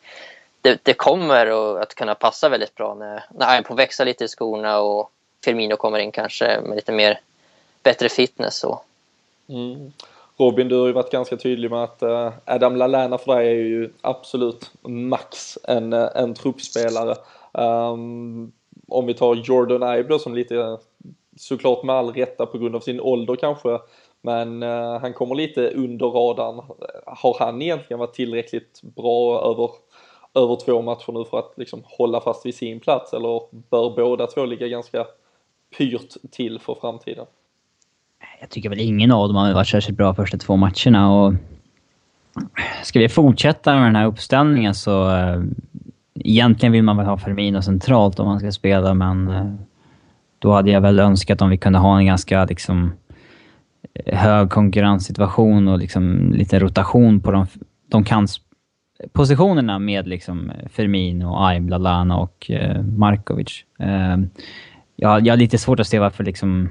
det, 0.61 0.81
det 0.83 0.95
kommer 0.95 1.47
att 1.83 1.95
kunna 1.95 2.15
passa 2.15 2.49
väldigt 2.49 2.75
bra 2.75 2.95
när, 2.95 3.25
när 3.31 3.47
han 3.47 3.65
får 3.65 3.75
växa 3.75 4.05
lite 4.05 4.25
i 4.25 4.29
skorna 4.29 4.81
och 4.81 5.11
Firmino 5.45 5.77
kommer 5.77 5.99
in 5.99 6.13
kanske 6.13 6.61
med 6.61 6.77
lite 6.77 6.93
mer 6.93 7.21
bättre 7.83 8.09
fitness. 8.09 8.65
Och. 8.65 8.85
Mm. 9.49 9.93
Robin, 10.37 10.69
du 10.69 10.77
har 10.77 10.87
ju 10.87 10.93
varit 10.93 11.13
ganska 11.13 11.37
tydlig 11.37 11.71
med 11.71 11.85
att 11.85 12.03
eh, 12.03 12.33
Adam 12.45 12.77
Lallana 12.77 13.19
för 13.19 13.35
dig 13.35 13.49
är 13.49 13.55
ju 13.55 13.93
absolut 14.01 14.71
max 14.83 15.59
en, 15.65 15.93
eh, 15.93 16.09
en 16.15 16.35
truppspelare. 16.35 17.17
Um, 17.53 18.53
om 18.89 19.07
vi 19.07 19.15
tar 19.15 19.35
Jordan 19.35 19.99
Ibe 19.99 20.09
då 20.09 20.19
som 20.19 20.35
lite 20.35 20.57
eh, 20.57 20.79
såklart 21.37 21.83
med 21.83 21.95
all 21.95 22.13
rätta 22.13 22.47
på 22.47 22.59
grund 22.59 22.77
av 22.77 22.81
sin 22.81 23.01
ålder 23.01 23.37
kanske 23.37 23.79
men 24.25 24.63
uh, 24.63 25.01
han 25.01 25.13
kommer 25.13 25.35
lite 25.35 25.69
under 25.69 26.07
radarn. 26.07 26.65
Har 27.07 27.37
han 27.39 27.63
egentligen 27.63 27.99
varit 27.99 28.15
tillräckligt 28.15 28.81
bra 28.83 29.41
över, 29.41 29.71
över 30.35 30.57
två 30.65 30.83
matcher 30.83 31.13
nu 31.13 31.25
för 31.25 31.39
att 31.39 31.53
liksom 31.57 31.83
hålla 31.85 32.21
fast 32.21 32.47
vid 32.47 32.55
sin 32.55 32.81
plats 32.81 33.13
eller 33.13 33.41
bör 33.71 33.97
båda 33.97 34.27
två 34.27 34.45
ligga 34.45 34.69
ganska 34.69 35.07
pyrt 35.79 36.15
till 36.31 36.59
för 36.59 36.75
framtiden? 36.81 37.27
Jag 38.41 38.51
tycker 38.51 38.69
väl 38.69 38.81
ingen 38.81 39.13
av 39.13 39.29
dem 39.29 39.37
har 39.37 39.55
varit 39.55 39.69
särskilt 39.69 39.99
bra 39.99 40.15
första 40.15 40.39
två 40.39 40.57
matcherna 40.57 41.13
och 41.15 41.35
ska 42.83 42.99
vi 42.99 43.09
fortsätta 43.09 43.75
med 43.75 43.87
den 43.87 43.97
här 43.97 44.07
uppställningen 44.07 44.75
så 44.75 45.11
eh, 45.11 45.43
Egentligen 46.27 46.73
vill 46.73 46.83
man 46.83 46.97
väl 46.97 47.07
ha 47.07 47.19
Firmino 47.19 47.63
centralt 47.63 48.19
om 48.19 48.27
man 48.27 48.39
ska 48.39 48.53
spela, 48.53 48.95
men 48.95 49.29
eh, 49.29 49.55
då 50.39 50.53
hade 50.53 50.71
jag 50.71 50.81
väl 50.81 50.99
önskat 50.99 51.43
om 51.43 51.51
vi 51.51 51.59
kunde 51.59 51.79
ha 51.79 51.99
en 51.99 52.07
ganska 52.07 52.45
liksom, 52.45 52.93
eh, 53.95 54.19
hög 54.19 54.51
konkurrenssituation 54.51 55.69
och 55.69 55.79
liksom 55.79 56.33
lite 56.33 56.59
rotation 56.59 57.21
på 57.21 57.31
de, 57.31 57.47
de 57.89 58.05
kantpositionerna 58.05 59.79
med 59.79 60.09
liksom 60.09 60.53
Firmino, 60.71 61.37
Aib, 61.37 61.69
Lalana 61.69 62.17
och 62.17 62.51
eh, 62.51 62.83
Markovic. 62.83 63.65
Eh, 63.79 64.17
jag, 64.97 65.27
jag 65.27 65.33
har 65.33 65.37
lite 65.37 65.59
svårt 65.59 65.81
att 65.81 65.87
se 65.87 65.99
varför 65.99 66.25
liksom 66.25 66.69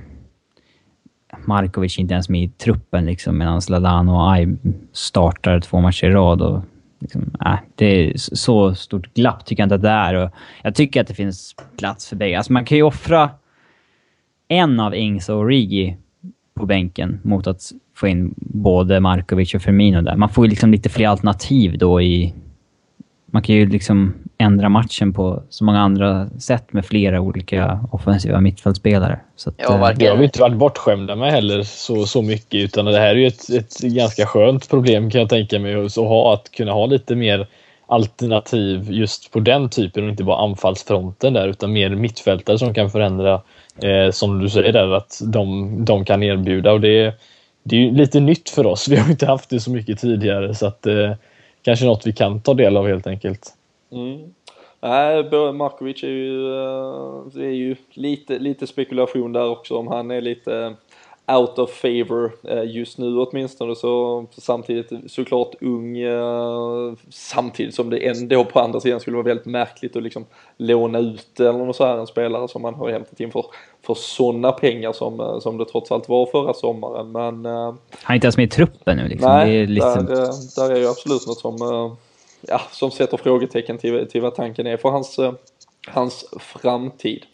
Markovic 1.45 1.99
inte 1.99 2.13
ens 2.13 2.29
med 2.29 2.43
i 2.43 2.49
truppen 2.49 3.05
liksom, 3.05 3.37
medan 3.37 3.61
Lalana 3.69 4.13
och 4.13 4.31
Aib 4.31 4.57
startar 4.93 5.59
två 5.59 5.81
matcher 5.81 6.07
i 6.07 6.11
rad. 6.11 6.41
Och 6.41 6.63
Liksom, 7.03 7.35
äh, 7.45 7.55
det 7.75 7.85
är 7.85 8.13
så 8.17 8.75
stort 8.75 9.13
glapp 9.13 9.45
tycker 9.45 9.63
jag 9.63 9.65
inte 9.65 9.75
att 9.75 9.81
det 9.81 9.89
är. 9.89 10.13
Och 10.13 10.31
jag 10.63 10.75
tycker 10.75 11.01
att 11.01 11.07
det 11.07 11.13
finns 11.13 11.55
plats 11.77 12.09
för 12.09 12.15
bägge. 12.15 12.37
Alltså 12.37 12.53
man 12.53 12.65
kan 12.65 12.77
ju 12.77 12.83
offra 12.83 13.29
en 14.47 14.79
av 14.79 14.95
Ings 14.95 15.29
och 15.29 15.37
Origi 15.37 15.97
på 16.53 16.65
bänken 16.65 17.19
mot 17.23 17.47
att 17.47 17.71
få 17.95 18.07
in 18.07 18.33
både 18.37 18.99
Markovic 18.99 19.53
och 19.53 19.61
Firmino 19.61 20.01
där. 20.01 20.15
Man 20.15 20.29
får 20.29 20.45
ju 20.45 20.49
liksom 20.49 20.71
lite 20.71 20.89
fler 20.89 21.07
alternativ 21.07 21.77
då 21.77 22.01
i... 22.01 22.33
Man 23.25 23.41
kan 23.41 23.55
ju 23.55 23.69
liksom 23.69 24.13
ändra 24.43 24.69
matchen 24.69 25.13
på 25.13 25.43
så 25.49 25.63
många 25.63 25.79
andra 25.79 26.29
sätt 26.39 26.73
med 26.73 26.85
flera 26.85 27.21
olika 27.21 27.79
offensiva 27.91 28.41
mittfältspelare. 28.41 29.19
Så 29.35 29.49
att, 29.49 29.55
ja, 29.57 29.91
eh, 29.91 29.97
det 29.97 30.07
har 30.07 30.17
vi 30.17 30.23
inte 30.23 30.41
varit 30.41 30.57
bortskämda 30.57 31.15
med 31.15 31.31
heller 31.31 31.63
så, 31.63 32.05
så 32.05 32.21
mycket. 32.21 32.53
Utan 32.59 32.85
det 32.85 32.99
här 32.99 33.09
är 33.09 33.15
ju 33.15 33.27
ett, 33.27 33.49
ett 33.49 33.79
ganska 33.79 34.25
skönt 34.25 34.69
problem 34.69 35.09
kan 35.09 35.21
jag 35.21 35.29
tänka 35.29 35.59
mig 35.59 35.85
att 35.85 35.95
ha. 35.95 36.33
Att 36.33 36.51
kunna 36.51 36.71
ha 36.71 36.85
lite 36.85 37.15
mer 37.15 37.47
alternativ 37.87 38.91
just 38.91 39.31
på 39.31 39.39
den 39.39 39.69
typen 39.69 40.03
och 40.03 40.09
inte 40.09 40.23
bara 40.23 40.43
anfallsfronten 40.43 41.33
där 41.33 41.47
utan 41.47 41.73
mer 41.73 41.89
mittfältare 41.89 42.59
som 42.59 42.73
kan 42.73 42.89
förändra 42.89 43.41
eh, 43.83 44.11
som 44.11 44.39
du 44.39 44.49
säger 44.49 44.73
där 44.73 44.91
att 44.91 45.21
de, 45.23 45.75
de 45.85 46.05
kan 46.05 46.23
erbjuda 46.23 46.71
och 46.71 46.81
det, 46.81 47.13
det 47.63 47.75
är 47.75 47.79
ju 47.79 47.91
lite 47.91 48.19
nytt 48.19 48.49
för 48.49 48.65
oss. 48.65 48.87
Vi 48.89 48.95
har 48.95 49.11
inte 49.11 49.25
haft 49.25 49.49
det 49.49 49.59
så 49.59 49.71
mycket 49.71 49.99
tidigare 49.99 50.55
så 50.55 50.67
att 50.67 50.87
eh, 50.87 51.11
kanske 51.63 51.85
något 51.85 52.07
vi 52.07 52.13
kan 52.13 52.41
ta 52.41 52.53
del 52.53 52.77
av 52.77 52.87
helt 52.87 53.07
enkelt. 53.07 53.53
Mm. 53.93 54.33
Nej, 54.83 55.23
Markovic 55.53 56.03
är 56.03 56.07
ju, 56.07 56.53
eh, 56.53 57.25
det 57.33 57.45
är 57.45 57.51
ju 57.51 57.75
lite, 57.93 58.39
lite 58.39 58.67
spekulation 58.67 59.33
där 59.33 59.49
också 59.49 59.77
om 59.77 59.87
han 59.87 60.11
är 60.11 60.21
lite 60.21 60.75
out 61.27 61.59
of 61.59 61.71
favor 61.71 62.31
eh, 62.43 62.63
just 62.63 62.97
nu 62.97 63.17
åtminstone 63.17 63.75
så 63.75 64.25
samtidigt 64.31 65.11
såklart 65.11 65.55
ung 65.61 65.97
eh, 65.97 66.93
samtidigt 67.09 67.75
som 67.75 67.89
det 67.89 68.07
ändå 68.07 68.45
på 68.45 68.59
andra 68.59 68.79
sidan 68.79 68.99
skulle 68.99 69.17
vara 69.17 69.27
väldigt 69.27 69.45
märkligt 69.45 69.95
att 69.95 70.03
liksom 70.03 70.25
låna 70.57 70.99
ut 70.99 71.39
eller 71.39 71.53
något 71.53 71.75
så 71.75 71.85
här 71.85 71.97
en 71.97 72.07
spelare 72.07 72.47
som 72.47 72.61
man 72.61 72.73
har 72.73 72.89
hämtat 72.89 73.19
in 73.19 73.31
för, 73.31 73.45
för 73.85 73.93
sådana 73.93 74.51
pengar 74.51 74.93
som, 74.93 75.41
som 75.41 75.57
det 75.57 75.65
trots 75.65 75.91
allt 75.91 76.09
var 76.09 76.25
förra 76.25 76.53
sommaren 76.53 77.11
men 77.11 77.45
Han 77.45 77.77
är 78.07 78.15
inte 78.15 78.25
ens 78.25 78.37
med 78.37 78.45
i 78.45 78.49
truppen 78.49 78.97
nu 78.97 79.07
liksom. 79.07 79.31
Nej, 79.31 79.67
liksom... 79.67 80.05
där, 80.05 80.15
där 80.55 80.75
är 80.75 80.79
ju 80.79 80.87
absolut 80.87 81.27
något 81.27 81.39
som 81.39 81.57
ja, 82.47 82.61
som 82.71 82.91
sätter 82.91 83.17
frågetecken 83.17 83.77
till, 83.77 84.07
till 84.07 84.21
vad 84.21 84.35
tanken 84.35 84.67
är 84.67 84.77
för 84.77 84.89
hans, 84.89 85.19
eh, 85.19 85.33
hans 85.87 86.25
framtid. 86.39 87.25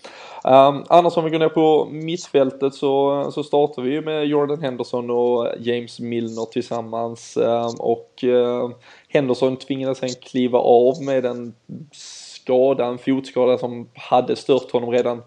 Um, 0.43 0.84
annars 0.89 1.18
om 1.18 1.24
vi 1.24 1.30
går 1.30 1.39
ner 1.39 1.49
på 1.49 1.88
mittfältet 1.91 2.74
så, 2.74 3.32
så 3.32 3.43
startar 3.43 3.82
vi 3.82 3.91
ju 3.91 4.01
med 4.01 4.26
Jordan 4.26 4.62
Henderson 4.62 5.10
och 5.10 5.47
James 5.60 5.99
Milner 5.99 6.45
tillsammans 6.45 7.38
um, 7.38 7.76
och 7.80 8.24
uh, 8.24 8.70
Henderson 9.07 9.57
tvingades 9.57 9.97
sen 9.97 10.10
kliva 10.10 10.60
av 10.60 11.03
med 11.03 11.26
en 11.26 11.53
skada, 11.91 12.86
en 12.86 12.97
fotskada 12.97 13.57
som 13.57 13.89
hade 13.95 14.36
stört 14.36 14.72
honom 14.72 14.91
redan 14.91 15.22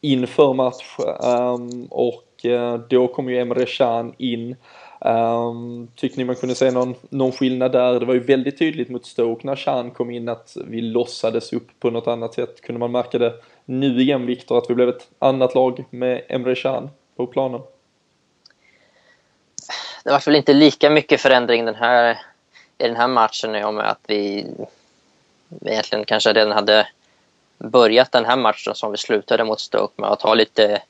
inför 0.00 0.52
match 0.52 0.98
um, 1.22 1.86
och 1.90 2.44
uh, 2.44 2.74
då 2.74 3.08
kom 3.08 3.28
ju 3.28 3.38
Emre 3.38 3.66
Can 3.66 4.14
in 4.18 4.56
Ehm, 5.04 5.16
um, 5.16 5.88
tycker 5.96 6.18
ni 6.18 6.24
man 6.24 6.36
kunde 6.36 6.54
se 6.54 6.70
någon, 6.70 6.94
någon 7.08 7.32
skillnad 7.32 7.72
där? 7.72 8.00
Det 8.00 8.06
var 8.06 8.14
ju 8.14 8.20
väldigt 8.20 8.58
tydligt 8.58 8.88
mot 8.88 9.06
Stoke 9.06 9.46
när 9.46 9.56
Chan 9.56 9.90
kom 9.90 10.10
in 10.10 10.28
att 10.28 10.56
vi 10.66 10.80
lossades 10.80 11.52
upp 11.52 11.80
på 11.80 11.90
något 11.90 12.06
annat 12.06 12.34
sätt. 12.34 12.60
Kunde 12.60 12.78
man 12.78 12.92
märka 12.92 13.18
det 13.18 13.34
nu 13.64 14.00
igen 14.00 14.26
Viktor, 14.26 14.58
att 14.58 14.70
vi 14.70 14.74
blev 14.74 14.88
ett 14.88 15.08
annat 15.18 15.54
lag 15.54 15.84
med 15.90 16.22
Emre 16.28 16.54
Chan 16.54 16.90
på 17.16 17.26
planen? 17.26 17.60
Det 20.04 20.10
var 20.10 20.26
väl 20.26 20.36
inte 20.36 20.52
lika 20.52 20.90
mycket 20.90 21.20
förändring 21.20 21.64
den 21.64 21.74
här, 21.74 22.18
i 22.78 22.86
den 22.86 22.96
här 22.96 23.08
matchen 23.08 23.56
i 23.56 23.64
och 23.64 23.74
med 23.74 23.90
att 23.90 24.00
vi 24.06 24.46
egentligen 25.64 26.04
kanske 26.04 26.32
redan 26.32 26.52
hade 26.52 26.88
börjat 27.58 28.12
den 28.12 28.24
här 28.24 28.36
matchen 28.36 28.74
som 28.74 28.90
vi 28.90 28.98
slutade 28.98 29.44
mot 29.44 29.60
Stoke 29.60 29.94
med 29.96 30.10
att 30.10 30.22
ha 30.22 30.34
lite 30.34 30.82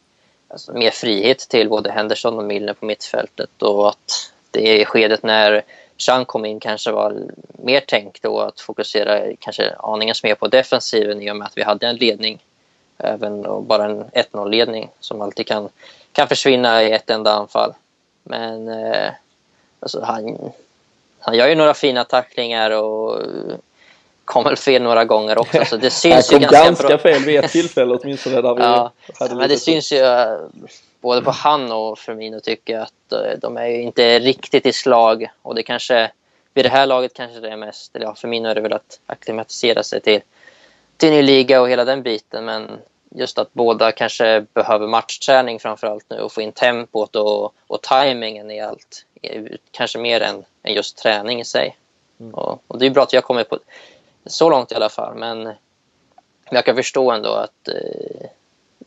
alltså, 0.53 0.73
mer 0.73 0.91
frihet 0.91 1.39
till 1.39 1.69
både 1.69 1.93
Henderson 1.93 2.39
och 2.39 2.45
Milner 2.45 2.75
på 2.75 2.85
mittfältet 2.85 3.63
och 3.63 3.89
att 3.89 4.33
det 4.51 4.85
skedet 4.85 5.23
när 5.23 5.63
Chan 5.97 6.25
kom 6.25 6.45
in 6.45 6.61
kanske 6.61 6.93
var 6.93 7.23
mer 7.49 7.81
tänkt 7.81 8.23
då 8.23 8.41
att 8.41 8.61
fokusera 8.61 9.37
kanske 9.39 9.75
aningen 9.79 10.15
mer 10.23 10.35
på 10.35 10.49
defensiven 10.49 11.23
i 11.23 11.31
och 11.31 11.37
med 11.37 11.47
att 11.47 11.59
vi 11.59 11.63
hade 11.63 11.87
en 11.87 11.97
ledning 11.97 12.41
även 13.03 13.67
bara 13.67 13.85
en 13.85 14.05
1-0 14.05 14.49
ledning 14.49 14.91
som 15.01 15.21
alltid 15.21 15.47
kan, 15.47 15.69
kan 16.13 16.29
försvinna 16.29 16.83
i 16.83 16.93
ett 16.93 17.11
enda 17.11 17.33
anfall. 17.33 17.75
Men 18.23 18.69
eh, 18.69 19.11
alltså 19.81 20.03
han, 20.05 20.53
han 21.19 21.35
gör 21.35 21.49
ju 21.49 21.55
några 21.55 21.75
fina 21.75 22.05
tacklingar 22.05 22.71
och 22.71 23.23
kom 24.33 24.45
väl 24.45 24.57
fel 24.57 24.83
några 24.83 25.05
gånger 25.05 25.39
också. 25.39 25.65
Så 25.65 25.77
det 25.77 25.91
syns 25.91 26.31
han 26.31 26.41
kom 26.41 26.41
ju 26.41 26.49
ganska, 26.49 26.89
ganska 26.89 26.99
fel 26.99 27.23
vid 27.23 27.45
ett 27.45 27.53
tillfälle 27.53 27.95
åtminstone 27.95 28.41
där 28.41 28.55
vi 28.55 28.63
Ja, 28.63 28.93
hade 29.21 29.35
men 29.35 29.49
det 29.49 29.59
syns 29.59 29.93
ju 29.93 29.99
eh, 29.99 30.39
både 31.01 31.23
på 31.23 31.31
han 31.31 31.73
och 31.73 31.99
Firmino 31.99 32.41
tycker 32.41 32.73
jag 32.73 32.83
att 32.83 33.13
eh, 33.13 33.39
de 33.39 33.57
är 33.57 33.67
ju 33.67 33.83
inte 33.83 34.19
riktigt 34.19 34.67
i 34.67 34.73
slag 34.73 35.31
och 35.43 35.55
det 35.55 35.63
kanske 35.63 36.11
vid 36.55 36.65
det 36.65 36.69
här 36.69 36.87
laget 36.87 37.15
kanske 37.15 37.41
det 37.41 37.49
är 37.49 37.57
mest, 37.57 37.97
eller 37.97 38.07
ja, 38.07 38.15
Firmino 38.15 38.49
är 38.49 38.55
det 38.55 38.61
väl 38.61 38.73
att 38.73 39.01
acklimatisera 39.07 39.83
sig 39.83 40.01
till, 40.01 40.21
till 40.97 41.11
ny 41.11 41.23
liga 41.23 41.61
och 41.61 41.71
hela 41.71 41.85
den 41.85 42.03
biten 42.03 42.45
men 42.45 42.71
just 43.15 43.39
att 43.39 43.53
båda 43.53 43.93
kanske 43.93 44.45
behöver 44.55 44.87
matchträning 44.87 45.61
framförallt 45.61 46.05
nu 46.11 46.21
och 46.21 46.33
få 46.33 46.43
in 46.43 46.53
tempot 46.53 47.17
och, 47.17 47.55
och 47.67 47.83
tajmingen 47.83 48.51
i 48.51 48.61
allt. 48.61 49.05
Kanske 49.71 49.99
mer 49.99 50.21
än, 50.21 50.45
än 50.63 50.75
just 50.75 50.97
träning 50.97 51.41
i 51.41 51.45
sig. 51.45 51.77
Mm. 52.21 52.35
Och, 52.35 52.63
och 52.67 52.79
det 52.79 52.87
är 52.87 52.91
bra 52.91 53.03
att 53.03 53.13
jag 53.13 53.25
kommer 53.25 53.45
på 53.45 53.59
så 54.27 54.51
långt 54.51 54.73
i 54.73 54.75
alla 54.75 54.89
fall 54.89 55.15
men 55.19 55.53
jag 56.51 56.65
kan 56.65 56.77
förstå 56.77 57.11
ändå 57.11 57.29
att, 57.29 57.69
eh, 57.69 58.27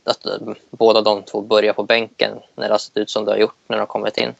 att 0.03 0.25
eh, 0.25 0.55
båda 0.71 1.01
de 1.01 1.23
två 1.23 1.41
börjar 1.41 1.73
på 1.73 1.83
bänken 1.83 2.31
när 2.55 2.67
det 2.67 2.73
har 2.73 2.77
sett 2.77 2.97
ut 2.97 3.09
som 3.09 3.25
det 3.25 3.31
har 3.31 3.37
gjort 3.37 3.55
när 3.67 3.77
de 3.77 3.79
har 3.79 3.87
kommit 3.87 4.17
in. 4.17 4.33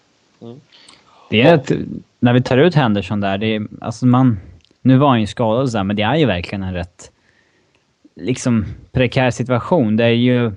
Det 1.29 1.41
är 1.41 1.55
ett, 1.55 1.71
när 2.19 2.33
vi 2.33 2.41
tar 2.41 2.57
ut 2.57 2.75
Henderson 2.75 3.21
där, 3.21 3.37
det 3.37 3.55
är, 3.55 3.67
alltså 3.81 4.05
man... 4.05 4.39
Nu 4.81 4.97
var 4.97 5.07
han 5.07 5.21
ju 5.21 5.27
skadad 5.27 5.73
där, 5.73 5.83
men 5.83 5.95
det 5.95 6.03
är 6.03 6.15
ju 6.15 6.25
verkligen 6.25 6.63
en 6.63 6.73
rätt 6.73 7.11
liksom 8.15 8.65
prekär 8.91 9.31
situation. 9.31 9.97
Det 9.97 10.03
är 10.03 10.09
ju... 10.09 10.51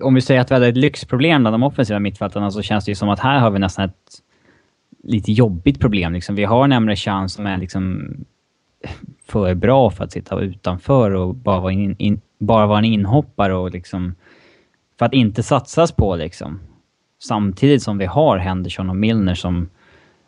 Om 0.00 0.14
vi 0.14 0.20
säger 0.20 0.40
att 0.40 0.50
vi 0.50 0.54
hade 0.54 0.68
ett 0.68 0.76
lyxproblem 0.76 1.42
bland 1.42 1.54
de 1.54 1.62
offensiva 1.62 1.98
mittfältarna 1.98 2.50
så 2.50 2.62
känns 2.62 2.84
det 2.84 2.90
ju 2.90 2.94
som 2.94 3.08
att 3.08 3.20
här 3.20 3.38
har 3.38 3.50
vi 3.50 3.58
nästan 3.58 3.84
ett 3.84 4.22
lite 5.02 5.32
jobbigt 5.32 5.80
problem. 5.80 6.12
Liksom. 6.12 6.34
Vi 6.34 6.44
har 6.44 6.66
nämligen 6.66 6.96
chans 6.96 7.34
som 7.34 7.46
är 7.46 7.58
liksom 7.58 8.14
för 9.26 9.54
bra 9.54 9.90
för 9.90 10.04
att 10.04 10.12
sitta 10.12 10.40
utanför 10.40 11.10
och 11.10 11.34
bara 11.34 11.60
vara, 11.60 11.72
in, 11.72 11.96
in, 11.98 12.20
bara 12.38 12.66
vara 12.66 12.78
en 12.78 12.84
inhoppare 12.84 13.54
och 13.54 13.70
liksom... 13.70 14.14
För 14.98 15.06
att 15.06 15.14
inte 15.14 15.42
satsas 15.42 15.92
på 15.92 16.16
liksom. 16.16 16.60
Samtidigt 17.22 17.82
som 17.82 17.98
vi 17.98 18.06
har 18.06 18.38
Henderson 18.38 18.90
och 18.90 18.96
Milner 18.96 19.34
som 19.34 19.68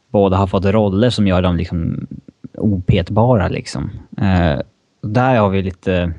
båda 0.09 0.37
har 0.37 0.47
fått 0.47 0.65
roller 0.65 1.11
som 1.11 1.27
gör 1.27 1.43
dem 1.43 1.57
liksom 1.57 2.07
opetbara 2.55 3.49
liksom. 3.49 3.91
Eh, 4.19 4.61
där 5.03 5.39
har 5.39 5.49
vi 5.49 5.63
lite... 5.63 6.13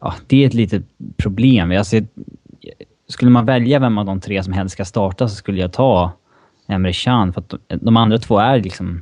Ja, 0.00 0.14
det 0.26 0.42
är 0.42 0.46
ett 0.46 0.54
litet 0.54 0.82
problem. 1.16 1.70
Alltså, 1.70 1.96
skulle 3.08 3.30
man 3.30 3.46
välja 3.46 3.78
vem 3.78 3.98
av 3.98 4.04
de 4.04 4.20
tre 4.20 4.42
som 4.42 4.52
helst 4.52 4.72
ska 4.72 4.84
starta 4.84 5.28
så 5.28 5.34
skulle 5.34 5.60
jag 5.60 5.72
ta 5.72 6.12
Emre 6.66 6.92
Can 6.92 7.32
för 7.32 7.40
att 7.40 7.48
de, 7.48 7.58
de 7.68 7.96
andra 7.96 8.18
två 8.18 8.38
är 8.38 8.60
liksom... 8.60 9.00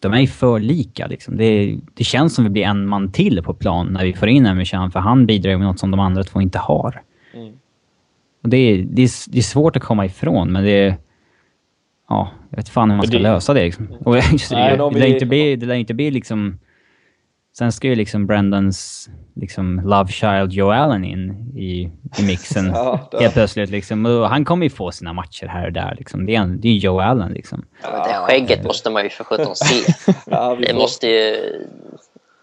De 0.00 0.12
är 0.12 0.20
ju 0.20 0.26
för 0.26 0.58
lika 0.58 1.06
liksom. 1.06 1.36
Det, 1.36 1.78
det 1.94 2.04
känns 2.04 2.34
som 2.34 2.44
vi 2.44 2.50
blir 2.50 2.62
en 2.62 2.86
man 2.86 3.12
till 3.12 3.42
på 3.42 3.54
plan 3.54 3.86
när 3.86 4.04
vi 4.04 4.12
får 4.12 4.28
in 4.28 4.64
Can 4.64 4.90
för 4.90 5.00
han 5.00 5.26
bidrar 5.26 5.56
med 5.56 5.66
något 5.66 5.78
som 5.78 5.90
de 5.90 6.00
andra 6.00 6.24
två 6.24 6.40
inte 6.40 6.58
har. 6.58 7.02
Mm. 7.34 7.52
Och 8.42 8.48
det, 8.48 8.56
är, 8.56 8.76
det, 8.90 9.02
är, 9.02 9.30
det 9.32 9.38
är 9.38 9.42
svårt 9.42 9.76
att 9.76 9.82
komma 9.82 10.06
ifrån 10.06 10.52
men 10.52 10.64
det 10.64 10.70
är... 10.70 10.96
Ja, 12.08 12.30
jag 12.50 12.56
vet 12.56 12.68
fan 12.68 12.90
hur 12.90 12.96
man 12.96 13.06
ska 13.06 13.16
det- 13.16 13.22
lösa 13.22 13.54
det 13.54 13.64
liksom. 13.64 13.88
Och 14.04 14.16
just, 14.16 14.52
Nej, 14.52 14.76
det, 14.76 14.90
det, 14.90 14.98
lär 14.98 15.06
inte 15.06 15.26
bli, 15.26 15.56
det 15.56 15.66
lär 15.66 15.74
inte 15.74 15.94
bli 15.94 16.10
liksom... 16.10 16.58
Sen 17.58 17.72
ska 17.72 17.88
ju 17.88 17.94
liksom 17.94 18.26
Brandons 18.26 19.08
liksom 19.34 19.80
love 19.84 20.08
child 20.08 20.52
Joe 20.52 20.70
Allen 20.70 21.04
in 21.04 21.30
i, 21.56 21.90
i 22.18 22.22
mixen 22.26 22.66
Ja, 22.74 23.08
helt 23.20 23.34
plötsligt 23.34 23.70
liksom. 23.70 24.06
Och 24.06 24.28
han 24.28 24.44
kommer 24.44 24.66
ju 24.66 24.70
få 24.70 24.90
sina 24.92 25.12
matcher 25.12 25.46
här 25.46 25.66
och 25.66 25.72
där 25.72 25.94
liksom. 25.98 26.26
Det 26.26 26.34
är, 26.34 26.40
en- 26.40 26.60
det 26.60 26.68
är 26.68 26.72
Joe 26.72 27.00
Allen 27.00 27.32
liksom. 27.32 27.64
Ja, 27.82 27.88
men 27.92 28.00
det 28.08 28.14
skägget 28.14 28.64
måste 28.64 28.90
man 28.90 29.02
ju 29.04 29.10
för 29.10 29.24
sjutton 29.24 29.56
se. 29.56 29.92
Ja, 30.26 30.54
vi 30.54 30.64
Det 30.66 30.72
får, 30.72 30.80
måste 30.80 31.06
ju... 31.06 31.36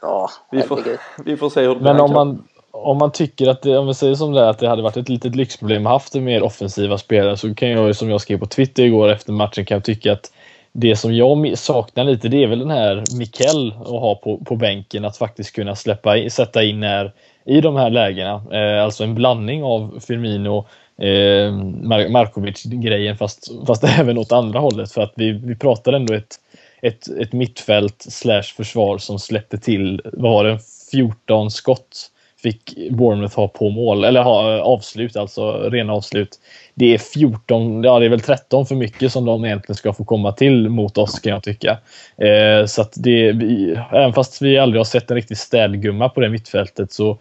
Ja, 0.01 0.29
vi, 0.51 0.61
får, 0.61 0.79
vi 1.25 1.37
får 1.37 1.49
se 1.49 1.61
hur 1.61 1.75
det 1.75 1.81
Men 1.81 1.99
om 1.99 2.11
man, 2.13 2.43
om 2.71 2.97
man 2.97 3.11
tycker 3.11 3.49
att 3.49 3.61
det, 3.61 3.77
om 3.77 3.87
vi 3.87 3.93
säger 3.93 4.15
som 4.15 4.31
det 4.33 4.41
är, 4.41 4.49
att 4.49 4.59
det 4.59 4.67
hade 4.69 4.81
varit 4.81 4.97
ett 4.97 5.09
litet 5.09 5.35
lyxproblem 5.35 5.85
att 5.85 5.91
haft 5.93 6.13
mer 6.13 6.43
offensiva 6.43 6.97
spelare 6.97 7.37
så 7.37 7.55
kan 7.55 7.69
jag 7.69 7.87
ju 7.87 7.93
som 7.93 8.09
jag 8.09 8.21
skrev 8.21 8.39
på 8.39 8.45
Twitter 8.45 8.83
igår 8.83 9.09
efter 9.09 9.33
matchen 9.33 9.65
kan 9.65 9.75
jag 9.75 9.83
tycka 9.83 10.13
att 10.13 10.31
det 10.73 10.95
som 10.95 11.15
jag 11.15 11.57
saknar 11.57 12.03
lite 12.03 12.27
det 12.27 12.43
är 12.43 12.47
väl 12.47 12.59
den 12.59 12.71
här 12.71 13.03
Mikkel 13.17 13.73
att 13.79 13.87
ha 13.87 14.15
på, 14.15 14.37
på 14.37 14.55
bänken 14.55 15.05
att 15.05 15.17
faktiskt 15.17 15.55
kunna 15.55 15.75
släppa 15.75 16.17
in, 16.17 16.31
sätta 16.31 16.63
in 16.63 16.79
när, 16.79 17.11
i 17.45 17.61
de 17.61 17.75
här 17.75 17.89
lägena. 17.89 18.43
Eh, 18.51 18.83
alltså 18.83 19.03
en 19.03 19.15
blandning 19.15 19.63
av 19.63 19.99
Firmino 20.07 20.67
eh, 20.97 21.51
Mar- 21.83 22.09
Markovic-grejen 22.09 23.17
fast, 23.17 23.51
fast 23.67 23.83
även 23.99 24.17
åt 24.17 24.31
andra 24.31 24.59
hållet 24.59 24.91
för 24.91 25.01
att 25.01 25.13
vi, 25.15 25.31
vi 25.31 25.55
pratar 25.55 25.93
ändå 25.93 26.13
ett, 26.13 26.35
ett, 26.81 27.07
ett 27.07 27.33
mittfält 27.33 28.05
slash 28.09 28.43
försvar 28.57 28.97
som 28.97 29.19
släppte 29.19 29.57
till, 29.57 30.01
vad 30.13 30.31
var 30.31 30.43
det, 30.43 30.59
14 30.91 31.51
skott 31.51 32.11
fick 32.43 32.91
Bournemouth 32.91 33.35
ha 33.35 33.47
på 33.47 33.69
mål, 33.69 34.03
eller 34.03 34.21
ha 34.21 34.61
avslut, 34.61 35.15
alltså 35.15 35.51
rena 35.51 35.93
avslut. 35.93 36.39
Det 36.79 36.93
är 36.93 36.97
14, 36.97 37.83
ja 37.83 37.99
det 37.99 38.05
är 38.05 38.09
väl 38.09 38.19
13 38.19 38.65
för 38.65 38.75
mycket 38.75 39.11
som 39.11 39.25
de 39.25 39.45
egentligen 39.45 39.75
ska 39.75 39.93
få 39.93 40.03
komma 40.03 40.31
till 40.31 40.69
mot 40.69 40.97
oss 40.97 41.19
kan 41.19 41.33
jag 41.33 41.43
tycka. 41.43 41.77
Eh, 42.17 42.65
så 42.65 42.81
att 42.81 42.93
det, 42.95 43.31
vi, 43.31 43.75
även 43.91 44.13
fast 44.13 44.41
vi 44.41 44.57
aldrig 44.57 44.79
har 44.79 44.85
sett 44.85 45.11
en 45.11 45.15
riktig 45.15 45.37
städgumma 45.37 46.09
på 46.09 46.21
det 46.21 46.29
mittfältet 46.29 46.91
så 46.91 47.17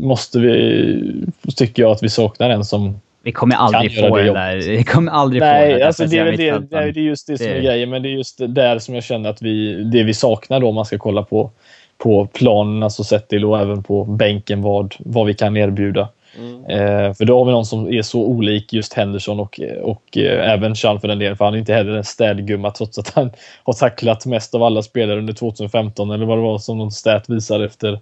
måste 0.00 0.38
vi, 0.38 1.24
tycker 1.56 1.82
jag 1.82 1.92
att 1.92 2.02
vi 2.02 2.08
saknar 2.08 2.50
en 2.50 2.64
som 2.64 3.00
Vi 3.22 3.32
kommer 3.32 3.56
aldrig 3.56 3.92
göra 3.92 4.08
få 4.08 4.16
det 4.16 4.22
det 4.22 4.26
jobbet. 4.26 4.42
där. 4.42 4.56
Vi 4.76 4.84
kommer 4.84 5.12
aldrig 5.12 5.42
få 5.42 5.46
det 5.46 5.52
Nej, 5.52 5.74
där 5.74 5.86
alltså 5.86 6.06
det 6.06 6.18
är, 6.18 6.36
det, 6.36 6.62
nej, 6.70 6.92
det 6.92 7.00
är 7.00 7.04
just 7.04 7.26
det 7.26 7.38
som 7.38 7.46
är 7.46 7.60
grejen. 7.60 7.90
Men 7.90 8.02
det 8.02 8.08
är 8.08 8.10
just 8.16 8.40
där 8.48 8.78
som 8.78 8.94
jag 8.94 9.04
känner 9.04 9.30
att 9.30 9.42
vi, 9.42 9.84
det 9.84 10.02
vi 10.02 10.14
saknar 10.14 10.60
då 10.60 10.68
om 10.68 10.74
man 10.74 10.84
ska 10.84 10.98
kolla 10.98 11.22
på, 11.22 11.50
på 11.98 12.26
planen, 12.26 12.82
alltså 12.82 13.04
sett 13.04 13.28
till 13.28 13.44
och 13.44 13.60
även 13.60 13.82
på 13.82 14.04
bänken 14.04 14.62
vad, 14.62 14.94
vad 14.98 15.26
vi 15.26 15.34
kan 15.34 15.56
erbjuda. 15.56 16.08
Mm. 16.38 16.64
Eh, 16.64 17.14
för 17.14 17.24
då 17.24 17.38
har 17.38 17.44
vi 17.44 17.50
någon 17.52 17.66
som 17.66 17.88
är 17.92 18.02
så 18.02 18.20
olik 18.26 18.72
just 18.72 18.92
Henderson 18.94 19.40
och, 19.40 19.60
och 19.82 20.18
eh, 20.18 20.50
även 20.52 20.74
Chan 20.74 21.00
för 21.00 21.08
den 21.08 21.18
delen. 21.18 21.36
För 21.36 21.44
han 21.44 21.54
är 21.54 21.58
inte 21.58 21.74
heller 21.74 21.92
en 21.92 22.04
städgumma 22.04 22.70
trots 22.70 22.98
att 22.98 23.08
han 23.14 23.30
har 23.64 23.72
tacklat 23.72 24.26
mest 24.26 24.54
av 24.54 24.62
alla 24.62 24.82
spelare 24.82 25.18
under 25.18 25.32
2015 25.32 26.10
eller 26.10 26.26
vad 26.26 26.38
det 26.38 26.42
var 26.42 26.58
som 26.58 26.78
någon 26.78 26.90
stat 26.92 27.28
visade 27.28 27.64
efter, 27.64 28.00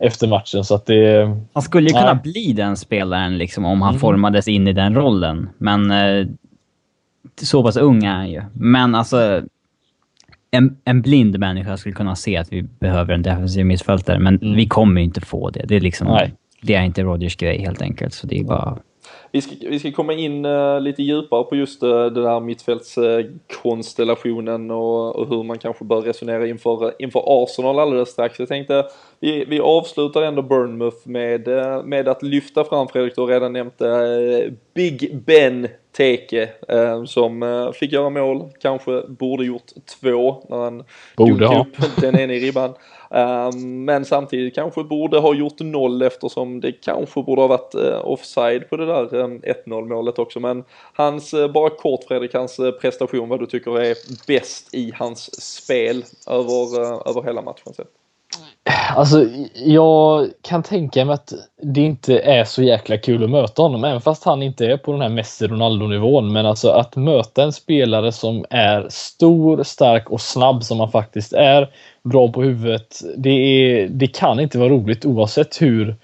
efter 0.00 0.28
matchen. 0.28 0.64
Så 0.64 0.74
att 0.74 0.86
det, 0.86 1.36
Han 1.52 1.62
skulle 1.62 1.88
ju 1.88 1.92
kunna 1.92 2.14
bli 2.14 2.52
den 2.52 2.76
spelaren 2.76 3.38
liksom, 3.38 3.64
om 3.64 3.82
han 3.82 3.92
Mhm. 3.94 4.00
formades 4.00 4.48
in 4.48 4.68
i 4.68 4.72
den 4.72 4.94
rollen. 4.94 5.48
Men 5.58 5.90
eh, 5.90 6.26
så 7.42 7.62
pass 7.62 7.76
ung 7.76 8.04
är 8.04 8.12
han 8.12 8.30
ju. 8.30 8.42
Men 8.54 8.94
alltså... 8.94 9.42
En, 10.54 10.76
en 10.84 11.02
blind 11.02 11.38
människa 11.38 11.76
skulle 11.76 11.94
kunna 11.94 12.16
se 12.16 12.36
att 12.36 12.52
vi 12.52 12.62
behöver 12.62 13.14
en 13.14 13.22
defensiv 13.22 13.66
mittfältare, 13.66 14.18
men 14.18 14.36
Mm. 14.42 14.54
vi 14.56 14.66
kommer 14.66 15.00
ju 15.00 15.04
inte 15.04 15.20
få 15.20 15.50
det. 15.50 15.64
Det 15.68 15.76
är 15.76 15.80
liksom... 15.80 16.06
Nej. 16.08 16.32
Det 16.62 16.74
är 16.74 16.84
inte 16.84 17.02
Rodgers 17.02 17.36
grej 17.36 17.58
helt 17.58 17.82
enkelt, 17.82 18.14
så 18.14 18.26
det 18.26 18.38
är 18.38 18.44
bara... 18.44 18.78
Vi 19.32 19.40
ska, 19.40 19.54
vi 19.68 19.78
ska 19.78 19.92
komma 19.92 20.12
in 20.12 20.44
uh, 20.44 20.80
lite 20.80 21.02
djupare 21.02 21.44
på 21.44 21.56
just 21.56 21.82
eh, 21.82 21.88
uh, 21.88 22.06
den 22.06 22.24
där 22.24 22.40
mittfältskonstellationen 22.40 24.70
och, 24.70 25.16
och 25.16 25.28
hur 25.28 25.42
man 25.42 25.58
kanske 25.58 25.84
bör 25.84 26.00
resonera 26.00 26.46
inför, 26.46 26.92
inför 26.98 27.22
Arsenal 27.26 27.78
alldeles 27.78 28.08
strax. 28.08 28.38
Jag 28.38 28.48
tänkte 28.48 28.84
vi, 29.20 29.44
vi 29.44 29.60
avslutar 29.60 30.22
ändå 30.22 30.42
Burnmouth 30.42 31.08
med, 31.08 31.48
eh, 31.48 31.84
med 31.84 32.08
att 32.08 32.22
lyfta 32.22 32.64
fram, 32.64 32.88
Fredrik, 32.88 33.14
du 33.14 33.20
har 33.20 33.28
redan 33.28 33.52
nämnt 33.52 33.80
eh, 33.80 33.88
Big 34.74 35.16
Ben 35.26 35.68
Teke 35.92 36.50
eh, 36.68 37.04
som 37.04 37.42
eh, 37.42 37.72
fick 37.72 37.92
göra 37.92 38.10
mål, 38.10 38.50
kanske 38.60 39.02
borde 39.08 39.44
gjort 39.44 39.72
två 40.00 40.46
när 40.48 40.56
han 40.56 40.84
borde 41.16 41.46
ha. 41.46 41.60
upp 41.60 42.00
den 42.00 42.18
ena 42.18 42.34
i 42.34 42.40
ribban. 42.40 42.74
Um, 43.10 43.84
men 43.84 44.04
samtidigt 44.04 44.54
kanske 44.54 44.84
borde 44.84 45.18
ha 45.18 45.34
gjort 45.34 45.60
noll 45.60 46.02
eftersom 46.02 46.60
det 46.60 46.72
kanske 46.72 47.22
borde 47.22 47.42
ha 47.42 47.48
varit 47.48 47.74
offside 48.04 48.70
på 48.70 48.76
det 48.76 48.86
där 48.86 49.14
um, 49.14 49.40
1-0 49.66 49.88
målet 49.88 50.18
också. 50.18 50.40
Men 50.40 50.64
hans, 50.92 51.34
bara 51.54 51.70
kort 51.70 52.04
Fredrik, 52.04 52.34
hans 52.34 52.60
prestation, 52.80 53.28
vad 53.28 53.40
du 53.40 53.46
tycker 53.46 53.80
är 53.80 53.96
bäst 54.26 54.74
i 54.74 54.92
hans 54.94 55.42
spel 55.54 56.04
över, 56.26 57.08
över 57.10 57.22
hela 57.22 57.42
matchen 57.42 57.74
sett? 57.74 58.01
Alltså, 58.96 59.26
jag 59.54 60.28
kan 60.42 60.62
tänka 60.62 61.04
mig 61.04 61.14
att 61.14 61.32
det 61.62 61.80
inte 61.80 62.18
är 62.18 62.44
så 62.44 62.62
jäkla 62.62 62.96
kul 62.96 63.24
att 63.24 63.30
möta 63.30 63.62
honom, 63.62 63.84
även 63.84 64.00
fast 64.00 64.24
han 64.24 64.42
inte 64.42 64.66
är 64.66 64.76
på 64.76 64.92
den 64.92 65.00
här 65.00 65.08
Messi-Ronaldo-nivån. 65.08 66.32
Men 66.32 66.46
alltså 66.46 66.70
att 66.70 66.96
möta 66.96 67.42
en 67.42 67.52
spelare 67.52 68.12
som 68.12 68.44
är 68.50 68.86
stor, 68.90 69.62
stark 69.62 70.10
och 70.10 70.20
snabb 70.20 70.64
som 70.64 70.80
han 70.80 70.90
faktiskt 70.90 71.32
är, 71.32 71.70
bra 72.02 72.28
på 72.28 72.42
huvudet. 72.42 73.02
Det, 73.16 73.30
är, 73.30 73.88
det 73.88 74.06
kan 74.06 74.40
inte 74.40 74.58
vara 74.58 74.68
roligt 74.68 75.04
oavsett 75.04 75.62
hur, 75.62 75.96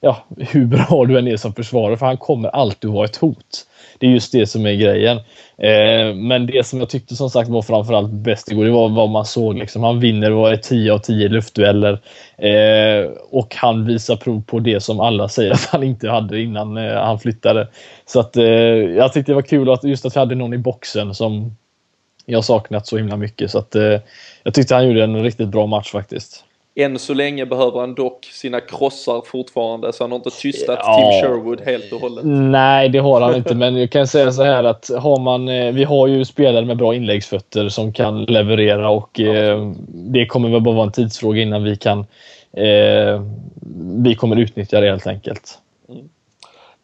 ja, 0.00 0.24
hur 0.38 0.66
bra 0.66 1.04
du 1.04 1.18
än 1.18 1.28
är 1.28 1.36
som 1.36 1.54
försvarare, 1.54 1.96
för 1.96 2.06
han 2.06 2.16
kommer 2.16 2.48
alltid 2.48 2.90
vara 2.90 3.04
ett 3.04 3.16
hot. 3.16 3.66
Det 3.98 4.06
är 4.06 4.10
just 4.10 4.32
det 4.32 4.46
som 4.46 4.66
är 4.66 4.74
grejen. 4.74 5.16
Eh, 5.58 6.14
men 6.14 6.46
det 6.46 6.66
som 6.66 6.78
jag 6.78 6.88
tyckte 6.88 7.16
som 7.16 7.30
sagt 7.30 7.50
var 7.50 7.62
framförallt 7.62 8.10
bäst 8.10 8.52
igår, 8.52 8.64
det 8.64 8.70
var 8.70 8.88
vad 8.88 9.10
man 9.10 9.24
såg. 9.24 9.58
Liksom. 9.58 9.82
Han 9.82 10.00
vinner 10.00 10.32
och 10.32 10.50
är 10.50 10.56
10 10.56 10.92
av 10.92 10.98
10 10.98 11.28
luftdueller. 11.28 12.00
Eh, 12.38 13.10
och 13.30 13.54
han 13.54 13.86
visar 13.86 14.16
prov 14.16 14.42
på 14.46 14.58
det 14.58 14.80
som 14.80 15.00
alla 15.00 15.28
säger 15.28 15.52
att 15.52 15.66
han 15.66 15.82
inte 15.82 16.08
hade 16.08 16.40
innan 16.40 16.76
eh, 16.76 16.94
han 16.94 17.18
flyttade. 17.18 17.68
Så 18.06 18.20
att, 18.20 18.36
eh, 18.36 18.44
jag 18.44 19.12
tyckte 19.12 19.32
det 19.32 19.36
var 19.36 19.42
kul 19.42 19.70
att 19.70 19.84
just 19.84 20.06
att 20.06 20.16
vi 20.16 20.20
hade 20.20 20.34
någon 20.34 20.54
i 20.54 20.58
boxen 20.58 21.14
som 21.14 21.56
jag 22.26 22.44
saknat 22.44 22.86
så 22.86 22.96
himla 22.96 23.16
mycket. 23.16 23.50
Så 23.50 23.58
att, 23.58 23.74
eh, 23.74 24.00
jag 24.42 24.54
tyckte 24.54 24.74
han 24.74 24.88
gjorde 24.88 25.04
en 25.04 25.22
riktigt 25.22 25.48
bra 25.48 25.66
match 25.66 25.90
faktiskt. 25.92 26.44
Än 26.78 26.98
så 26.98 27.14
länge 27.14 27.46
behöver 27.46 27.80
han 27.80 27.94
dock 27.94 28.24
sina 28.24 28.60
krossar 28.60 29.22
fortfarande 29.26 29.92
så 29.92 30.04
han 30.04 30.10
har 30.10 30.16
inte 30.16 30.30
tystat 30.30 30.78
ja. 30.82 30.96
Tim 30.96 31.22
Sherwood 31.22 31.60
helt 31.60 31.92
och 31.92 32.00
hållet. 32.00 32.24
Nej, 32.24 32.88
det 32.88 32.98
har 32.98 33.20
han 33.20 33.36
inte. 33.36 33.54
Men 33.54 33.76
jag 33.76 33.90
kan 33.90 34.06
säga 34.06 34.32
så 34.32 34.42
här 34.42 34.64
att 34.64 34.90
har 34.98 35.20
man, 35.20 35.48
eh, 35.48 35.72
vi 35.72 35.84
har 35.84 36.06
ju 36.06 36.24
spelare 36.24 36.64
med 36.64 36.76
bra 36.76 36.94
inläggsfötter 36.94 37.68
som 37.68 37.92
kan 37.92 38.24
leverera 38.24 38.88
och 38.88 39.20
eh, 39.20 39.72
det 39.88 40.26
kommer 40.26 40.48
väl 40.48 40.60
bara 40.60 40.74
vara 40.74 40.86
en 40.86 40.92
tidsfråga 40.92 41.42
innan 41.42 41.64
vi 41.64 41.76
kan 41.76 41.98
eh, 42.52 43.22
vi 44.04 44.14
kommer 44.14 44.36
utnyttja 44.36 44.80
det 44.80 44.90
helt 44.90 45.06
enkelt. 45.06 45.58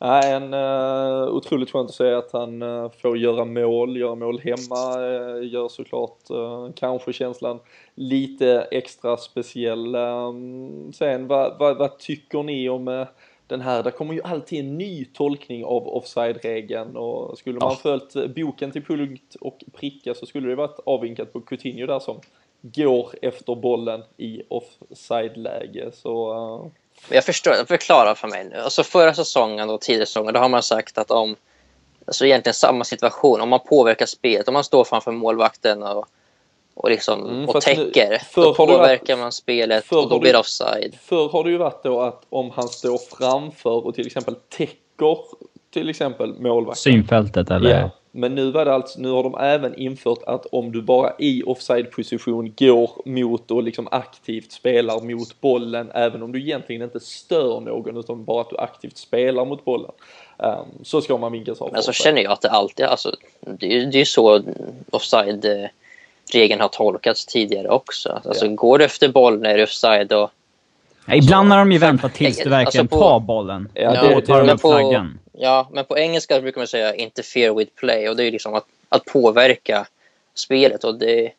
Nej, 0.04 0.32
en 0.32 0.54
uh, 0.54 1.28
otroligt 1.28 1.70
skönt 1.70 1.90
att 1.90 1.96
se 1.96 2.12
att 2.12 2.32
han 2.32 2.62
uh, 2.62 2.90
får 2.90 3.18
göra 3.18 3.44
mål, 3.44 3.96
göra 3.96 4.14
mål 4.14 4.40
hemma, 4.40 4.98
uh, 4.98 5.46
gör 5.46 5.68
såklart 5.68 6.30
uh, 6.30 6.72
kanske 6.76 7.12
känslan 7.12 7.58
lite 7.94 8.68
extra 8.70 9.16
speciell. 9.16 9.94
Um, 9.94 10.92
sen 10.92 11.26
vad, 11.26 11.58
vad, 11.58 11.78
vad, 11.78 11.98
tycker 11.98 12.42
ni 12.42 12.68
om 12.68 12.88
uh, 12.88 13.06
den 13.46 13.60
här, 13.60 13.82
det 13.82 13.90
kommer 13.90 14.14
ju 14.14 14.22
alltid 14.22 14.60
en 14.60 14.78
ny 14.78 15.04
tolkning 15.04 15.64
av 15.64 15.88
offside-regeln 15.88 16.96
och 16.96 17.38
skulle 17.38 17.58
man 17.58 17.70
ja. 17.70 17.76
följt 17.76 18.34
boken 18.34 18.70
till 18.70 18.84
punkt 18.84 19.36
och 19.40 19.64
pricka 19.72 20.14
så 20.14 20.26
skulle 20.26 20.48
det 20.48 20.54
varit 20.54 20.80
avvinkat 20.86 21.32
på 21.32 21.40
Coutinho 21.40 21.86
där 21.86 21.98
som 21.98 22.20
går 22.62 23.08
efter 23.22 23.54
bollen 23.54 24.02
i 24.16 24.42
offside-läge 24.48 25.90
så 25.92 26.70
jag 27.08 27.24
förstår, 27.24 27.64
förklara 27.64 28.14
för 28.14 28.28
mig 28.28 28.44
nu. 28.44 28.56
Alltså 28.56 28.82
förra 28.82 29.14
säsongen 29.14 29.70
och 29.70 29.80
tidigare 29.80 30.06
säsongen, 30.06 30.34
då 30.34 30.40
har 30.40 30.48
man 30.48 30.62
sagt 30.62 30.98
att 30.98 31.10
om, 31.10 31.36
alltså 32.06 32.26
egentligen 32.26 32.54
samma 32.54 32.84
situation, 32.84 33.40
om 33.40 33.48
man 33.48 33.60
påverkar 33.60 34.06
spelet, 34.06 34.48
om 34.48 34.54
man 34.54 34.64
står 34.64 34.84
framför 34.84 35.12
målvakten 35.12 35.82
och, 35.82 36.06
och, 36.74 36.90
liksom, 36.90 37.28
mm, 37.28 37.48
och 37.48 37.60
täcker, 37.60 38.10
nu, 38.10 38.42
då 38.42 38.54
påverkar 38.54 39.14
varit, 39.14 39.22
man 39.22 39.32
spelet 39.32 39.92
och 39.92 40.08
då 40.08 40.18
blir 40.18 40.32
det 40.32 40.38
offside. 40.38 40.98
Förr 41.02 41.28
har 41.28 41.44
det 41.44 41.50
ju 41.50 41.56
varit 41.56 41.82
då 41.82 42.00
att 42.00 42.22
om 42.28 42.50
han 42.50 42.68
står 42.68 42.98
framför 42.98 43.86
och 43.86 43.94
till 43.94 44.06
exempel 44.06 44.34
täcker 44.34 45.18
till 45.72 45.90
exempel 45.90 46.34
målvakten. 46.40 46.92
Synfältet 46.92 47.50
eller? 47.50 47.80
Ja. 47.80 47.90
Men 48.14 48.34
nu 48.34 48.50
var 48.50 48.64
det 48.64 48.74
alltså, 48.74 49.00
nu 49.00 49.10
har 49.10 49.22
de 49.22 49.36
även 49.40 49.74
infört 49.74 50.22
att 50.26 50.46
om 50.46 50.72
du 50.72 50.82
bara 50.82 51.12
i 51.18 51.42
offside 51.46 51.90
position 51.90 52.54
går 52.58 52.90
mot 53.04 53.50
och 53.50 53.62
liksom 53.62 53.88
aktivt 53.90 54.52
spelar 54.52 55.00
mot 55.00 55.40
bollen, 55.40 55.90
även 55.94 56.22
om 56.22 56.32
du 56.32 56.40
egentligen 56.40 56.82
inte 56.82 57.00
stör 57.00 57.60
någon 57.60 57.96
utan 57.96 58.24
bara 58.24 58.40
att 58.40 58.50
du 58.50 58.56
aktivt 58.56 58.96
spelar 58.96 59.44
mot 59.44 59.64
bollen, 59.64 59.90
um, 60.36 60.66
så 60.82 61.00
ska 61.00 61.16
man 61.16 61.32
vinkas 61.32 61.60
av. 61.60 61.72
Men 61.72 61.82
så 61.82 61.92
känner 61.92 62.22
jag 62.22 62.32
att 62.32 62.40
det 62.40 62.50
alltid, 62.50 62.86
alltså, 62.86 63.16
det 63.40 63.76
är 63.76 63.92
ju 63.92 64.04
så 64.04 64.42
offside 64.90 65.68
regeln 66.32 66.60
har 66.60 66.68
tolkats 66.68 67.26
tidigare 67.26 67.68
också. 67.68 68.20
Alltså, 68.24 68.46
ja. 68.46 68.52
Går 68.52 68.78
du 68.78 68.84
efter 68.84 69.08
bollen 69.08 69.46
är 69.46 69.56
det 69.56 69.62
offside 69.62 70.12
och 70.12 70.30
Ja, 71.06 71.14
ibland 71.14 71.50
har 71.50 71.58
de 71.58 71.72
ju 71.72 71.78
väntat 71.78 72.14
tills 72.14 72.36
du 72.36 72.50
verkligen 72.50 72.84
alltså 72.84 72.98
på, 72.98 73.02
tar 73.02 73.20
bollen. 73.20 73.68
Ja, 73.74 73.94
ja, 73.94 74.14
då 74.14 74.20
tar 74.20 74.44
de 74.44 74.52
upp 74.52 74.60
flaggan. 74.60 75.18
Ja, 75.32 75.68
men 75.72 75.84
på 75.84 75.98
engelska 75.98 76.40
brukar 76.40 76.60
man 76.60 76.66
säga 76.66 76.94
interfere 76.94 77.54
with 77.54 77.72
play 77.74 78.08
och 78.08 78.16
det 78.16 78.24
är 78.24 78.30
liksom 78.30 78.54
att, 78.54 78.66
att 78.88 79.04
påverka 79.04 79.86
spelet 80.34 80.84
och 80.84 80.98
det... 80.98 81.32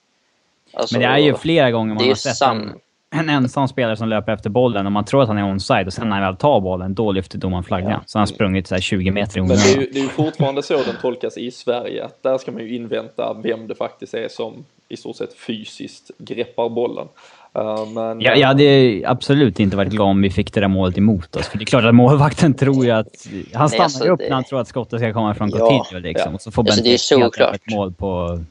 Alltså, 0.74 0.96
men 0.96 1.02
det 1.02 1.08
är 1.08 1.18
ju 1.18 1.36
flera 1.36 1.72
gånger 1.72 1.96
man 1.96 2.08
har 2.08 2.16
sett 2.16 2.42
en, 2.42 2.74
en 3.10 3.30
ensam 3.30 3.68
spelare 3.68 3.98
som 3.98 4.10
löper 4.10 4.32
efter 4.32 4.50
bollen 4.50 4.86
och 4.86 4.92
man 4.92 5.06
tror 5.06 5.22
att 5.22 5.28
han 5.28 5.38
är 5.38 5.52
onside 5.52 5.88
och 5.88 5.94
sen 5.94 6.10
när 6.10 6.16
han 6.16 6.26
väl 6.26 6.38
tar 6.38 6.60
bollen, 6.60 6.94
då 6.94 7.12
lyfter 7.12 7.38
domaren 7.38 7.64
flaggan. 7.64 7.92
Ja. 7.92 8.02
Så 8.06 8.18
han 8.18 8.22
har 8.22 8.34
sprungit 8.34 8.68
så 8.68 8.78
20 8.78 9.12
meter 9.12 9.38
i 9.38 9.42
Men 9.42 9.50
det 9.50 9.74
är, 9.74 9.80
ju, 9.80 9.90
det 9.92 10.00
är 10.00 10.04
ju 10.04 10.10
fortfarande 10.10 10.64
så 10.64 10.84
den 10.84 10.96
tolkas 11.02 11.38
i 11.38 11.52
Sverige. 11.52 12.10
Där 12.22 12.38
ska 12.38 12.52
man 12.52 12.62
ju 12.62 12.76
invänta 12.76 13.34
vem 13.44 13.68
det 13.68 13.76
faktiskt 13.76 14.14
är 14.14 14.28
som 14.28 14.66
i 14.90 14.98
stort 14.98 15.16
sett 15.16 15.34
fysiskt 15.34 16.12
greppar 16.18 16.70
bollen. 16.70 17.08
Uh, 17.58 17.86
men, 17.86 18.22
ja, 18.22 18.36
jag 18.36 18.48
hade 18.48 19.02
absolut 19.06 19.60
inte 19.60 19.78
varit 19.78 19.92
glad 19.92 20.08
om 20.08 20.22
vi 20.22 20.30
fick 20.30 20.54
det 20.54 20.60
där 20.60 20.68
målet 20.68 20.98
emot 20.98 21.36
oss. 21.36 21.48
För 21.48 21.58
det 21.58 21.64
är 21.64 21.66
klart 21.66 21.84
att 21.84 21.96
målvakten 21.96 22.54
tror 22.58 22.86
ju 22.86 22.92
att... 22.92 23.28
Han 23.54 23.70
stannar 23.70 23.84
alltså, 23.84 24.04
upp 24.04 24.20
det... 24.20 24.28
när 24.30 24.36
han 24.36 24.44
tror 24.44 24.62
att 24.62 24.68
skottet 24.68 25.00
ska 25.00 25.14
komma 25.14 25.36
från 25.36 25.52
Coutinho 25.52 25.86
ja, 25.92 26.00
liksom. 26.00 26.32
Ja. 26.32 26.36
Och 26.36 26.42
så 26.42 26.52
får 26.52 26.62
alltså, 26.62 26.84
Benfica 26.84 27.52
ett 27.54 27.72
mål 27.72 27.94
på, 27.94 28.44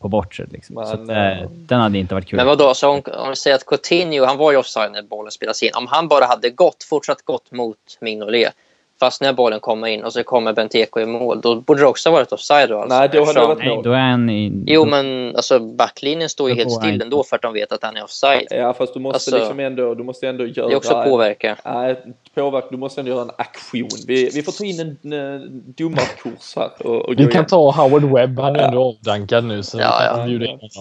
på 0.00 0.08
bortre. 0.08 0.46
Liksom. 0.50 0.74
Men, 0.74 0.86
så 0.86 0.92
att, 0.92 1.08
äh, 1.08 1.50
den 1.50 1.80
hade 1.80 1.98
inte 1.98 2.14
varit 2.14 2.26
kul. 2.26 2.36
Men 2.36 2.46
vadå, 2.46 2.74
så 2.74 2.88
om, 2.88 3.02
om 3.12 3.30
vi 3.30 3.36
säger 3.36 3.56
att 3.56 3.66
Coutinho, 3.66 4.24
han 4.24 4.36
var 4.36 4.52
ju 4.52 4.58
offside 4.58 4.92
när 4.92 5.02
bollen 5.02 5.30
spelas 5.30 5.62
in. 5.62 5.70
Om 5.74 5.86
han 5.86 6.08
bara 6.08 6.24
hade 6.24 6.50
gått, 6.50 6.84
fortsatt 6.88 7.22
gått 7.22 7.52
mot 7.52 7.76
Mignolet 8.00 8.54
Fast 9.00 9.20
när 9.20 9.32
bollen 9.32 9.60
kommer 9.60 9.86
in 9.86 10.04
och 10.04 10.12
så 10.12 10.24
kommer 10.24 10.52
Benteke 10.52 11.00
i 11.00 11.06
mål, 11.06 11.40
då 11.40 11.54
borde 11.54 11.80
det 11.80 11.86
också 11.86 12.08
ha 12.08 12.16
varit 12.16 12.32
offside 12.32 12.72
alltså. 12.72 12.98
Nej, 12.98 13.08
då 13.12 13.24
hade 13.24 13.40
det 13.40 13.46
varit 13.46 13.66
mål. 13.66 13.84
då 13.84 13.92
är 13.92 14.10
han 14.10 14.30
i... 14.30 14.64
Jo, 14.66 14.84
men 14.84 15.36
alltså 15.36 15.58
backlinjen 15.58 16.28
står 16.28 16.50
ju 16.50 16.56
helt 16.56 16.72
still 16.72 17.02
ändå 17.02 17.24
för 17.24 17.36
att 17.36 17.42
de 17.42 17.52
vet 17.52 17.72
att 17.72 17.82
han 17.82 17.96
är 17.96 18.04
offside. 18.04 18.46
Ja, 18.50 18.72
fast 18.72 18.94
du 18.94 19.00
måste 19.00 19.16
alltså, 19.16 19.36
liksom 19.36 19.60
ändå, 19.60 19.94
du 19.94 20.02
måste 20.02 20.28
ändå 20.28 20.46
göra... 20.46 20.68
Det 20.68 20.76
också 20.76 21.02
påverka. 21.02 21.56
Nej, 21.64 21.96
påverka. 22.34 22.66
Du 22.70 22.76
måste 22.76 23.00
ändå 23.00 23.12
göra 23.12 23.22
en 23.22 23.30
aktion. 23.38 23.88
Vi, 24.06 24.30
vi 24.34 24.42
får 24.42 24.52
ta 24.52 24.64
in 24.64 24.80
en, 24.80 25.12
en 25.12 25.74
domarkurs 25.76 26.56
här 26.56 26.70
och, 26.86 27.08
och 27.08 27.12
Vi 27.12 27.16
kan 27.16 27.30
igen. 27.30 27.46
ta 27.46 27.70
Howard 27.70 28.04
Webb, 28.04 28.38
han 28.38 28.56
är 28.56 28.60
ja. 28.60 28.66
ändå 28.66 28.84
avdankad 28.84 29.44
nu. 29.44 29.62
Så 29.62 29.78
ja, 29.78 30.04
ja. 30.04 30.26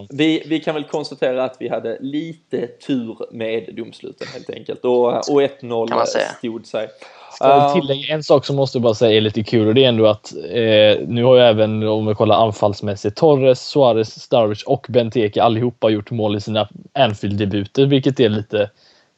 Vi, 0.09 0.43
vi 0.45 0.59
kan 0.59 0.75
väl 0.75 0.83
konstatera 0.83 1.43
att 1.43 1.55
vi 1.59 1.69
hade 1.69 1.97
lite 1.99 2.67
tur 2.67 3.17
med 3.31 3.69
domsluten 3.77 4.27
helt 4.33 4.49
enkelt. 4.49 4.85
Och, 4.85 5.07
och 5.07 5.41
1-0 5.41 6.05
stod 6.37 6.65
sig. 6.65 6.87
Ska 7.31 7.73
tillägga 7.73 8.13
en 8.13 8.23
sak 8.23 8.45
som 8.45 8.55
måste 8.55 8.79
bara 8.79 8.93
säga 8.93 9.17
är 9.17 9.21
lite 9.21 9.43
kul 9.43 9.67
och 9.67 9.75
det 9.75 9.83
är 9.83 9.89
ändå 9.89 10.07
att 10.07 10.33
eh, 10.33 11.07
nu 11.07 11.23
har 11.23 11.35
ju 11.35 11.41
även 11.41 11.87
om 11.87 12.05
vi 12.05 12.15
kollar 12.15 12.45
anfallsmässigt 12.45 13.17
Torres, 13.17 13.67
Suarez, 13.67 14.21
Starwich 14.21 14.63
och 14.63 14.85
Benteke 14.89 15.43
allihopa 15.43 15.89
gjort 15.89 16.11
mål 16.11 16.35
i 16.35 16.41
sina 16.41 16.69
Anfield-debuter 16.93 17.85
vilket 17.85 18.19
är 18.19 18.29
lite, 18.29 18.69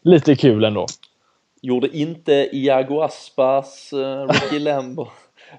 lite 0.03 0.35
kul 0.35 0.63
ändå. 0.63 0.85
Gjorde 1.61 1.97
inte 1.97 2.49
Iago 2.51 3.01
Aspas, 3.01 3.93
uh, 3.93 4.27
Ricky 4.27 4.59
Lambo 4.63 5.07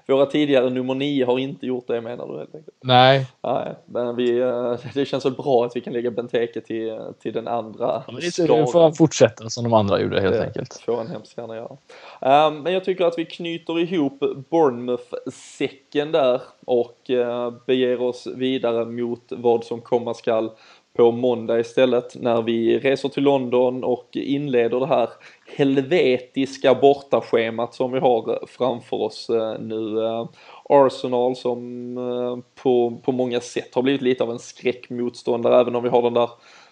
våra 0.07 0.25
tidigare 0.25 0.69
nummer 0.69 0.95
nio 0.95 1.25
har 1.25 1.39
inte 1.39 1.65
gjort 1.65 1.87
det 1.87 2.01
menar 2.01 2.27
du 2.27 2.37
helt 2.37 2.55
enkelt? 2.55 2.77
Nej. 2.81 3.27
Nej, 3.43 3.75
men 3.85 4.15
vi, 4.15 4.39
eh, 4.39 4.75
det 4.93 5.05
känns 5.05 5.25
väl 5.25 5.33
bra 5.33 5.65
att 5.65 5.75
vi 5.75 5.81
kan 5.81 5.93
lägga 5.93 6.11
Benteke 6.11 6.61
till, 6.61 6.99
till 7.19 7.33
den 7.33 7.47
andra 7.47 8.03
ja, 8.07 8.13
Nu 8.37 8.67
får 8.67 8.81
han 8.81 8.93
fortsätta 8.93 9.49
som 9.49 9.63
de 9.63 9.73
andra 9.73 10.01
gjorde 10.01 10.21
helt 10.21 10.33
det 10.33 10.45
enkelt. 10.45 10.73
får 10.85 10.97
han 10.97 11.07
hemskt 11.07 11.37
gärna 11.37 11.55
göra. 11.55 12.47
Um, 12.47 12.63
men 12.63 12.73
jag 12.73 12.83
tycker 12.83 13.05
att 13.05 13.17
vi 13.17 13.25
knyter 13.25 13.79
ihop 13.79 14.19
Bournemouth-säcken 14.49 16.11
där 16.11 16.41
och 16.65 16.97
uh, 17.09 17.49
beger 17.65 18.01
oss 18.01 18.27
vidare 18.35 18.85
mot 18.85 19.23
vad 19.29 19.63
som 19.63 19.81
komma 19.81 20.13
skall 20.13 20.51
på 20.95 21.11
måndag 21.11 21.59
istället 21.59 22.15
när 22.15 22.41
vi 22.41 22.79
reser 22.79 23.09
till 23.09 23.23
London 23.23 23.83
och 23.83 24.09
inleder 24.13 24.79
det 24.79 24.87
här 24.87 25.09
helvetiska 25.57 26.75
bortaschemat 26.75 27.73
som 27.73 27.91
vi 27.91 27.99
har 27.99 28.45
framför 28.47 28.97
oss 28.97 29.29
eh, 29.29 29.59
nu. 29.59 30.05
Eh, 30.05 30.29
Arsenal 30.69 31.35
som 31.35 31.97
eh, 31.97 32.61
på, 32.63 33.01
på 33.05 33.11
många 33.11 33.39
sätt 33.39 33.75
har 33.75 33.81
blivit 33.81 34.01
lite 34.01 34.23
av 34.23 34.31
en 34.31 34.39
skräckmotståndare 34.39 35.61
även 35.61 35.75
om 35.75 35.83
vi 35.83 35.89
har 35.89 36.01
den 36.01 36.13
där 36.13 36.29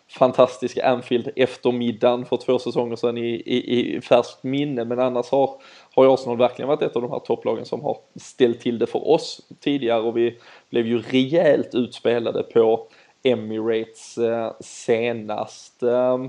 fantastiska 0.08 0.88
Anfield 0.88 1.30
eftermiddagen 1.36 2.26
för 2.26 2.38
två 2.38 2.60
säsonger 2.60 2.96
sedan 2.96 3.18
i, 3.18 3.30
i, 3.46 3.96
i 3.98 4.02
färskt 4.02 4.44
minne 4.44 4.86
men 4.86 5.00
annars 5.00 5.32
har, 5.32 5.50
har 5.96 6.14
Arsenal 6.14 6.38
verkligen 6.38 6.68
varit 6.70 6.82
ett 6.82 6.96
av 6.96 7.02
de 7.02 7.12
här 7.12 7.20
topplagen 7.20 7.66
som 7.66 7.82
har 7.82 7.98
ställt 8.16 8.60
till 8.60 8.80
det 8.80 8.88
för 8.88 9.08
oss 9.08 9.42
tidigare 9.60 10.02
och 10.02 10.18
vi 10.18 10.38
blev 10.70 10.88
ju 10.88 11.02
rejält 11.02 11.76
utspelade 11.76 12.44
på 12.44 12.88
Emirates 13.24 14.18
eh, 14.18 14.52
senast. 14.60 15.84
Eh, 15.84 16.26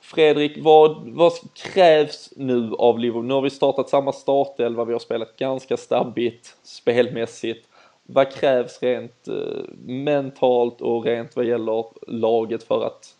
Fredrik, 0.00 0.52
vad, 0.58 1.08
vad 1.08 1.32
krävs 1.54 2.32
nu 2.36 2.72
av 2.78 2.98
Liverpool? 2.98 3.24
Nu 3.24 3.34
har 3.34 3.42
vi 3.42 3.50
startat 3.50 3.88
samma 3.88 4.12
startelva, 4.12 4.84
vi 4.84 4.92
har 4.92 5.00
spelat 5.00 5.36
ganska 5.36 5.76
stabbigt 5.76 6.56
spelmässigt. 6.62 7.68
Vad 8.02 8.32
krävs 8.32 8.82
rent 8.82 9.28
eh, 9.28 9.74
mentalt 9.86 10.80
och 10.80 11.04
rent 11.04 11.36
vad 11.36 11.44
gäller 11.44 11.84
laget 12.06 12.62
för 12.62 12.86
att 12.86 13.16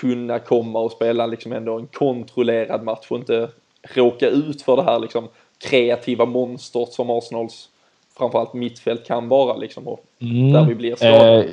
kunna 0.00 0.38
komma 0.38 0.78
och 0.78 0.92
spela 0.92 1.26
liksom 1.26 1.52
ändå 1.52 1.78
en 1.78 1.86
kontrollerad 1.86 2.82
match 2.82 3.06
och 3.08 3.18
inte 3.18 3.50
råka 3.82 4.28
ut 4.28 4.62
för 4.62 4.76
det 4.76 4.82
här 4.82 4.98
liksom 4.98 5.28
kreativa 5.58 6.24
monstret 6.24 6.92
som 6.92 7.10
Arsenals 7.10 7.68
framförallt 8.18 8.54
mittfält 8.54 9.06
kan 9.06 9.28
vara 9.28 9.56
liksom 9.56 9.88
och 9.88 10.00
mm. 10.20 10.52
där 10.52 10.64
vi 10.64 10.74
blir 10.74 10.96
skadade. 10.96 11.44
Eh, 11.44 11.50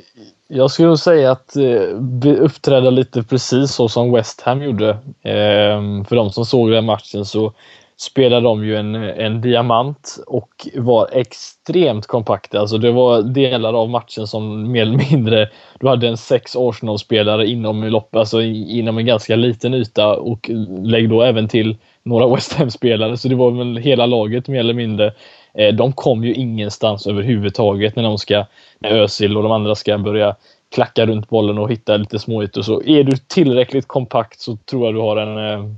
jag 0.48 0.70
skulle 0.70 0.96
säga 0.96 1.30
att 1.30 1.56
eh, 1.56 2.40
uppträda 2.40 2.90
lite 2.90 3.22
precis 3.22 3.74
så 3.74 3.88
som 3.88 4.12
West 4.12 4.40
Ham 4.40 4.62
gjorde. 4.62 4.88
Eh, 5.22 6.04
för 6.08 6.16
de 6.16 6.30
som 6.30 6.46
såg 6.46 6.70
den 6.70 6.84
matchen 6.84 7.24
så 7.24 7.52
spelade 8.00 8.42
de 8.42 8.64
ju 8.64 8.76
en, 8.76 8.94
en 8.94 9.40
diamant 9.40 10.18
och 10.26 10.68
var 10.74 11.08
extremt 11.12 12.06
kompakta. 12.06 12.60
Alltså 12.60 12.78
det 12.78 12.92
var 12.92 13.22
delar 13.22 13.74
av 13.74 13.88
matchen 13.88 14.26
som 14.26 14.72
mer 14.72 14.82
eller 14.82 15.10
mindre, 15.10 15.48
du 15.80 15.88
hade 15.88 16.08
en 16.08 16.16
sex 16.16 16.56
Arsenal-spelare 16.56 17.46
inom 17.46 17.84
lopp, 17.84 18.16
alltså 18.16 18.42
inom 18.42 18.98
en 18.98 19.06
ganska 19.06 19.36
liten 19.36 19.74
yta 19.74 20.16
och 20.16 20.50
lägg 20.82 21.08
då 21.08 21.22
även 21.22 21.48
till 21.48 21.76
några 22.02 22.34
West 22.34 22.52
Ham-spelare, 22.52 23.16
så 23.16 23.28
det 23.28 23.34
var 23.34 23.50
väl 23.50 23.76
hela 23.76 24.06
laget 24.06 24.48
mer 24.48 24.60
eller 24.60 24.74
mindre. 24.74 25.12
Eh, 25.54 25.74
de 25.74 25.92
kom 25.92 26.24
ju 26.24 26.34
ingenstans 26.34 27.06
överhuvudtaget 27.06 27.96
när 27.96 28.02
de 28.02 28.18
ska, 28.18 28.46
när 28.78 28.90
Özil 28.90 29.36
och 29.36 29.42
de 29.42 29.52
andra 29.52 29.74
ska 29.74 29.98
börja 29.98 30.36
klacka 30.74 31.06
runt 31.06 31.28
bollen 31.28 31.58
och 31.58 31.70
hitta 31.70 31.96
lite 31.96 32.18
småytor. 32.18 32.62
Så 32.62 32.82
är 32.82 33.04
du 33.04 33.16
tillräckligt 33.16 33.88
kompakt 33.88 34.40
så 34.40 34.56
tror 34.56 34.86
jag 34.86 34.94
du 34.94 35.00
har 35.00 35.16
en 35.16 35.52
eh, 35.52 35.70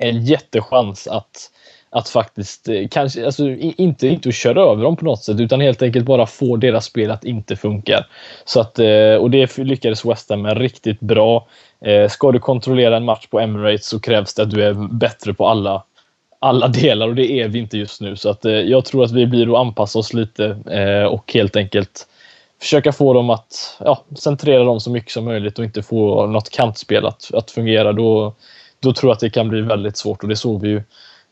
en 0.00 0.24
jättechans 0.24 1.08
att, 1.08 1.50
att 1.90 2.08
faktiskt, 2.08 2.68
eh, 2.68 2.88
kanske, 2.90 3.26
alltså, 3.26 3.48
inte, 3.48 4.08
inte 4.08 4.28
att 4.28 4.34
köra 4.34 4.62
över 4.62 4.82
dem 4.82 4.96
på 4.96 5.04
något 5.04 5.24
sätt 5.24 5.40
utan 5.40 5.60
helt 5.60 5.82
enkelt 5.82 6.06
bara 6.06 6.26
få 6.26 6.56
deras 6.56 6.84
spel 6.84 7.10
att 7.10 7.24
inte 7.24 7.56
funka. 7.56 8.04
Så 8.44 8.60
att, 8.60 8.78
och 9.20 9.30
det 9.30 9.58
lyckades 9.58 10.04
West 10.04 10.30
Ham 10.30 10.42
med 10.42 10.58
riktigt 10.58 11.00
bra. 11.00 11.46
Ska 12.08 12.32
du 12.32 12.38
kontrollera 12.38 12.96
en 12.96 13.04
match 13.04 13.26
på 13.26 13.40
Emirates 13.40 13.86
så 13.86 14.00
krävs 14.00 14.34
det 14.34 14.42
att 14.42 14.50
du 14.50 14.64
är 14.64 14.74
bättre 14.92 15.34
på 15.34 15.48
alla, 15.48 15.82
alla 16.38 16.68
delar 16.68 17.08
och 17.08 17.14
det 17.14 17.40
är 17.40 17.48
vi 17.48 17.58
inte 17.58 17.78
just 17.78 18.00
nu. 18.00 18.16
Så 18.16 18.30
att 18.30 18.44
eh, 18.44 18.52
jag 18.52 18.84
tror 18.84 19.04
att 19.04 19.10
vi 19.10 19.26
blir 19.26 19.52
att 19.52 19.58
anpassa 19.58 19.98
oss 19.98 20.14
lite 20.14 20.46
eh, 20.70 21.04
och 21.04 21.32
helt 21.32 21.56
enkelt 21.56 22.06
försöka 22.60 22.92
få 22.92 23.12
dem 23.12 23.30
att 23.30 23.76
ja, 23.80 24.04
centrera 24.18 24.64
dem 24.64 24.80
så 24.80 24.90
mycket 24.90 25.12
som 25.12 25.24
möjligt 25.24 25.58
och 25.58 25.64
inte 25.64 25.82
få 25.82 26.26
något 26.26 26.50
kantspel 26.50 27.06
att, 27.06 27.34
att 27.34 27.50
fungera. 27.50 27.92
Då, 27.92 28.34
då 28.80 28.92
tror 28.92 29.10
jag 29.10 29.14
att 29.14 29.20
det 29.20 29.30
kan 29.30 29.48
bli 29.48 29.60
väldigt 29.60 29.96
svårt 29.96 30.22
och 30.22 30.28
det 30.28 30.36
såg 30.36 30.62
vi 30.62 30.68
ju 30.68 30.82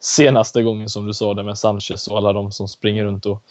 senaste 0.00 0.62
gången 0.62 0.88
som 0.88 1.06
du 1.06 1.14
sa 1.14 1.34
det 1.34 1.42
med 1.42 1.58
Sanchez 1.58 2.08
och 2.08 2.16
alla 2.16 2.32
de 2.32 2.52
som 2.52 2.68
springer 2.68 3.04
runt 3.04 3.26
och 3.26 3.42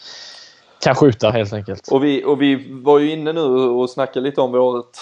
kan 0.86 0.94
skjuta 0.94 1.30
helt 1.30 1.52
enkelt. 1.52 1.88
Och 1.92 2.04
vi, 2.04 2.24
och 2.24 2.42
vi 2.42 2.66
var 2.68 2.98
ju 2.98 3.10
inne 3.10 3.32
nu 3.32 3.40
och 3.50 3.90
snackade 3.90 4.26
lite 4.26 4.40
om 4.40 4.52
vårt, 4.52 4.96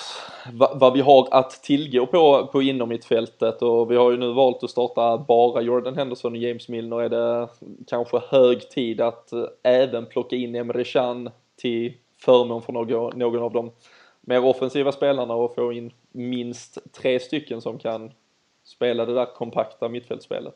vad, 0.52 0.80
vad 0.80 0.92
vi 0.92 1.00
har 1.00 1.28
att 1.30 1.50
tillgå 1.50 2.06
på, 2.06 2.46
på 2.52 2.62
inom 2.62 2.88
mittfältet 2.88 3.62
och 3.62 3.90
vi 3.90 3.96
har 3.96 4.10
ju 4.10 4.16
nu 4.16 4.32
valt 4.32 4.64
att 4.64 4.70
starta 4.70 5.18
bara 5.18 5.62
Jordan 5.62 5.96
Henderson 5.96 6.32
och 6.32 6.38
James 6.38 6.68
Milner. 6.68 7.00
Är 7.00 7.08
det 7.08 7.48
kanske 7.86 8.20
hög 8.28 8.70
tid 8.70 9.00
att 9.00 9.32
eh, 9.32 9.44
även 9.62 10.06
plocka 10.06 10.36
in 10.36 10.54
Emre 10.54 10.84
Can 10.84 11.30
till 11.56 11.92
förmån 12.18 12.62
för 12.62 12.72
någon, 12.72 13.18
någon 13.18 13.42
av 13.42 13.52
de 13.52 13.70
mer 14.20 14.44
offensiva 14.44 14.92
spelarna 14.92 15.34
och 15.34 15.54
få 15.54 15.72
in 15.72 15.92
minst 16.12 16.78
tre 16.92 17.20
stycken 17.20 17.60
som 17.60 17.78
kan 17.78 18.12
spela 18.64 19.06
det 19.06 19.14
där 19.14 19.34
kompakta 19.34 19.88
mittfältspelet. 19.88 20.54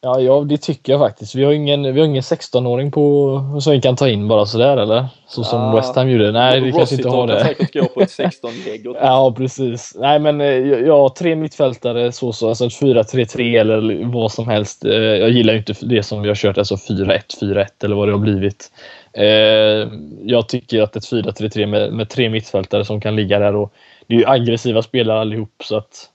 Ja, 0.00 0.20
ja, 0.20 0.40
det 0.40 0.58
tycker 0.58 0.92
jag 0.92 1.00
faktiskt. 1.00 1.34
Vi 1.34 1.44
har 1.44 1.52
ingen, 1.52 1.94
vi 1.94 2.00
har 2.00 2.06
ingen 2.06 2.22
16-åring 2.22 2.90
på, 2.90 3.40
som 3.60 3.72
vi 3.72 3.80
kan 3.80 3.96
ta 3.96 4.08
in 4.08 4.28
bara 4.28 4.46
sådär 4.46 4.76
eller? 4.76 5.06
Så 5.28 5.44
som 5.44 5.62
ja, 5.62 5.76
West 5.76 5.96
Ham 5.96 6.10
gjorde. 6.10 6.32
Nej, 6.32 6.60
vi 6.60 6.72
kanske 6.72 6.94
inte 6.94 7.08
har 7.08 7.26
det. 7.26 7.44
säkert 7.44 7.74
gå 7.74 7.84
på 7.84 8.00
ett 8.00 8.08
16-lägg. 8.18 8.86
ja, 9.00 9.34
precis. 9.36 9.92
Nej, 9.98 10.18
men 10.18 10.40
eh, 10.40 10.48
ja, 10.86 11.14
tre 11.18 11.36
mittfältare 11.36 12.12
så, 12.12 12.32
så 12.32 12.48
alltså 12.48 12.64
4-3-3 12.64 13.60
eller 13.60 14.04
vad 14.12 14.32
som 14.32 14.48
helst. 14.48 14.84
Eh, 14.84 14.92
jag 14.94 15.30
gillar 15.30 15.52
ju 15.52 15.58
inte 15.58 15.74
det 15.86 16.02
som 16.02 16.22
vi 16.22 16.28
har 16.28 16.34
kört, 16.34 16.58
alltså 16.58 16.74
4-1, 16.74 17.20
4-1 17.40 17.66
eller 17.84 17.96
vad 17.96 18.08
det 18.08 18.12
har 18.12 18.18
blivit. 18.20 18.70
Eh, 19.12 19.88
jag 20.22 20.48
tycker 20.48 20.82
att 20.82 20.96
ett 20.96 21.04
4-3-3 21.12 21.66
med, 21.66 21.92
med 21.92 22.08
tre 22.08 22.30
mittfältare 22.30 22.84
som 22.84 23.00
kan 23.00 23.16
ligga 23.16 23.38
där 23.38 23.56
och 23.56 23.72
det 24.06 24.14
är 24.14 24.18
ju 24.18 24.26
aggressiva 24.26 24.82
spelare 24.82 25.20
allihop 25.20 25.54
så 25.64 25.76
att 25.76 26.10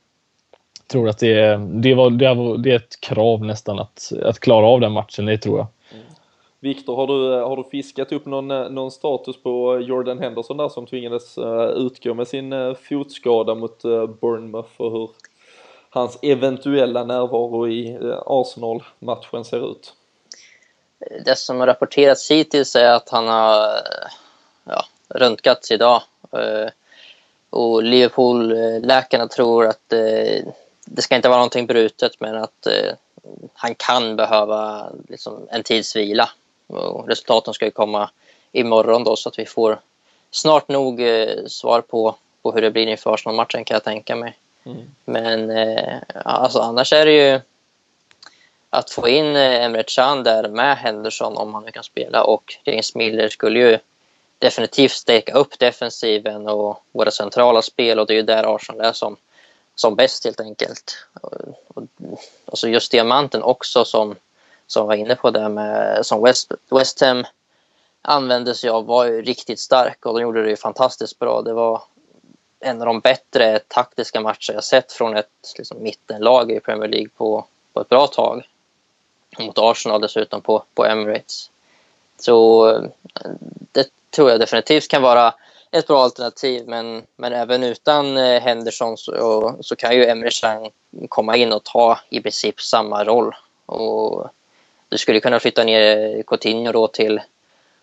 tror 0.91 1.09
att 1.09 1.17
det, 1.17 1.57
det, 1.57 1.93
var, 1.93 2.09
det, 2.09 2.33
var, 2.33 2.57
det 2.57 2.71
är 2.71 2.75
ett 2.75 2.99
krav 2.99 3.45
nästan 3.45 3.79
att, 3.79 4.11
att 4.23 4.39
klara 4.39 4.65
av 4.65 4.79
den 4.79 4.91
matchen, 4.91 5.25
det 5.25 5.37
tror 5.37 5.57
jag. 5.57 5.67
Mm. 5.93 6.05
Viktor, 6.59 6.95
har 6.95 7.07
du, 7.07 7.41
har 7.43 7.57
du 7.57 7.63
fiskat 7.63 8.11
upp 8.11 8.25
någon, 8.25 8.47
någon 8.47 8.91
status 8.91 9.43
på 9.43 9.79
Jordan 9.79 10.19
Henderson 10.19 10.57
där 10.57 10.69
som 10.69 10.85
tvingades 10.85 11.37
uh, 11.37 11.63
utgå 11.63 12.13
med 12.13 12.27
sin 12.27 12.53
uh, 12.53 12.75
fotskada 12.75 13.55
mot 13.55 13.85
uh, 13.85 14.05
Bournemouth 14.05 14.81
och 14.81 14.91
hur 14.91 15.09
hans 15.89 16.19
eventuella 16.21 17.03
närvaro 17.03 17.67
i 17.67 17.97
Arsenal-matchen 18.25 19.45
ser 19.45 19.71
ut? 19.71 19.93
Det 21.25 21.37
som 21.37 21.59
har 21.59 21.67
rapporterats 21.67 22.31
hittills 22.31 22.75
är 22.75 22.91
att 22.91 23.09
han 23.09 23.27
har 23.27 23.67
ja, 24.63 24.85
röntgats 25.09 25.71
idag. 25.71 26.01
Och 27.49 27.83
Liverpool-läkarna 27.83 29.27
tror 29.27 29.65
att 29.65 29.93
det 30.95 31.01
ska 31.01 31.15
inte 31.15 31.29
vara 31.29 31.37
någonting 31.37 31.65
brutet 31.65 32.19
men 32.19 32.35
att 32.35 32.67
eh, 32.67 32.93
han 33.53 33.75
kan 33.75 34.15
behöva 34.15 34.89
liksom, 35.09 35.47
en 35.51 35.63
tids 35.63 35.95
vila. 35.95 36.29
Och 36.67 37.07
resultaten 37.07 37.53
ska 37.53 37.65
ju 37.65 37.71
komma 37.71 38.09
imorgon 38.51 39.03
då 39.03 39.15
så 39.15 39.29
att 39.29 39.39
vi 39.39 39.45
får 39.45 39.79
snart 40.31 40.67
nog 40.67 41.01
eh, 41.01 41.45
svar 41.47 41.81
på, 41.81 42.15
på 42.41 42.51
hur 42.51 42.61
det 42.61 42.71
blir 42.71 42.87
inför 42.87 43.13
Arsenal-matchen 43.13 43.63
kan 43.63 43.75
jag 43.75 43.83
tänka 43.83 44.15
mig. 44.15 44.37
Mm. 44.63 44.81
Men 45.05 45.49
eh, 45.49 45.97
alltså, 46.25 46.59
annars 46.59 46.93
är 46.93 47.05
det 47.05 47.13
ju 47.13 47.39
att 48.69 48.91
få 48.91 49.07
in 49.07 49.35
eh, 49.35 49.63
Emre 49.63 49.83
Can 49.87 50.23
där 50.23 50.47
med 50.47 50.77
Henderson 50.77 51.37
om 51.37 51.53
han 51.53 51.63
nu 51.63 51.71
kan 51.71 51.83
spela 51.83 52.23
och 52.23 52.57
James 52.63 52.95
Miller 52.95 53.29
skulle 53.29 53.59
ju 53.59 53.79
definitivt 54.39 54.91
steka 54.91 55.33
upp 55.33 55.59
defensiven 55.59 56.47
och 56.47 56.83
våra 56.91 57.11
centrala 57.11 57.61
spel 57.61 57.99
och 57.99 58.07
det 58.07 58.13
är 58.13 58.15
ju 58.15 58.21
där 58.21 58.55
Arsenal 58.55 58.85
är 58.85 58.93
som 58.93 59.17
som 59.81 59.95
bäst 59.95 60.25
helt 60.25 60.39
enkelt. 60.39 60.97
Och, 61.67 61.83
alltså 62.45 62.67
just 62.67 62.91
diamanten 62.91 63.43
också 63.43 63.85
som, 63.85 64.15
som 64.67 64.87
var 64.87 64.95
inne 64.95 65.15
på 65.15 65.31
det 65.31 65.49
med 65.49 66.05
som 66.05 66.23
West, 66.23 66.51
West 66.69 67.01
Ham 67.01 67.25
använde 68.01 68.55
sig 68.55 68.69
av 68.69 68.85
var 68.85 69.05
ju 69.05 69.21
riktigt 69.21 69.59
stark 69.59 70.05
och 70.05 70.13
de 70.13 70.21
gjorde 70.21 70.43
det 70.43 70.49
ju 70.49 70.55
fantastiskt 70.55 71.19
bra. 71.19 71.41
Det 71.41 71.53
var 71.53 71.81
en 72.59 72.81
av 72.81 72.85
de 72.85 72.99
bättre 72.99 73.59
taktiska 73.67 74.21
matcher 74.21 74.53
jag 74.53 74.63
sett 74.63 74.91
från 74.91 75.17
ett 75.17 75.53
liksom, 75.57 75.83
mittenlag 75.83 76.51
i 76.51 76.59
Premier 76.59 76.89
League 76.89 77.09
på, 77.17 77.45
på 77.73 77.81
ett 77.81 77.89
bra 77.89 78.07
tag. 78.07 78.47
Mot 79.39 79.57
Arsenal 79.57 80.01
dessutom 80.01 80.41
på, 80.41 80.63
på 80.73 80.85
Emirates. 80.85 81.49
Så 82.19 82.69
eh, 82.69 82.81
det 83.71 83.87
tror 84.09 84.29
jag 84.29 84.39
definitivt 84.39 84.87
kan 84.87 85.01
vara 85.01 85.33
ett 85.71 85.87
bra 85.87 86.03
alternativ. 86.03 86.63
Men, 86.67 87.03
men 87.15 87.33
även 87.33 87.63
utan 87.63 88.17
eh, 88.17 88.41
Henderson 88.41 88.97
så, 88.97 89.55
så 89.61 89.75
kan 89.75 89.95
ju 89.95 90.05
Emre 90.05 90.29
Can 90.31 90.69
komma 91.09 91.37
in 91.37 91.53
och 91.53 91.63
ta 91.63 91.99
i 92.09 92.21
princip 92.21 92.61
samma 92.61 93.03
roll. 93.03 93.35
Och 93.65 94.27
du 94.89 94.97
skulle 94.97 95.19
kunna 95.19 95.39
flytta 95.39 95.63
ner 95.63 96.17
eh, 96.17 96.23
Coutinho 96.23 96.71
då 96.71 96.87
till 96.87 97.21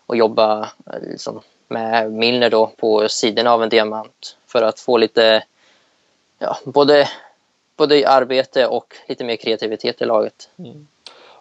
och 0.05 0.17
jobba 0.17 0.69
eh, 0.85 1.09
liksom, 1.11 1.41
med 1.67 2.11
Milner 2.11 2.49
då 2.49 2.67
på 2.67 3.09
sidan 3.09 3.47
av 3.47 3.63
en 3.63 3.69
diamant 3.69 4.37
för 4.47 4.61
att 4.61 4.79
få 4.79 4.97
lite 4.97 5.43
ja, 6.39 6.57
både, 6.63 7.09
både 7.75 8.09
arbete 8.09 8.67
och 8.67 8.95
lite 9.07 9.23
mer 9.23 9.35
kreativitet 9.35 10.01
i 10.01 10.05
laget. 10.05 10.49
Mm. 10.59 10.87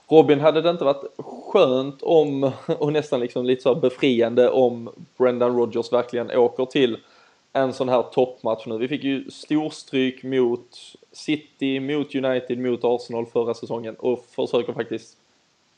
Robin, 0.09 0.41
hade 0.41 0.63
det 0.63 0.71
inte 0.71 0.85
varit 0.85 1.05
skönt 1.53 2.03
om, 2.03 2.53
och 2.79 2.93
nästan 2.93 3.21
liksom 3.21 3.47
lite 3.47 3.63
så 3.63 3.75
befriande 3.75 4.51
om 4.51 4.91
Brendan 5.17 5.57
Rodgers 5.57 5.93
verkligen 5.93 6.31
åker 6.31 6.65
till 6.65 6.99
en 7.53 7.73
sån 7.73 7.89
här 7.89 8.03
toppmatch 8.03 8.67
nu. 8.67 8.79
Vi 8.79 8.89
fick 8.89 9.05
ju 9.05 9.31
storstryk 9.31 10.23
mot 10.23 10.77
City, 11.13 11.81
mot 11.81 12.15
United, 12.15 12.59
mot 12.59 12.81
Arsenal 12.83 13.27
förra 13.27 13.55
säsongen 13.55 13.95
och 13.95 14.25
försöker 14.31 14.73
faktiskt 14.73 15.17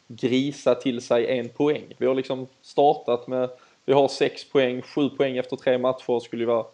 grisa 0.09 0.75
till 0.75 1.01
sig 1.01 1.39
en 1.39 1.49
poäng. 1.49 1.85
Vi 1.99 2.07
har 2.07 2.15
liksom 2.15 2.47
startat 2.63 3.27
med, 3.27 3.51
vi 3.85 3.93
har 3.93 4.09
sex 4.09 4.45
poäng, 4.45 4.83
sju 4.83 5.09
poäng 5.09 5.37
efter 5.37 5.57
tre 5.57 5.79
matcher 5.79 6.21
skulle 6.21 6.43
ju 6.43 6.47
vara 6.47 6.67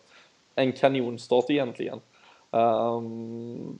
en 0.54 0.72
kanonstart 0.72 1.50
egentligen. 1.50 2.00
Um, 2.50 3.78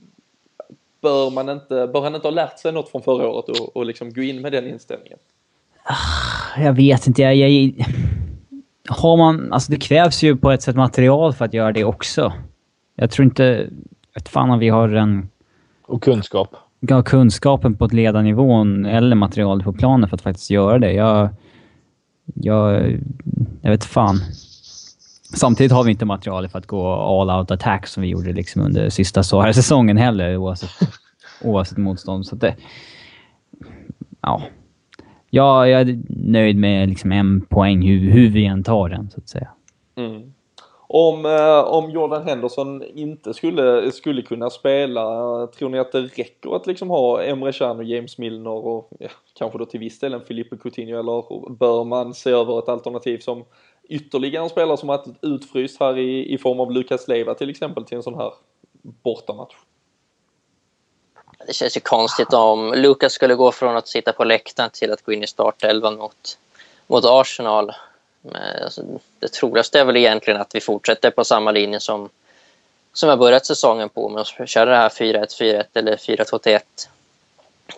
bör, 1.07 1.31
man 1.31 1.49
inte, 1.49 1.89
bör 1.93 2.01
han 2.01 2.15
inte 2.15 2.27
ha 2.27 2.31
lärt 2.31 2.59
sig 2.59 2.71
något 2.71 2.89
från 2.89 3.01
förra 3.01 3.27
året 3.27 3.49
och, 3.49 3.75
och 3.77 3.85
liksom 3.85 4.13
gå 4.13 4.21
in 4.21 4.41
med 4.41 4.51
den 4.51 4.67
inställningen? 4.67 5.19
Jag 6.57 6.73
vet 6.73 7.07
inte. 7.07 7.21
Jag, 7.21 7.35
jag, 7.35 7.73
har 8.89 9.17
man... 9.17 9.53
Alltså 9.53 9.71
det 9.71 9.77
krävs 9.77 10.23
ju 10.23 10.35
på 10.35 10.51
ett 10.51 10.61
sätt 10.61 10.75
material 10.75 11.33
för 11.33 11.45
att 11.45 11.53
göra 11.53 11.71
det 11.71 11.83
också. 11.83 12.33
Jag 12.95 13.11
tror 13.11 13.25
inte... 13.25 13.69
Vet 14.15 14.29
fan 14.29 14.49
om 14.49 14.59
vi 14.59 14.69
har 14.69 14.89
en... 14.89 15.29
Och 15.85 16.03
kunskap. 16.03 16.55
Ja, 16.79 17.03
kunskapen 17.03 17.75
på 17.75 17.85
ett 17.85 17.93
ledarnivån 17.93 18.85
eller 18.85 19.15
materialet 19.15 19.63
på 19.63 19.73
planen 19.73 20.09
för 20.09 20.15
att 20.15 20.21
faktiskt 20.21 20.49
göra 20.49 20.79
det. 20.79 20.93
Jag... 20.93 21.29
Jag... 22.33 22.97
Jag 23.61 23.71
vet 23.71 23.85
fan. 23.85 24.19
Samtidigt 25.33 25.71
har 25.71 25.83
vi 25.83 25.91
inte 25.91 26.05
material 26.05 26.49
för 26.49 26.59
att 26.59 26.67
gå 26.67 26.93
all 26.93 27.39
out 27.39 27.51
attack 27.51 27.87
som 27.87 28.03
vi 28.03 28.09
gjorde 28.09 28.33
liksom 28.33 28.61
under 28.61 28.89
sista 28.89 29.23
säsongen 29.23 29.97
heller 29.97 30.37
oavsett, 30.37 30.69
oavsett 31.43 31.77
motstånd. 31.77 32.25
Så 32.25 32.35
det, 32.35 32.55
ja. 34.21 34.41
ja, 35.29 35.67
jag 35.67 35.81
är 35.81 35.99
nöjd 36.09 36.57
med 36.57 36.89
liksom 36.89 37.11
en 37.11 37.41
poäng 37.41 37.87
hur, 37.87 38.11
hur 38.11 38.29
vi 38.29 38.45
än 38.45 38.63
tar 38.63 38.89
den 38.89 39.09
så 39.09 39.19
att 39.19 39.29
säga. 39.29 39.49
Mm. 39.95 40.33
Om, 40.89 41.25
eh, 41.25 41.59
om 41.59 41.91
Jordan 41.91 42.27
Henderson 42.27 42.83
inte 42.83 43.33
skulle, 43.33 43.91
skulle 43.91 44.21
kunna 44.21 44.49
spela, 44.49 45.03
tror 45.47 45.69
ni 45.69 45.79
att 45.79 45.91
det 45.91 46.01
räcker 46.01 46.55
att 46.55 46.67
liksom 46.67 46.89
ha 46.89 47.23
Emre 47.23 47.53
Can 47.53 47.77
och 47.77 47.83
James 47.83 48.17
Milner 48.17 48.51
och 48.51 48.89
ja, 48.99 49.09
kanske 49.39 49.57
då 49.57 49.65
till 49.65 49.79
viss 49.79 49.99
del 49.99 50.13
en 50.13 50.21
Filipe 50.21 50.57
Coutinho 50.57 50.99
eller 50.99 51.49
bör 51.49 51.83
man 51.83 52.13
se 52.13 52.29
över 52.29 52.59
ett 52.59 52.69
alternativ 52.69 53.17
som 53.17 53.43
ytterligare 53.89 54.43
en 54.43 54.49
spelare 54.49 54.77
som 54.77 54.89
har 54.89 55.03
utfryst 55.21 55.79
här 55.79 55.97
i, 55.97 56.33
i 56.33 56.37
form 56.37 56.59
av 56.59 56.71
Lukas 56.71 57.07
Leiva 57.07 57.33
till 57.33 57.49
exempel 57.49 57.85
till 57.85 57.97
en 57.97 58.03
sån 58.03 58.15
här 58.15 58.33
bortamatch? 58.81 59.55
Det 61.47 61.53
känns 61.53 61.77
ju 61.77 61.81
konstigt 61.81 62.33
om 62.33 62.73
Lukas 62.73 63.13
skulle 63.13 63.35
gå 63.35 63.51
från 63.51 63.77
att 63.77 63.87
sitta 63.87 64.13
på 64.13 64.23
läktaren 64.23 64.69
till 64.69 64.91
att 64.91 65.01
gå 65.01 65.11
in 65.13 65.23
i 65.23 65.27
startelvan 65.27 65.97
mot, 65.97 66.37
mot 66.87 67.05
Arsenal. 67.05 67.71
Men 68.21 68.63
alltså, 68.63 68.81
det 69.19 69.27
troligaste 69.27 69.79
är 69.79 69.85
väl 69.85 69.97
egentligen 69.97 70.41
att 70.41 70.55
vi 70.55 70.61
fortsätter 70.61 71.11
på 71.11 71.23
samma 71.23 71.51
linje 71.51 71.79
som, 71.79 72.09
som 72.93 73.09
jag 73.09 73.19
börjat 73.19 73.45
säsongen 73.45 73.89
på 73.89 74.09
med 74.09 74.21
att 74.21 74.49
köra 74.49 74.69
det 74.69 74.75
här 74.75 74.89
4-1-4-1 74.89 75.63
eller 75.73 75.95
4-2-1 75.95 76.61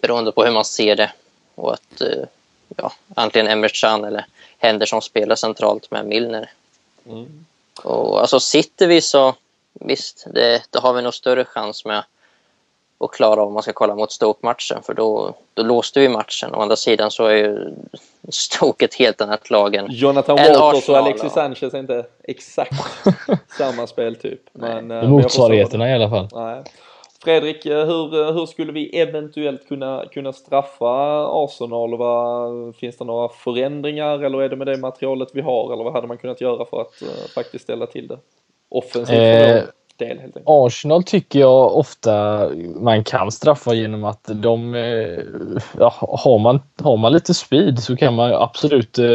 beroende 0.02 0.32
på 0.32 0.44
hur 0.44 0.52
man 0.52 0.66
ser 0.66 0.96
det. 0.96 1.12
Och 1.56 1.74
att 1.74 2.02
eh, 2.02 2.24
ja, 2.78 2.92
antingen 3.16 3.48
Emre 3.48 3.70
Can 3.70 4.04
eller 4.04 4.26
Henderson 4.60 5.02
spelar 5.02 5.36
centralt 5.36 5.92
med 5.92 6.06
Milner. 6.06 6.50
Mm. 7.06 7.46
Och 7.84 8.22
alltså 8.22 8.40
sitter 8.40 8.88
vi 8.88 9.02
så 9.02 9.36
visst, 9.74 10.28
det, 10.34 10.64
då 10.70 10.80
har 10.80 10.94
vi 10.94 11.02
nog 11.02 11.14
större 11.14 11.46
chans 11.46 11.86
med 11.86 12.04
att 13.00 13.12
klara 13.12 13.44
om 13.44 13.54
man 13.54 13.64
ska 13.64 13.74
kolla 13.74 13.96
mot 13.96 14.12
Stoke-matchen 14.12 14.84
för 14.84 14.94
då, 14.94 15.34
då 15.54 15.64
låste 15.64 16.00
vi 16.00 16.10
matchen. 16.10 16.56
Å 16.56 16.62
andra 16.62 16.76
sidan 16.76 17.12
så 17.12 17.26
är 17.26 17.36
ju 17.36 17.74
Stoke 18.30 18.86
ett 18.86 18.96
helt 18.96 19.22
annat 19.22 19.50
lag 19.50 19.76
än 19.76 19.88
Jonathan 19.90 20.36
Walters 20.36 20.90
och 20.90 20.98
Alexis 20.98 21.34
Sanchez 21.34 21.74
är 21.74 21.80
inte 21.80 22.06
exakt 22.24 22.74
samma 23.58 23.88
speltyp. 23.88 24.42
Men, 24.54 24.92
eh, 24.92 25.10
motsvarigheterna 25.10 25.90
i 25.90 25.94
alla 25.94 26.10
fall. 26.10 26.28
Nej. 26.32 26.64
Fredrik, 27.24 27.66
eh, 27.66 27.86
hur, 27.86 28.22
eh, 28.22 28.34
hur 28.34 28.46
skulle 28.46 28.72
vi 28.72 29.00
eventuellt 29.00 29.68
kunna, 29.68 30.06
kunna 30.12 30.34
straffa 30.34 31.26
Arsenal? 31.44 31.98
Vad, 31.98 32.76
finns 32.76 32.98
det 32.98 33.06
några 33.06 33.30
förändringar 33.30 34.24
eller 34.24 34.42
är 34.42 34.50
det 34.50 34.56
med 34.56 34.68
det 34.68 34.78
materialet 34.78 35.30
vi 35.34 35.42
har? 35.42 35.74
Eller 35.74 35.84
vad 35.84 35.94
hade 35.94 36.08
man 36.08 36.18
kunnat 36.18 36.42
göra 36.42 36.66
för 36.66 36.82
att 36.82 37.02
uh, 37.02 37.28
faktiskt 37.36 37.64
ställa 37.64 37.88
till 37.88 38.08
det? 38.08 38.18
Offensivt 38.70 39.18
eh, 39.18 39.64
del 40.00 40.20
helt 40.20 40.38
enkelt. 40.38 40.44
Arsenal 40.46 41.04
tycker 41.04 41.40
jag 41.40 41.78
ofta 41.78 42.50
man 42.76 43.04
kan 43.04 43.32
straffa 43.32 43.74
genom 43.74 44.04
att 44.04 44.30
de, 44.34 44.74
ja, 45.80 45.94
har, 46.00 46.40
man, 46.40 46.62
har 46.82 46.98
man 46.98 47.14
lite 47.14 47.34
speed 47.34 47.80
så 47.80 47.96
kan 47.96 48.14
man 48.14 48.34
absolut 48.34 49.00
eh, 49.00 49.06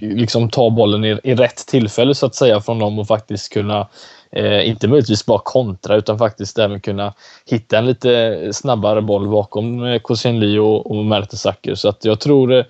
liksom 0.00 0.50
ta 0.50 0.70
bollen 0.70 1.04
i, 1.04 1.18
i 1.24 1.34
rätt 1.34 1.66
tillfälle 1.66 2.14
så 2.14 2.26
att 2.26 2.34
säga 2.34 2.60
från 2.60 2.78
dem 2.78 2.98
och 2.98 3.06
faktiskt 3.06 3.52
kunna 3.52 3.88
Eh, 4.32 4.68
inte 4.68 4.88
möjligtvis 4.88 5.26
bara 5.26 5.38
kontra 5.38 5.96
utan 5.96 6.18
faktiskt 6.18 6.58
även 6.58 6.80
kunna 6.80 7.14
hitta 7.46 7.78
en 7.78 7.86
lite 7.86 8.38
snabbare 8.52 9.02
boll 9.02 9.28
bakom 9.28 9.84
eh, 9.84 9.98
Koscielny 9.98 10.58
och, 10.58 10.90
och 10.90 11.04
Mertesacker. 11.04 11.74
Så 11.74 11.88
att 11.88 12.04
jag 12.04 12.20
tror, 12.20 12.54
eh, 12.54 12.64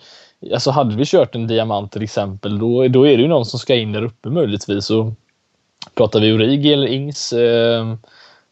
alltså 0.52 0.70
hade 0.70 0.96
vi 0.96 1.04
kört 1.06 1.34
en 1.34 1.46
diamant 1.46 1.92
till 1.92 2.02
exempel, 2.02 2.58
då, 2.58 2.88
då 2.88 3.06
är 3.06 3.16
det 3.16 3.22
ju 3.22 3.28
någon 3.28 3.46
som 3.46 3.58
ska 3.58 3.74
in 3.74 3.92
där 3.92 4.04
uppe 4.04 4.28
möjligtvis. 4.28 4.90
Och 4.90 5.06
pratar 5.94 6.20
vi 6.20 6.32
Origi 6.32 6.72
eller 6.72 6.86
Ings 6.86 7.32
eh, 7.32 7.94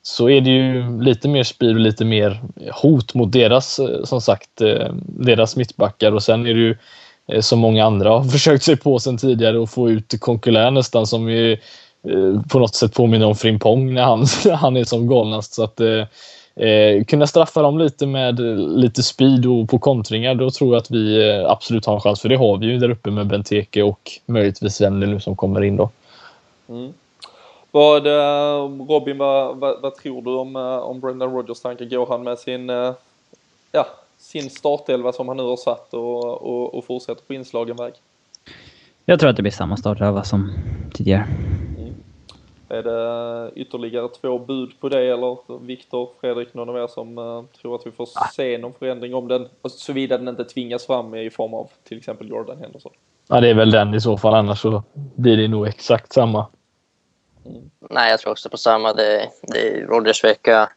så 0.03 0.31
är 0.31 0.41
det 0.41 0.51
ju 0.51 1.01
lite 1.03 1.29
mer 1.29 1.43
speed 1.43 1.71
och 1.71 1.81
lite 1.81 2.05
mer 2.05 2.41
hot 2.73 3.15
mot 3.15 3.33
deras, 3.33 3.79
eh, 3.79 4.05
som 4.05 4.21
sagt, 4.21 4.61
eh, 4.61 4.93
deras 5.07 5.57
mittbackar 5.57 6.13
och 6.13 6.23
sen 6.23 6.47
är 6.47 6.55
det 6.55 6.61
ju 6.61 6.77
eh, 7.29 7.41
som 7.41 7.59
många 7.59 7.85
andra 7.85 8.11
har 8.11 8.25
försökt 8.33 8.65
sig 8.65 8.77
på 8.77 8.99
sen 8.99 9.19
tidigare 9.19 9.63
att 9.63 9.71
få 9.71 9.91
ut 9.91 10.21
Konkulär 10.21 10.71
nästan 10.71 11.07
som 11.07 11.31
ju 11.31 11.59
på 12.49 12.59
något 12.59 12.75
sätt 12.75 12.95
påminner 12.95 13.27
om 13.27 13.35
Frimpong 13.35 13.95
när 13.95 14.03
han, 14.03 14.27
han 14.57 14.77
är 14.77 14.85
som 14.85 15.09
galnast. 15.09 15.55
Så 15.55 15.63
att 15.63 15.81
eh, 15.81 16.07
eh, 16.67 17.05
kunna 17.05 17.27
straffa 17.27 17.63
dem 17.63 17.79
lite 17.79 18.07
med 18.07 18.41
lite 18.59 19.03
speed 19.03 19.47
och 19.47 19.69
på 19.69 19.79
kontringar, 19.79 20.35
då 20.35 20.51
tror 20.51 20.75
jag 20.75 20.81
att 20.81 20.91
vi 20.91 21.31
eh, 21.31 21.51
absolut 21.51 21.87
har 21.87 21.95
en 21.95 22.01
chans. 22.01 22.21
För 22.21 22.29
det 22.29 22.37
har 22.37 22.57
vi 22.57 22.67
ju 22.67 22.79
där 22.79 22.91
uppe 22.91 23.11
med 23.11 23.27
Benteke 23.27 23.83
och 23.83 24.11
möjligtvis 24.27 24.81
vem 24.81 25.01
det 25.01 25.07
nu 25.07 25.21
som 25.21 25.37
kommer 25.37 25.65
in 25.65 25.77
då. 25.77 25.91
Mm. 26.69 26.93
Vad, 27.71 28.07
Robin, 28.89 29.19
vad, 29.19 29.57
vad, 29.57 29.83
vad, 29.83 29.95
tror 29.97 30.23
du 30.23 30.31
om, 30.31 30.57
om 30.57 31.01
Brendan 31.01 31.33
Rodgers 31.33 31.61
tankar? 31.61 31.85
Går 31.85 32.07
han 32.07 32.23
med 32.23 32.39
sin, 32.39 32.69
ja, 33.73 33.87
sin 34.19 34.51
startelva 34.51 35.13
som 35.13 35.29
han 35.29 35.37
nu 35.37 35.43
har 35.43 35.57
satt 35.57 35.95
och, 35.95 36.43
och, 36.43 36.75
och 36.75 36.85
fortsätter 36.85 37.23
på 37.27 37.35
inslagen 37.35 37.77
väg? 37.77 37.93
Jag 39.05 39.21
tror 39.21 39.31
att 39.31 39.37
det 39.37 39.43
blir 39.43 39.53
samma 39.53 39.77
startelva 39.77 40.25
som 40.25 40.53
tidigare. 40.93 41.27
Är 42.69 42.83
det 42.83 43.51
ytterligare 43.55 44.09
två 44.09 44.39
bud 44.39 44.81
på 44.81 44.89
det 44.89 45.07
eller 45.07 45.59
Viktor, 45.59 46.11
Fredrik, 46.21 46.55
någon 46.55 46.69
av 46.69 46.77
er 46.77 46.87
som 46.87 47.19
uh, 47.19 47.45
tror 47.61 47.75
att 47.75 47.87
vi 47.87 47.91
får 47.91 48.09
ah. 48.15 48.29
se 48.35 48.59
någon 48.59 48.73
förändring 48.73 49.15
om 49.15 49.29
den, 49.29 49.49
såvida 49.65 50.19
den 50.19 50.29
inte 50.29 50.45
tvingas 50.45 50.87
fram 50.87 51.15
i 51.15 51.31
form 51.31 51.55
av 51.55 51.71
till 51.85 51.99
exempel 51.99 52.29
Jordan 52.29 52.59
Henderson? 52.59 52.93
Ja, 53.29 53.41
det 53.41 53.49
är 53.49 53.55
väl 53.55 53.71
den 53.71 53.95
i 53.95 54.01
så 54.01 54.17
fall, 54.17 54.35
annars 54.35 54.61
så 54.61 54.83
blir 54.93 55.37
det 55.37 55.49
nog 55.49 55.67
exakt 55.67 56.13
samma. 56.13 56.47
Mm. 57.47 57.71
Nej, 57.91 58.11
jag 58.11 58.21
tror 58.21 58.33
också 58.33 58.49
på 58.49 58.57
samma. 58.57 58.93
Det, 58.93 59.29
det 59.43 59.69
är 59.69 59.87
Rodgers 59.87 60.25
vecka. 60.25 60.71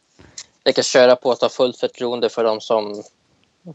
Det 0.62 0.72
kan 0.72 0.84
köra 0.84 1.16
på 1.16 1.30
att 1.30 1.40
ha 1.40 1.48
fullt 1.48 1.76
förtroende 1.76 2.28
för 2.28 2.44
de 2.44 2.60
som 2.60 3.02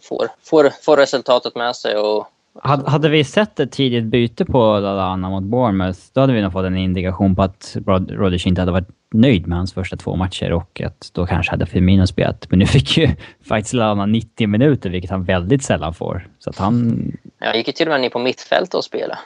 får, 0.01 0.28
får, 0.43 0.70
får 0.82 0.97
resultatet 0.97 1.55
med 1.55 1.76
sig 1.76 1.97
och 1.97 2.28
hade 2.63 3.09
vi 3.09 3.23
sett 3.23 3.59
ett 3.59 3.71
tidigt 3.71 4.03
byte 4.03 4.45
på 4.45 4.79
Lalana 4.79 5.29
mot 5.29 5.43
Bournemouth, 5.43 5.99
då 6.13 6.21
hade 6.21 6.33
vi 6.33 6.41
nog 6.41 6.51
fått 6.51 6.65
en 6.65 6.77
indikation 6.77 7.35
på 7.35 7.41
att 7.41 7.77
Rodgers 8.09 8.47
inte 8.47 8.61
hade 8.61 8.71
varit 8.71 8.89
nöjd 9.13 9.47
med 9.47 9.57
hans 9.57 9.73
första 9.73 9.97
två 9.97 10.15
matcher 10.15 10.53
och 10.53 10.81
att 10.81 11.09
då 11.13 11.25
kanske 11.25 11.51
hade 11.51 11.65
Firmino 11.65 12.07
spelat. 12.07 12.47
Men 12.49 12.59
nu 12.59 12.65
fick 12.65 12.97
ju 12.97 13.09
faktiskt 13.47 13.73
Lalana 13.73 14.05
90 14.05 14.47
minuter, 14.47 14.89
vilket 14.89 15.11
han 15.11 15.23
väldigt 15.23 15.63
sällan 15.63 15.93
får. 15.93 16.27
Så 16.39 16.49
att 16.49 16.57
han... 16.57 17.11
Ja, 17.39 17.55
gick 17.55 17.67
ju 17.67 17.73
till 17.73 17.87
och 17.87 17.91
med 17.91 18.01
ner 18.01 18.09
på 18.09 18.19
mittfält 18.19 18.73
och 18.73 18.83
spela. 18.83 19.19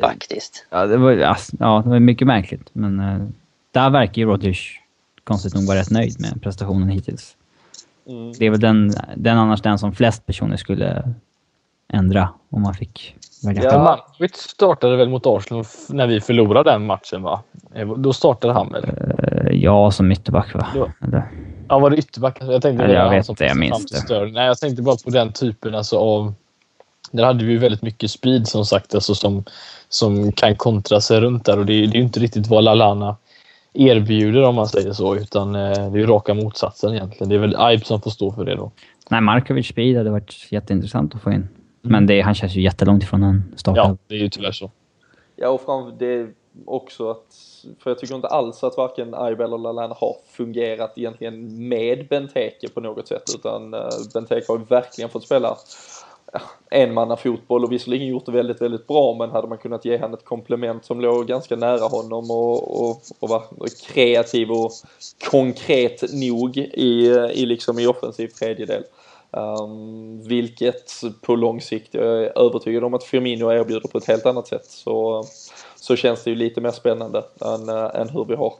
Faktiskt. 0.00 0.66
Ja, 0.70 0.86
det 0.86 0.96
var, 0.96 1.12
ja, 1.12 1.36
det 1.58 1.90
var 1.90 1.98
mycket 1.98 2.26
märkligt. 2.26 2.70
Men 2.72 3.00
uh, 3.00 3.28
där 3.72 3.90
verkar 3.90 4.22
ju 4.22 4.28
Rodgers 4.28 4.80
konstigt 5.24 5.54
nog 5.54 5.66
vara 5.66 5.78
rätt 5.78 5.90
nöjd 5.90 6.20
med 6.20 6.42
prestationen 6.42 6.88
hittills. 6.88 7.36
Mm. 8.08 8.32
Det 8.38 8.46
är 8.46 8.50
väl 8.50 8.60
den, 8.60 8.92
den 9.16 9.38
annars 9.38 9.62
den 9.62 9.78
som 9.78 9.92
flest 9.92 10.26
personer 10.26 10.56
skulle 10.56 11.14
ändra 11.92 12.28
om 12.50 12.62
man 12.62 12.74
fick 12.74 13.14
välja. 13.44 13.64
Ja, 13.64 13.82
Markovic 13.82 14.36
startade 14.36 14.96
väl 14.96 15.08
mot 15.08 15.26
Arsenal 15.26 15.64
när 15.88 16.06
vi 16.06 16.20
förlorade 16.20 16.70
den 16.70 16.86
matchen 16.86 17.22
va? 17.22 17.42
Eh, 17.74 17.94
då 17.94 18.12
startade 18.12 18.54
han 18.54 18.72
väl? 18.72 18.84
Uh, 18.84 19.52
ja, 19.52 19.90
som 19.90 20.12
ytterback 20.12 20.54
va? 20.54 20.66
Då. 20.74 20.90
Ja, 21.68 21.78
var 21.78 21.90
det 21.90 21.96
ytterback? 21.96 22.38
Jag 22.40 22.62
tänkte 22.62 22.84
ja, 22.84 22.92
jag 22.92 23.10
vet 23.10 23.28
inte, 23.28 23.44
jag 23.44 23.56
minns 23.56 24.06
det. 24.08 24.26
Nej, 24.26 24.46
jag 24.46 24.58
tänkte 24.58 24.82
bara 24.82 24.96
på 25.04 25.10
den 25.10 25.32
typen 25.32 25.74
alltså 25.74 25.98
av... 25.98 26.34
Där 27.12 27.24
hade 27.24 27.44
vi 27.44 27.56
väldigt 27.56 27.82
mycket 27.82 28.10
speed 28.10 28.48
som 28.48 28.66
sagt, 28.66 28.94
alltså 28.94 29.14
som, 29.14 29.44
som 29.88 30.32
kan 30.32 30.56
kontra 30.56 31.00
sig 31.00 31.20
runt 31.20 31.44
där 31.44 31.58
och 31.58 31.66
det, 31.66 31.72
det 31.72 31.96
är 31.96 31.96
ju 31.96 32.02
inte 32.02 32.20
riktigt 32.20 32.46
vad 32.46 32.64
Lalana 32.64 33.16
erbjuder 33.74 34.42
om 34.42 34.54
man 34.54 34.68
säger 34.68 34.92
så, 34.92 35.16
utan 35.16 35.54
eh, 35.54 35.92
det 35.92 36.00
är 36.00 36.06
raka 36.06 36.34
motsatsen 36.34 36.94
egentligen. 36.94 37.28
Det 37.28 37.34
är 37.34 37.38
väl 37.38 37.72
Ibe 37.72 37.84
som 37.84 38.00
får 38.00 38.10
stå 38.10 38.32
för 38.32 38.44
det 38.44 38.56
då. 38.56 38.70
Nej, 39.08 39.20
Markovic 39.20 39.66
speed 39.66 39.96
hade 39.96 40.10
varit 40.10 40.52
jätteintressant 40.52 41.14
att 41.14 41.22
få 41.22 41.32
in. 41.32 41.48
Men 41.82 42.06
det, 42.06 42.20
han 42.20 42.34
känns 42.34 42.54
ju 42.54 42.62
jättelångt 42.62 43.02
ifrån 43.02 43.22
en 43.22 43.54
start. 43.56 43.76
Ja, 43.76 43.96
det 44.06 44.14
är 44.14 44.18
ju 44.18 44.28
tyvärr 44.28 44.52
så. 44.52 44.70
Ja, 45.36 45.48
och 45.48 45.60
fram, 45.60 45.98
det 45.98 46.06
är 46.06 46.30
också 46.64 47.10
att, 47.10 47.26
för 47.78 47.90
jag 47.90 47.98
tycker 47.98 48.14
inte 48.14 48.28
alls 48.28 48.64
att 48.64 48.76
varken 48.76 49.08
Ibe 49.08 49.44
eller 49.44 49.58
Lallana 49.58 49.94
har 49.94 50.16
fungerat 50.30 50.92
egentligen 50.98 51.68
med 51.68 52.08
Benteke 52.08 52.68
på 52.68 52.80
något 52.80 53.08
sätt, 53.08 53.22
utan 53.34 53.74
uh, 53.74 53.88
Benteke 54.14 54.44
har 54.48 54.58
ju 54.58 54.64
verkligen 54.64 55.10
fått 55.10 55.24
spela 55.24 55.56
enmanna 56.70 57.16
fotboll 57.16 57.64
och 57.64 57.72
visserligen 57.72 58.06
gjort 58.06 58.26
det 58.26 58.32
väldigt, 58.32 58.60
väldigt 58.60 58.86
bra 58.86 59.16
men 59.18 59.30
hade 59.30 59.48
man 59.48 59.58
kunnat 59.58 59.84
ge 59.84 59.98
han 59.98 60.14
ett 60.14 60.24
komplement 60.24 60.84
som 60.84 61.00
låg 61.00 61.26
ganska 61.26 61.56
nära 61.56 61.88
honom 61.88 62.30
och, 62.30 62.80
och, 62.80 63.02
och 63.18 63.28
var 63.28 63.44
kreativ 63.92 64.50
och 64.50 64.72
konkret 65.30 66.12
nog 66.12 66.56
i, 66.56 67.06
i 67.34 67.46
liksom 67.46 67.78
i 67.78 67.86
offensiv 67.86 68.28
tredjedel. 68.28 68.82
Um, 69.32 70.22
vilket 70.22 71.00
på 71.22 71.36
lång 71.36 71.60
sikt, 71.60 71.94
jag 71.94 72.04
är 72.04 72.38
övertygad 72.38 72.84
om 72.84 72.94
att 72.94 73.04
Firmino 73.04 73.52
erbjuder 73.52 73.88
på 73.88 73.98
ett 73.98 74.06
helt 74.06 74.26
annat 74.26 74.48
sätt 74.48 74.64
så, 74.64 75.24
så 75.76 75.96
känns 75.96 76.24
det 76.24 76.30
ju 76.30 76.36
lite 76.36 76.60
mer 76.60 76.70
spännande 76.70 77.24
än, 77.40 77.68
eh, 77.68 78.00
än 78.00 78.08
hur 78.08 78.24
vi 78.24 78.34
har 78.34 78.54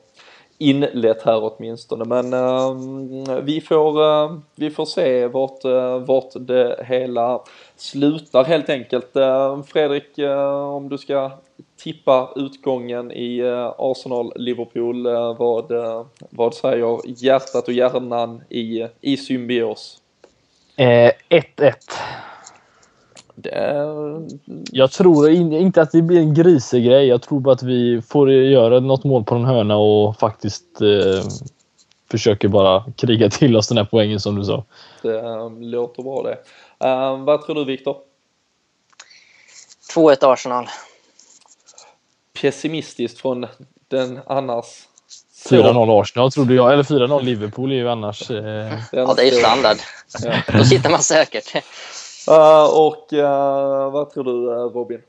inlett 0.59 1.23
här 1.23 1.41
åtminstone. 1.43 2.05
Men 2.05 2.35
um, 2.35 3.45
vi, 3.45 3.61
får, 3.61 4.03
uh, 4.03 4.39
vi 4.55 4.71
får 4.71 4.85
se 4.85 5.27
vart, 5.27 5.65
uh, 5.65 5.99
vart 5.99 6.33
det 6.35 6.85
hela 6.89 7.41
slutar 7.77 8.45
helt 8.45 8.69
enkelt. 8.69 9.17
Ehm, 9.17 9.65
Fredrik, 9.65 10.19
om 10.77 10.89
du 10.89 10.99
ska 10.99 11.31
tippa 11.77 12.33
utgången 12.37 13.13
i 13.13 13.43
Arsenal-Liverpool, 13.79 15.03
vad, 15.39 15.73
vad 16.31 16.55
säger 16.55 17.01
hjärtat 17.05 17.69
och 17.69 17.75
hjärnan 17.75 18.43
i, 18.49 18.87
i 19.01 19.17
symbios? 19.17 20.00
1-1. 20.81 21.13
Eh, 23.45 24.21
jag 24.73 24.93
tror 24.93 25.31
inte 25.31 25.83
att 25.83 25.93
det 25.93 26.03
blir 26.03 26.21
en 26.21 26.35
grisegrej. 26.35 27.07
Jag 27.07 27.23
tror 27.23 27.41
bara 27.41 27.55
att 27.55 27.63
vi 27.63 28.03
får 28.03 28.31
göra 28.33 28.81
något 28.81 29.05
mål 29.05 29.25
på 29.25 29.35
en 29.35 29.45
hörna 29.45 29.77
och 29.77 30.19
faktiskt 30.19 30.81
eh, 30.81 31.25
försöker 32.11 32.49
bara 32.49 32.85
kriga 32.97 33.31
till 33.31 33.57
oss 33.57 33.69
den 33.69 33.79
här 33.79 33.89
poängen 33.91 34.21
som 34.21 34.37
du 34.37 34.45
sa. 34.45 34.65
Det 35.03 35.21
um, 35.21 35.63
låter 35.63 36.03
bra 36.03 36.23
det. 36.23 36.39
Um, 36.89 37.25
vad 37.25 37.43
tror 37.47 37.55
du 37.55 37.65
Viktor? 37.65 37.97
2-1 39.95 40.33
Arsenal. 40.33 40.67
Pessimistiskt 42.41 43.21
från 43.21 43.47
den 43.89 44.21
annars 44.27 44.67
4-0 45.49 46.01
Arsenal 46.01 46.33
trodde 46.33 46.55
jag, 46.55 46.73
eller 46.73 46.83
4-0 46.83 47.23
Liverpool 47.23 47.73
är 47.73 47.77
ju 47.77 47.89
annars... 47.89 48.31
Eh... 48.31 48.73
Ja, 48.93 49.15
det 49.17 49.23
är 49.23 49.25
ju 49.25 49.31
standard. 49.31 49.77
Ja. 50.25 50.59
Då 50.59 50.65
sitter 50.65 50.91
man 50.91 51.01
säkert. 51.01 51.55
Uh, 52.29 52.65
och 52.79 53.13
uh, 53.13 53.93
vad 53.93 54.11
tror 54.11 54.25
du 54.25 54.31
uh, 54.31 54.73
Robin? 54.75 55.01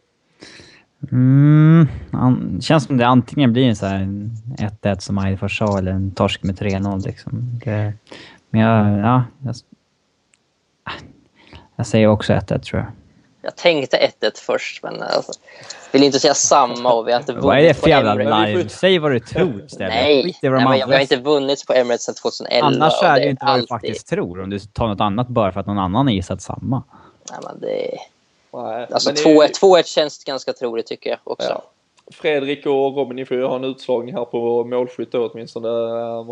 Mm, 1.12 1.88
an, 2.12 2.60
känns 2.62 2.84
som 2.84 2.98
det 2.98 3.08
antingen 3.08 3.54
blir 3.54 3.64
en 3.64 3.76
så 3.76 3.86
här 3.86 4.00
1-1 4.82 5.00
som 5.00 5.18
Eidfors 5.18 5.58
sa 5.58 5.78
eller 5.78 5.92
en 5.92 6.12
torsk 6.12 6.44
med 6.44 6.60
3-0 6.60 7.06
liksom. 7.06 7.60
Det, 7.64 7.94
men 8.50 8.62
jag, 8.62 9.00
ja, 9.00 9.24
jag, 9.44 9.56
jag 11.76 11.86
säger 11.86 12.08
också 12.08 12.34
1-1 12.34 12.60
tror 12.60 12.82
jag. 12.82 12.92
Jag 13.42 13.56
tänkte 13.56 14.12
1-1 14.22 14.32
först, 14.36 14.84
men 14.84 15.02
alltså, 15.02 15.32
vill 15.92 16.04
inte 16.04 16.20
säga 16.20 16.34
samma 16.34 16.94
och 16.94 17.08
vi 17.08 17.12
har 17.12 17.20
inte 17.20 17.32
vunnit 17.34 17.46
Vad 17.46 17.58
är 17.58 17.64
det 17.64 17.74
för 17.74 17.90
jävla 17.90 18.46
live? 18.46 18.70
Säg 18.70 19.00
vad 19.00 19.12
du 19.12 19.20
tror 19.20 19.66
istället. 19.66 19.94
Nej, 19.94 20.38
nej 20.42 20.52
men 20.52 20.72
vi 20.72 20.82
har 20.82 21.00
inte 21.00 21.18
vunnit 21.18 21.68
på 21.68 21.74
Emirates 21.74 22.04
sedan 22.04 22.16
2011. 22.16 22.68
Annars 22.68 23.04
är 23.04 23.20
det 23.20 23.30
inte 23.30 23.46
vad 23.46 23.60
du 23.60 23.68
faktiskt 23.68 24.08
tror, 24.08 24.42
om 24.42 24.50
du 24.50 24.60
tar 24.60 24.88
något 24.88 25.02
annat 25.02 25.28
bara 25.28 25.52
för 25.52 25.60
att 25.60 25.68
någon 25.68 25.80
annan 25.80 26.08
har 26.08 26.14
gissat 26.14 26.42
samma. 26.42 26.84
Nej, 27.32 27.40
men 27.44 27.60
det... 27.60 27.98
Alltså 28.94 29.12
2-1 29.12 29.78
är... 29.78 29.84
känns 29.84 30.24
ganska 30.24 30.54
troligt 30.54 30.88
tycker 30.88 31.10
jag 31.10 31.20
också. 31.24 31.50
Ja. 31.50 31.64
Fredrik 32.12 32.66
och 32.66 32.98
Robin, 32.98 33.16
ni 33.16 33.26
får 33.26 33.38
ju 33.38 33.46
ha 33.46 33.56
en 33.56 33.64
utslagning 33.64 34.16
här 34.16 34.26
på 34.26 34.64
målskytt 34.64 35.12
då 35.12 35.30
åtminstone. 35.30 35.68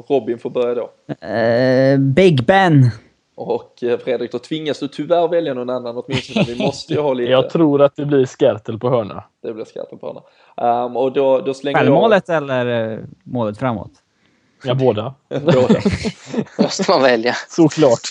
Robin 0.07 0.39
får 0.39 0.49
börja 0.49 0.76
då. 0.76 0.89
Uh, 1.28 1.99
Big 1.99 2.45
Ben. 2.45 2.91
Och 3.40 3.84
eh, 3.84 4.00
Fredrik, 4.00 4.32
då 4.32 4.40
tvingas 4.40 4.80
du 4.80 4.88
tyvärr 4.88 5.28
välja 5.28 5.54
någon 5.54 5.70
annan 5.70 5.98
åtminstone. 5.98 6.46
Vi 6.48 6.64
måste 6.66 6.94
ju 6.94 7.00
ha 7.00 7.14
lite... 7.14 7.32
Jag 7.32 7.50
tror 7.50 7.82
att 7.82 7.96
det 7.96 8.06
blir 8.06 8.26
Skertel 8.26 8.80
på 8.80 8.90
hörna. 8.90 9.24
Det 9.44 9.54
blir 9.54 9.66
Skertel 9.66 9.98
på 9.98 10.08
hörna. 10.56 10.86
Um, 10.86 10.98
och 10.98 11.12
då, 11.12 11.40
då 11.40 11.54
slänger 11.54 11.80
Självmålet 11.80 12.24
jag... 12.28 12.38
eller 12.38 12.92
uh, 12.92 13.00
målet 13.24 13.58
framåt? 13.58 13.92
Ja, 14.64 14.74
båda. 14.74 15.14
båda. 15.30 15.82
måste 16.60 16.92
man 16.92 17.02
välja. 17.02 17.34
Såklart. 17.50 18.10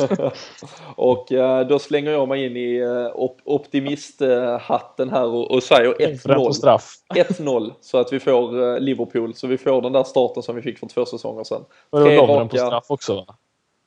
och 0.96 1.32
uh, 1.32 1.60
då 1.60 1.78
slänger 1.78 2.10
jag 2.10 2.28
mig 2.28 2.46
in 2.46 2.56
i 2.56 2.80
uh, 2.80 3.10
op 3.14 3.38
optimisthatten 3.44 5.10
här 5.10 5.26
och, 5.26 5.50
och 5.50 5.62
säger 5.62 5.94
1-0. 5.94 6.78
1-0 7.14 7.72
så 7.80 7.98
att 7.98 8.12
vi 8.12 8.20
får 8.20 8.56
uh, 8.56 8.80
Liverpool, 8.80 9.34
så 9.34 9.46
vi 9.46 9.58
får 9.58 9.82
den 9.82 9.92
där 9.92 10.04
starten 10.04 10.42
som 10.42 10.56
vi 10.56 10.62
fick 10.62 10.78
för 10.78 10.86
två 10.86 11.04
säsonger 11.04 11.44
sedan. 11.44 11.64
Tre 11.92 12.16
raka... 12.16 12.48
på 12.48 12.56
straff 12.56 12.84
också 12.88 13.14
va? 13.14 13.34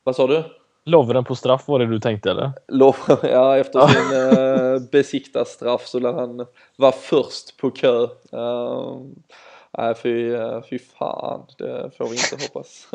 Vad 0.04 0.16
sa 0.16 0.26
du? 0.26 0.44
Lovren 0.84 1.24
på 1.24 1.34
straff 1.34 1.68
var 1.68 1.78
det 1.78 1.86
du 1.86 2.00
tänkte 2.00 2.30
eller? 2.30 2.52
Lovren, 2.68 3.18
ja 3.30 3.56
efter 3.56 3.86
sin 3.88 4.18
eh, 4.18 4.90
besikta 4.90 5.44
straff 5.44 5.86
så 5.86 5.98
lär 5.98 6.12
han 6.12 6.46
vara 6.76 6.92
först 6.92 7.56
på 7.56 7.70
kö. 7.70 8.02
Uh, 8.34 9.00
nej 9.78 9.94
fy, 9.94 10.32
eh, 10.34 10.62
fy 10.70 10.78
fan, 10.78 11.46
det 11.58 11.90
får 11.98 12.04
vi 12.04 12.10
inte 12.10 12.44
hoppas. 12.44 12.88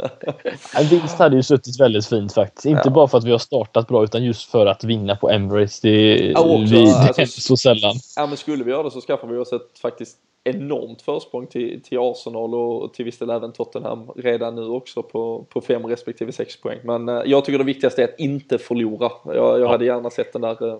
en 0.77 0.85
vinst 0.85 1.19
hade 1.19 1.35
ju 1.35 1.43
suttit 1.43 1.79
väldigt 1.79 2.07
fint 2.07 2.33
faktiskt. 2.33 2.65
Inte 2.65 2.81
ja. 2.85 2.91
bara 2.91 3.07
för 3.07 3.17
att 3.17 3.23
vi 3.23 3.31
har 3.31 3.37
startat 3.37 3.87
bra 3.87 4.03
utan 4.03 4.23
just 4.23 4.51
för 4.51 4.65
att 4.65 4.83
vinna 4.83 5.15
på 5.15 5.29
Emirates. 5.29 5.81
Det, 5.81 6.15
ja, 6.17 6.39
också, 6.39 6.75
vi, 6.75 6.85
det 6.85 6.91
alltså, 6.91 7.21
händer 7.21 7.41
så 7.41 7.57
sällan. 7.57 7.95
Ja 8.15 8.25
men 8.27 8.37
skulle 8.37 8.63
vi 8.63 8.71
göra 8.71 8.83
det 8.83 8.91
så 8.91 9.01
skaffar 9.01 9.27
vi 9.27 9.37
oss 9.37 9.53
ett 9.53 9.79
faktiskt 9.81 10.17
enormt 10.47 11.01
försprång 11.01 11.47
till, 11.47 11.81
till 11.83 11.97
Arsenal 11.99 12.55
och 12.55 12.93
till 12.93 13.05
viss 13.05 13.17
del 13.17 13.29
även 13.29 13.51
Tottenham 13.51 14.11
redan 14.15 14.55
nu 14.55 14.61
också 14.61 15.03
på, 15.03 15.45
på 15.49 15.61
fem 15.61 15.85
respektive 15.85 16.31
sex 16.31 16.61
poäng. 16.61 16.79
Men 16.83 17.09
eh, 17.09 17.21
jag 17.25 17.45
tycker 17.45 17.57
det 17.57 17.63
viktigaste 17.63 18.03
är 18.03 18.07
att 18.07 18.19
inte 18.19 18.57
förlora. 18.57 19.11
Jag, 19.25 19.35
jag 19.35 19.59
ja. 19.59 19.67
hade 19.67 19.85
gärna 19.85 20.09
sett 20.09 20.33
den 20.33 20.41
där 20.41 20.67
eh, 20.67 20.79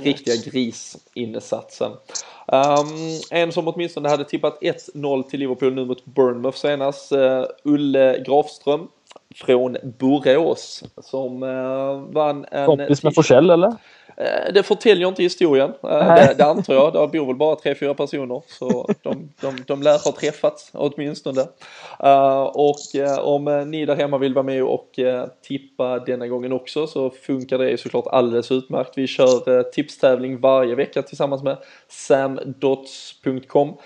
riktiga 0.00 0.34
grisinsatsen. 0.50 1.92
Um, 2.46 3.20
en 3.30 3.52
som 3.52 3.68
åtminstone 3.68 4.08
hade 4.08 4.24
tippat 4.24 4.60
1-0 4.60 5.22
till 5.22 5.40
Liverpool 5.40 5.74
nu 5.74 5.84
mot 5.84 6.04
Bournemouth 6.04 6.58
senast, 6.58 7.12
uh, 7.12 7.44
Ulle 7.64 8.24
Grafström 8.26 8.88
från 9.44 9.76
Borås 9.98 10.84
som 11.02 11.42
uh, 11.42 12.12
vann 12.12 12.46
en... 12.50 12.66
Kompis 12.66 13.02
med 13.02 13.14
Forsell 13.14 13.50
eller? 13.50 13.72
Eh, 14.16 14.52
det 14.52 14.62
förtäljer 14.62 15.08
inte 15.08 15.22
historien, 15.22 15.72
eh, 15.82 16.14
det, 16.14 16.34
det 16.38 16.44
antar 16.44 16.74
jag. 16.74 16.92
Det 16.92 17.18
bor 17.18 17.26
väl 17.26 17.36
bara 17.36 17.56
tre, 17.56 17.74
fyra 17.74 17.94
personer 17.94 18.42
så 18.46 18.88
de, 19.02 19.32
de, 19.40 19.56
de 19.66 19.82
lär 19.82 20.04
ha 20.04 20.12
träffats 20.12 20.70
åtminstone. 20.72 21.40
Uh, 22.04 22.42
och 22.42 22.76
uh, 22.94 23.18
om 23.18 23.70
ni 23.70 23.86
där 23.86 23.96
hemma 23.96 24.18
vill 24.18 24.34
vara 24.34 24.42
med 24.42 24.62
och 24.62 24.90
uh, 24.98 25.24
tippa 25.42 25.98
denna 25.98 26.26
gången 26.26 26.52
också 26.52 26.86
så 26.86 27.10
funkar 27.10 27.58
det 27.58 27.80
såklart 27.80 28.06
alldeles 28.06 28.52
utmärkt. 28.52 28.92
Vi 28.98 29.06
kör 29.06 29.62
tipstävling 29.62 30.40
varje 30.40 30.74
vecka 30.74 31.02
tillsammans 31.02 31.42
med 31.42 31.56
samdots.com 31.88 33.76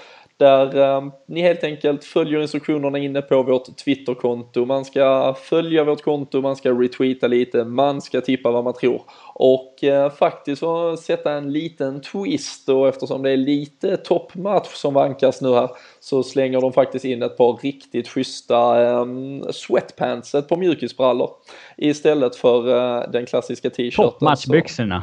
där 0.41 0.77
eh, 0.77 1.13
ni 1.27 1.41
helt 1.41 1.65
enkelt 1.65 2.05
följer 2.05 2.41
instruktionerna 2.41 2.99
inne 2.99 3.23
på 3.23 3.43
vårt 3.43 3.77
Twitterkonto. 3.77 4.65
Man 4.65 4.85
ska 4.85 5.35
följa 5.35 5.85
vårt 5.85 6.03
konto, 6.03 6.41
man 6.41 6.57
ska 6.57 6.71
retweeta 6.71 7.27
lite, 7.27 7.65
man 7.65 8.01
ska 8.01 8.21
tippa 8.21 8.51
vad 8.51 8.65
man 8.65 8.75
tror 8.75 9.03
och 9.35 9.85
eh, 9.85 10.11
faktiskt 10.11 10.63
sätta 10.99 11.33
en 11.33 11.53
liten 11.53 12.01
twist 12.01 12.69
och 12.69 12.89
eftersom 12.89 13.23
det 13.23 13.31
är 13.31 13.37
lite 13.37 13.97
toppmatch 13.97 14.75
som 14.75 14.95
vankas 14.95 15.41
nu 15.41 15.55
här 15.55 15.71
så 16.01 16.23
slänger 16.23 16.61
de 16.61 16.73
faktiskt 16.73 17.05
in 17.05 17.23
ett 17.23 17.37
par 17.37 17.59
riktigt 17.63 18.09
schyssta 18.09 18.83
eh, 18.83 19.07
sweatpants, 19.51 20.35
ett 20.35 20.49
par 20.49 20.57
mjukisbrallor 20.57 21.31
istället 21.77 22.37
för 22.37 22.69
eh, 22.69 23.11
den 23.11 23.27
klassiska 23.27 23.71
t-shirten. 23.71 24.05
Toppmatchbyxorna. 24.05 25.03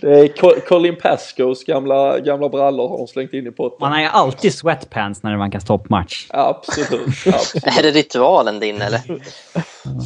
Det 0.00 0.20
är 0.20 0.60
Colin 0.60 0.96
Pascoes 0.96 1.64
gamla, 1.64 2.18
gamla 2.18 2.48
brallor 2.48 2.88
har 2.88 2.98
de 2.98 3.06
slängt 3.06 3.32
in 3.32 3.46
i 3.46 3.50
potten. 3.50 3.78
Man 3.80 3.92
har 3.92 4.00
ju 4.00 4.06
alltid 4.06 4.54
sweatpants 4.54 5.22
när 5.22 5.30
det 5.30 5.38
vankas 5.38 5.64
toppmatch. 5.64 6.26
Absolut, 6.30 7.06
absolut. 7.26 7.78
är 7.78 7.82
det 7.82 7.90
ritualen 7.90 8.60
din 8.60 8.82
eller? 8.82 9.00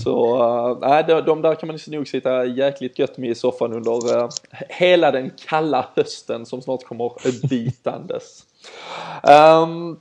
Så 0.04 0.36
uh, 0.70 0.78
nej, 0.80 1.04
de, 1.08 1.20
de 1.20 1.42
där 1.42 1.54
kan 1.54 1.66
man 1.66 1.78
nog 1.86 2.08
sitta 2.08 2.44
jäkligt 2.44 2.98
gött 2.98 3.18
med 3.18 3.30
i 3.30 3.34
soffan 3.34 3.72
under 3.72 4.16
uh, 4.16 4.28
hela 4.68 5.10
den 5.10 5.30
kalla 5.48 5.88
hösten 5.96 6.46
som 6.46 6.62
snart 6.62 6.84
kommer 6.84 7.12
bitandes. 7.48 8.42
Um, 9.22 10.00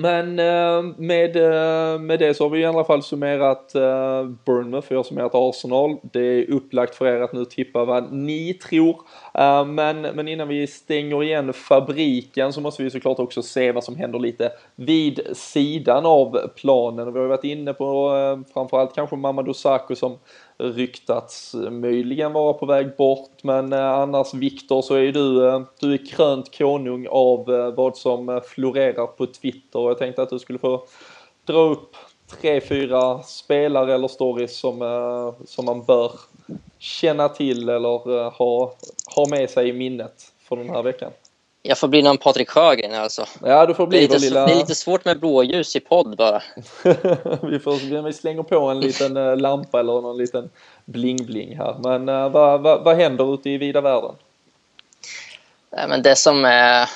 men 0.00 0.38
eh, 0.38 0.82
med, 0.96 1.36
eh, 1.36 2.00
med 2.00 2.18
det 2.18 2.34
så 2.34 2.44
har 2.44 2.50
vi 2.50 2.60
i 2.60 2.64
alla 2.64 2.84
fall 2.84 3.02
summerat 3.02 3.72
Burnmouth, 3.72 4.44
Bournemouth, 4.44 4.86
vi 4.90 4.96
har 4.96 5.02
summerat 5.02 5.34
Arsenal. 5.34 5.96
Det 6.02 6.20
är 6.20 6.50
upplagt 6.50 6.94
för 6.94 7.06
er 7.06 7.20
att 7.20 7.32
nu 7.32 7.44
tippa 7.44 7.84
vad 7.84 8.12
ni 8.12 8.54
tror. 8.54 8.96
Men, 9.64 10.00
men 10.00 10.28
innan 10.28 10.48
vi 10.48 10.66
stänger 10.66 11.22
igen 11.22 11.52
fabriken 11.52 12.52
så 12.52 12.60
måste 12.60 12.82
vi 12.82 12.90
såklart 12.90 13.18
också 13.18 13.42
se 13.42 13.72
vad 13.72 13.84
som 13.84 13.96
händer 13.96 14.18
lite 14.18 14.52
vid 14.76 15.20
sidan 15.32 16.06
av 16.06 16.38
planen. 16.56 17.12
vi 17.12 17.18
har 17.18 17.24
ju 17.24 17.28
varit 17.28 17.44
inne 17.44 17.74
på 17.74 18.10
framförallt 18.54 18.94
kanske 18.94 19.16
Mamadou 19.16 19.54
Sakho 19.54 19.94
som 19.94 20.18
ryktats 20.58 21.54
möjligen 21.70 22.32
vara 22.32 22.52
på 22.52 22.66
väg 22.66 22.96
bort 22.96 23.42
men 23.42 23.72
eh, 23.72 23.92
annars 23.92 24.34
Viktor 24.34 24.82
så 24.82 24.94
är 24.94 25.12
du, 25.12 25.48
eh, 25.48 25.62
du 25.80 25.94
är 25.94 26.06
krönt 26.06 26.58
konung 26.58 27.06
av 27.10 27.54
eh, 27.54 27.74
vad 27.74 27.96
som 27.96 28.40
florerar 28.46 29.06
på 29.06 29.26
Twitter 29.26 29.78
och 29.78 29.90
jag 29.90 29.98
tänkte 29.98 30.22
att 30.22 30.30
du 30.30 30.38
skulle 30.38 30.58
få 30.58 30.86
dra 31.44 31.58
upp 31.58 31.96
tre, 32.40 32.60
fyra 32.60 33.22
spelare 33.22 33.94
eller 33.94 34.08
stories 34.08 34.58
som, 34.58 35.34
som 35.46 35.64
man 35.64 35.84
bör 35.84 36.12
känna 36.78 37.28
till 37.28 37.68
eller 37.68 38.30
ha, 38.30 38.74
ha 39.14 39.26
med 39.30 39.50
sig 39.50 39.68
i 39.68 39.72
minnet 39.72 40.32
för 40.38 40.56
den 40.56 40.70
här 40.70 40.82
veckan? 40.82 41.10
Jag 41.68 41.78
får 41.78 41.88
bli 41.88 42.02
någon 42.02 42.18
Patrik 42.18 42.50
Sjögren 42.50 42.94
alltså. 42.94 43.26
Ja, 43.44 43.66
du 43.66 43.74
får 43.74 43.86
bli 43.86 43.98
det, 43.98 44.04
är 44.04 44.08
lite, 44.08 44.18
lilla... 44.18 44.46
det 44.46 44.52
är 44.52 44.56
lite 44.56 44.74
svårt 44.74 45.04
med 45.04 45.20
blåljus 45.20 45.76
i 45.76 45.80
podd 45.80 46.16
bara. 46.16 46.42
vi, 47.42 47.58
får, 47.58 48.02
vi 48.02 48.12
slänger 48.12 48.42
på 48.42 48.58
en 48.58 48.80
liten 48.80 49.16
uh, 49.16 49.36
lampa 49.36 49.80
eller 49.80 49.92
någon 49.92 50.16
liten 50.16 50.50
bling-bling 50.84 51.56
här. 51.56 51.76
Men 51.78 52.08
uh, 52.08 52.28
vad, 52.28 52.60
vad, 52.60 52.84
vad 52.84 52.96
händer 52.96 53.34
ute 53.34 53.50
i 53.50 53.58
vida 53.58 53.80
världen? 53.80 54.14
Nej, 55.70 55.88
men 55.88 56.02
det 56.02 56.16
som 56.16 56.44
är, 56.44 56.88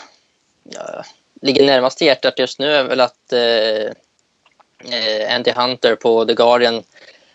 ja, 0.65 1.05
ligger 1.41 1.67
närmast 1.67 2.01
hjärtat 2.01 2.39
just 2.39 2.59
nu 2.59 2.67
är 2.67 2.85
väl 2.85 3.01
att 3.01 3.33
eh, 3.33 5.35
Andy 5.35 5.53
Hunter 5.53 5.95
på 5.95 6.25
The 6.25 6.35
Guardian 6.35 6.83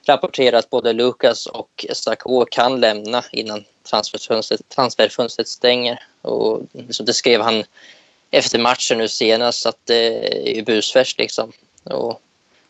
rapporterar 0.07 0.59
att 0.59 0.69
både 0.69 0.93
Lucas 0.93 1.45
och 1.45 1.85
Sarko 1.93 2.45
kan 2.45 2.79
lämna 2.79 3.23
innan 3.31 3.63
transferfönstret, 3.89 4.69
transferfönstret 4.69 5.47
stänger. 5.47 5.99
Och, 6.27 6.61
liksom 6.71 7.05
det 7.05 7.13
skrev 7.13 7.41
han 7.41 7.63
efter 8.31 8.59
matchen 8.59 8.97
nu 8.97 9.07
senast 9.07 9.65
att 9.65 9.79
det 9.83 10.57
är 10.57 10.63
busfärskt 10.63 11.19
liksom. 11.19 11.51
Och, 11.83 12.21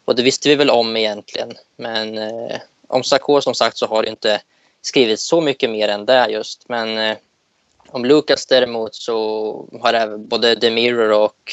och 0.05 0.15
det 0.15 0.23
visste 0.23 0.49
vi 0.49 0.55
väl 0.55 0.69
om 0.69 0.97
egentligen. 0.97 1.53
Men 1.75 2.17
eh, 2.17 2.57
om 2.87 3.03
Sarko 3.03 3.41
som 3.41 3.55
sagt 3.55 3.77
så 3.77 3.85
har 3.85 4.03
det 4.03 4.09
inte 4.09 4.41
skrivit 4.81 5.19
så 5.19 5.41
mycket 5.41 5.69
mer 5.69 5.87
än 5.89 6.05
det 6.05 6.27
just. 6.29 6.69
Men 6.69 6.97
eh, 6.97 7.17
om 7.87 8.05
Lucas 8.05 8.45
däremot 8.45 8.95
så 8.95 9.65
har 9.81 9.93
även 9.93 10.27
både 10.27 10.55
The 10.55 10.71
Mirror 10.71 11.11
och 11.11 11.51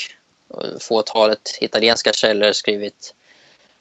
fåtalet 0.80 1.58
italienska 1.60 2.12
källor 2.12 2.52
skrivit 2.52 3.14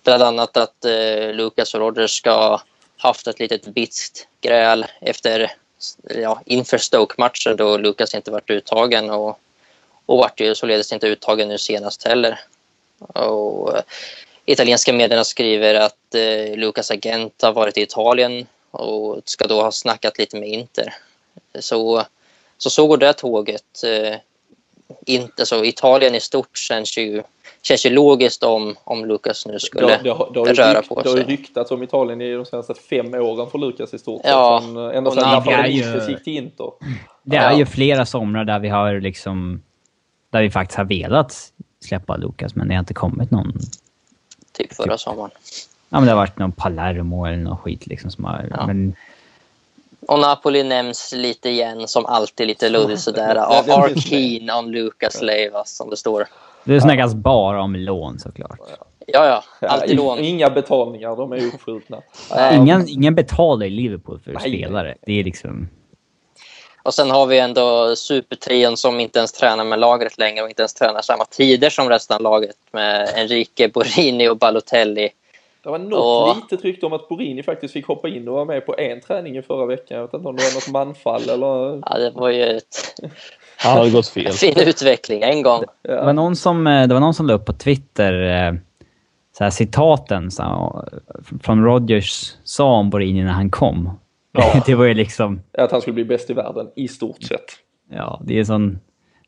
bland 0.04 0.24
annat 0.24 0.58
att 0.58 0.86
eh, 0.86 1.34
Lucas 1.34 1.74
och 1.74 1.80
Rogers 1.80 2.18
ska 2.18 2.62
haft 2.98 3.28
ett 3.28 3.40
litet 3.40 3.66
bitskt 3.66 4.28
gräl 4.42 4.86
efter, 5.02 5.52
ja, 6.04 6.42
inför 6.46 6.78
Stoke-matchen 6.78 7.56
då 7.58 7.78
Lucas 7.78 8.16
inte 8.16 8.32
varit 8.32 8.50
uttagen 8.50 9.10
och, 9.10 9.40
och 10.06 10.18
vart 10.18 10.40
ju 10.40 10.56
således 10.56 10.94
inte 10.94 11.08
uttagen 11.08 11.50
nu 11.50 11.58
senast 11.58 12.08
heller. 12.08 12.40
Och, 13.00 13.78
eh, 13.78 13.84
italienska 14.46 14.94
medierna 14.94 15.24
skriver 15.24 15.76
att 15.76 16.16
eh, 16.16 16.58
Lucas 16.58 16.92
agent 16.92 17.42
har 17.42 17.54
varit 17.54 17.78
i 17.78 17.82
Italien 17.82 18.48
och 18.72 19.22
ska 19.26 19.48
då 19.48 19.62
ha 19.62 19.72
snackat 19.72 20.18
lite 20.18 20.38
med 20.38 20.50
Inter. 20.50 20.94
Så 21.60 22.06
så, 22.64 22.70
så 22.70 22.88
går 22.88 22.98
det 22.98 23.14
tåget. 23.14 23.84
Eh, 23.84 24.16
inte 25.06 25.46
så 25.46 25.56
alltså 25.56 25.66
Italien 25.66 26.16
i 26.16 26.20
stort 26.20 26.58
känns 26.58 26.98
ju, 26.98 27.24
känns 27.64 27.86
ju 27.86 27.90
logiskt 27.90 28.44
om, 28.44 28.76
om 28.84 29.06
Lucas 29.06 29.46
nu 29.46 29.60
skulle 29.60 29.88
det, 29.88 29.98
det, 29.98 30.04
det 30.04 30.10
har 30.10 30.54
röra 30.54 30.80
rykt, 30.80 30.90
på 30.90 30.96
sig. 30.96 31.04
Det 31.04 31.10
har 31.10 31.18
ju 31.18 31.24
ryktats 31.24 31.72
om 31.72 31.84
Italien 31.84 32.22
i 32.22 32.34
de 32.34 32.46
senaste 32.46 32.74
fem 32.74 33.14
åren 33.14 33.50
för 33.50 33.60
Lucas 33.60 33.94
i 33.94 34.00
stort 34.00 34.22
ja, 34.24 34.60
sett. 34.62 34.70
Som, 34.70 34.78
ända 34.78 35.12
sedan 35.12 35.30
Napolitis 35.30 36.10
gick 36.10 36.24
till 36.24 36.38
Inter. 36.38 36.72
Det 37.24 37.38
är 37.38 37.52
ja. 37.52 37.58
ju 37.58 37.66
flera 37.66 38.06
somrar 38.06 38.46
där 38.46 38.60
vi 38.60 38.70
har 38.70 39.00
liksom... 39.00 39.62
Där 40.30 40.42
vi 40.42 40.52
faktiskt 40.52 40.78
har 40.78 40.86
velat 40.86 41.52
släppa 41.80 42.18
Lucas, 42.18 42.56
men 42.56 42.68
det 42.68 42.74
har 42.74 42.80
inte 42.80 42.94
kommit 42.94 43.32
någon... 43.32 43.54
Typ 44.52 44.74
förra 44.74 44.98
sommaren. 44.98 45.32
Ja, 45.90 46.00
men 46.00 46.06
det 46.06 46.12
har 46.12 46.18
varit 46.18 46.40
någon 46.40 46.52
Palermo 46.52 47.26
eller 47.26 47.38
någon 47.38 47.58
skit 47.58 47.88
liksom 47.88 48.12
som 48.12 48.26
har... 48.26 48.48
Ja. 48.52 48.68
Men, 48.68 48.96
och 50.08 50.20
Napoli 50.20 50.64
nämns 50.64 51.14
lite 51.16 51.50
igen, 51.50 51.88
som 51.88 52.06
alltid 52.06 52.48
lite 52.48 52.70
luddigt 52.70 53.02
sådär. 53.02 53.36
Are 53.36 54.00
keen 54.00 54.52
on 54.52 54.72
Lucas 54.72 55.22
Leivas, 55.22 55.76
som 55.76 55.90
det 55.90 55.98
står. 55.98 56.28
Det 56.64 56.82
snackas 56.82 57.16
bara 57.16 57.62
om 57.62 57.76
lån 57.76 58.20
såklart. 58.20 58.60
Ja, 59.08 59.44
ja. 59.62 59.68
Alltid 59.68 59.96
lån. 59.98 60.20
Inga 60.20 60.50
betalningar, 60.50 61.16
de 61.16 61.32
är 61.34 61.46
uppskjutna. 61.46 62.02
Ingen, 62.54 62.90
ingen 62.90 63.16
betalar 63.16 63.66
i 63.66 63.70
Liverpool 63.70 64.20
för 64.20 64.32
Nej. 64.32 64.42
spelare. 64.42 64.96
Det 65.02 65.20
är 65.20 65.24
liksom... 65.24 65.70
Och 66.84 66.94
sen 66.94 67.12
har 67.12 67.26
vi 67.26 67.40
ändå 67.40 67.96
supertrion 67.96 68.78
som 68.78 69.00
inte 69.00 69.20
ens 69.20 69.32
tränar 69.32 69.64
med 69.64 69.80
laget 69.80 70.18
längre 70.18 70.44
och 70.44 70.50
inte 70.50 70.62
ens 70.62 70.74
tränar 70.74 71.02
samma 71.02 71.26
tider 71.26 71.70
som 71.70 71.90
resten 71.90 72.16
av 72.16 72.22
laget 72.22 72.56
med 72.72 73.10
Enrique, 73.16 73.68
Borini 73.68 74.30
och 74.30 74.38
Balotelli. 74.38 75.10
Det 75.64 75.70
var 75.70 75.78
något 75.80 76.30
och... 76.30 76.36
litet 76.36 76.66
rykte 76.66 76.86
om 76.86 76.94
att 76.94 77.10
Borini 77.10 77.44
faktiskt 77.44 77.74
fick 77.74 77.88
hoppa 77.88 78.08
in 78.08 78.28
och 78.28 78.34
vara 78.34 78.46
med 78.46 78.66
på 78.66 78.76
en 78.78 79.02
träning 79.02 79.38
i 79.38 79.42
förra 79.42 79.66
veckan. 79.66 79.98
Jag 79.98 80.02
vet 80.02 80.14
inte 80.14 80.28
om 80.28 80.36
det 80.36 80.44
var 80.44 80.54
något 80.54 80.70
manfall 80.70 81.30
eller... 81.30 81.82
Ja, 81.90 81.98
det 81.98 82.12
var 82.16 82.30
ju 82.30 82.44
ett... 82.44 83.02
Han 83.58 83.78
hade 83.78 83.90
gått 83.90 84.08
fel. 84.08 84.34
fin 84.34 84.60
utveckling 84.60 85.22
en 85.22 85.42
gång. 85.42 85.64
Ja. 85.82 85.94
Det, 85.94 86.06
var 86.06 86.14
någon 86.14 86.36
som, 86.36 86.68
eh, 86.68 86.88
det 86.88 86.94
var 86.94 87.02
någon 87.02 87.14
som 87.14 87.28
la 87.28 87.34
upp 87.34 87.46
på 87.46 87.54
Twitter 87.54 88.14
eh, 88.14 88.54
så 89.38 89.44
här, 89.44 89.52
citaten 89.52 90.32
så, 90.32 90.86
från 91.44 91.64
Rogers 91.64 92.34
sa 92.44 92.66
om 92.66 92.90
Borini 92.90 93.24
när 93.24 93.32
han 93.32 93.50
kom. 93.50 94.00
Ja. 94.32 94.64
det 94.66 94.76
var 94.76 94.86
ju 94.86 94.94
liksom... 94.94 95.42
Att 95.58 95.72
han 95.72 95.82
skulle 95.82 95.94
bli 95.94 96.06
bäst 96.06 96.30
i 96.30 96.34
världen, 96.34 96.68
i 96.76 96.88
stort 96.88 97.24
sett. 97.24 97.46
Ja, 97.92 98.22
det 98.24 98.34
är 98.34 98.40
en 98.40 98.46
sån 98.46 98.80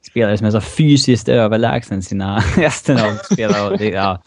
spelare 0.08 0.38
som 0.38 0.48
är 0.48 0.52
så 0.52 0.62
fysiskt 0.62 1.30
överlägsen 1.30 2.04
sina 2.04 2.40
resten 2.58 2.98
av 2.98 3.34
spelare. 3.34 3.86
Ja. 3.86 4.22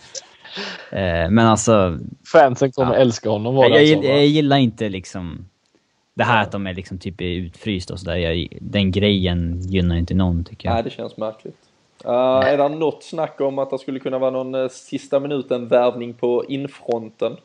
Eh, 0.90 1.30
men 1.30 1.38
alltså... 1.38 1.98
Fansen 2.32 2.72
kommer 2.72 2.94
ja. 2.94 3.00
älska 3.00 3.30
honom. 3.30 3.54
Var 3.54 3.68
jag, 3.68 3.84
jag, 3.84 4.04
jag, 4.04 4.26
gillar 4.26 4.56
inte 4.56 4.88
liksom 4.88 5.48
det 6.18 6.24
här 6.24 6.42
att 6.42 6.52
de 6.52 6.66
är 6.66 6.74
liksom 6.74 6.98
typ 6.98 7.20
utfrysta 7.20 7.92
och 7.92 8.00
sådär. 8.00 8.48
Den 8.60 8.92
grejen 8.92 9.60
gynnar 9.60 9.96
inte 9.96 10.14
någon 10.14 10.44
tycker 10.44 10.68
jag. 10.68 10.74
Nej, 10.74 10.82
det 10.82 10.90
känns 10.90 11.16
märkligt. 11.16 11.56
Uh, 12.04 12.12
är 12.12 12.56
det 12.56 12.68
något 12.68 13.04
snack 13.04 13.40
om 13.40 13.58
att 13.58 13.70
det 13.70 13.78
skulle 13.78 14.00
kunna 14.00 14.18
vara 14.18 14.30
någon 14.30 14.54
uh, 14.54 14.68
sista 14.68 15.20
minuten-värvning 15.20 16.14
på 16.14 16.44
infronten? 16.48 17.36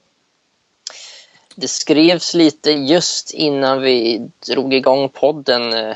Det 1.55 1.67
skrevs 1.67 2.33
lite 2.33 2.71
just 2.71 3.33
innan 3.33 3.81
vi 3.81 4.29
drog 4.47 4.73
igång 4.73 5.09
podden. 5.09 5.73
Uh, 5.73 5.95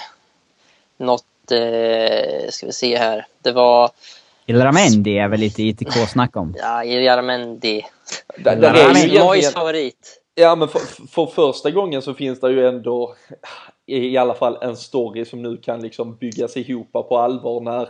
något, 0.98 1.24
uh, 1.52 2.50
ska 2.50 2.66
vi 2.66 2.74
se 2.74 2.98
här. 2.98 3.26
Det 3.42 3.52
var 3.52 3.90
Ilramendi 4.46 5.18
är 5.18 5.28
väl 5.28 5.40
lite 5.40 5.64
ITK-snack 5.64 6.36
om? 6.36 6.56
Ja, 6.58 6.84
Ilramendi. 6.84 7.86
Mojs 9.20 9.54
favorit. 9.54 10.22
Ja, 10.40 10.56
men 10.56 10.68
för, 10.68 10.80
för, 11.08 11.26
första 11.26 11.72
gången 11.72 12.02
så 12.02 12.14
finns 12.14 12.40
det 12.40 12.52
ju 12.52 12.68
ändå 12.68 13.16
i 13.86 14.18
alla 14.18 14.34
fall 14.34 14.58
en 14.62 14.76
story 14.78 15.26
som 15.26 15.42
nu 15.42 15.58
kan 15.58 15.82
liksom 15.82 16.16
byggas 16.16 16.58
ihop 16.58 16.92
på 16.92 17.18
allvar 17.18 17.62
när 17.62 17.90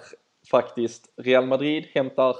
faktiskt 0.52 1.04
Real 1.22 1.45
Madrid 1.45 1.86
hämtar 1.93 2.36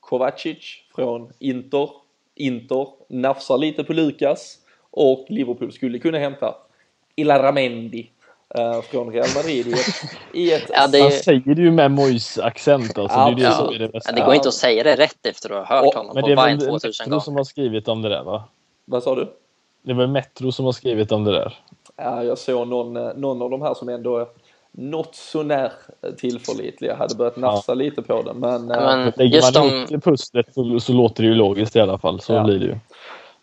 Kovacic 0.00 0.58
från 0.94 1.32
Inter. 1.38 1.90
Inter 2.34 2.86
nafsar 3.08 3.58
lite 3.58 3.84
på 3.84 3.92
Lukas 3.92 4.56
och 4.90 5.26
Liverpool 5.28 5.72
skulle 5.72 5.98
kunna 5.98 6.18
hämta 6.18 6.54
Ilramendi 7.16 8.10
uh, 8.58 8.82
från 8.82 9.12
Real 9.12 9.28
Madrid 9.36 9.66
i 9.66 9.72
ett... 9.72 9.86
I 10.32 10.52
ett 10.52 10.70
ja, 10.72 10.86
det... 10.86 11.00
Han 11.00 11.10
säger 11.10 11.54
det 11.54 11.62
ju 11.62 11.70
med 11.70 11.90
Mois 11.90 12.38
accent 12.38 12.98
alltså. 12.98 13.18
Ja, 13.18 13.34
det, 13.36 13.42
är 13.42 13.48
det, 13.48 13.52
som 13.52 13.74
är 13.74 13.78
det, 13.78 13.88
bästa. 13.88 14.10
Ja, 14.10 14.16
det 14.16 14.26
går 14.26 14.34
inte 14.34 14.48
att 14.48 14.54
säga 14.54 14.84
det 14.84 14.96
rätt 14.96 15.26
efter 15.26 15.50
att 15.50 15.68
ha 15.68 15.82
hört 15.82 15.94
honom 15.94 16.14
men 16.14 16.22
på 16.22 16.28
Vine 16.28 16.60
2000 16.60 17.10
gånger. 17.10 17.20
som 17.20 17.36
har 17.36 17.44
skrivit 17.44 17.88
om 17.88 18.02
det 18.02 18.08
där 18.08 18.24
va? 18.24 18.48
Vad 18.84 19.02
sa 19.02 19.14
du? 19.14 19.36
Det 19.82 19.94
var 19.94 20.06
Metro 20.06 20.52
som 20.52 20.64
har 20.64 20.72
skrivit 20.72 21.12
om 21.12 21.24
det 21.24 21.32
där. 21.32 21.54
Ja, 21.96 22.24
jag 22.24 22.38
såg 22.38 22.68
någon, 22.68 22.96
eh, 22.96 23.14
någon 23.16 23.42
av 23.42 23.50
de 23.50 23.62
här 23.62 23.74
som 23.74 23.88
ändå 23.88 24.18
är 24.18 24.26
något 24.72 25.14
sånär 25.14 25.72
tillförlitliga 26.18 26.96
hade 26.96 27.14
börjat 27.14 27.36
nafsa 27.36 27.72
ja. 27.72 27.74
lite 27.74 28.02
på 28.02 28.22
det. 28.22 28.34
Men, 28.34 28.66
men 28.66 29.06
äh, 29.06 29.12
lägger 29.16 29.42
man 29.42 29.68
de... 29.68 29.76
ihop 29.76 30.04
pusslet 30.04 30.54
så, 30.54 30.80
så, 30.80 30.92
låter 30.92 31.22
det 31.22 31.28
ju 31.28 31.34
logiskt 31.34 31.76
i 31.76 31.80
alla 31.80 31.98
fall. 31.98 32.20
Så 32.20 32.32
ja. 32.32 32.44
blir 32.44 32.58
det 32.58 32.64
ju. 32.64 32.76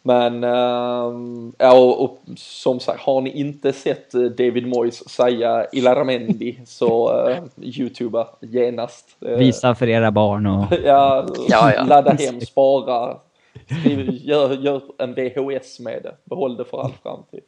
Men, 0.01 0.43
äh, 0.43 1.13
ja, 1.57 1.73
och, 1.73 2.03
och, 2.03 2.19
som 2.37 2.79
sagt, 2.79 3.01
har 3.01 3.21
ni 3.21 3.39
inte 3.39 3.73
sett 3.73 4.13
eh, 4.13 4.21
David 4.21 4.67
Moyes 4.67 5.09
säga 5.09 5.65
Ilaramendi 5.71 6.59
så 6.65 7.19
äh, 7.29 7.37
youtuba 7.61 8.27
genast. 8.41 9.17
Visa 9.19 9.75
för 9.75 9.89
era 9.89 10.11
barn 10.11 10.45
och... 10.45 10.65
ja, 10.83 11.25
ja, 11.49 11.73
ja, 11.75 11.83
ladda 11.83 12.11
hem, 12.11 12.41
spara. 12.41 13.17
Skriv, 13.65 14.09
gör, 14.09 14.53
gör 14.53 14.81
en 14.97 15.13
VHS 15.13 15.79
med 15.79 16.03
det. 16.03 16.15
Behåll 16.23 16.57
det 16.57 16.65
för 16.65 16.81
all 16.81 16.93
framtid. 17.03 17.41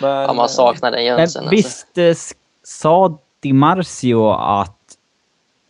Men, 0.00 0.10
ja, 0.10 0.32
man 0.32 0.48
saknar 0.48 0.90
den 0.90 1.04
jönsen. 1.04 1.44
Men 1.44 1.54
alltså. 1.54 1.86
visst 1.94 2.26
sa 2.62 3.18
Di 3.40 3.52
Marcio 3.52 4.30
att 4.30 4.74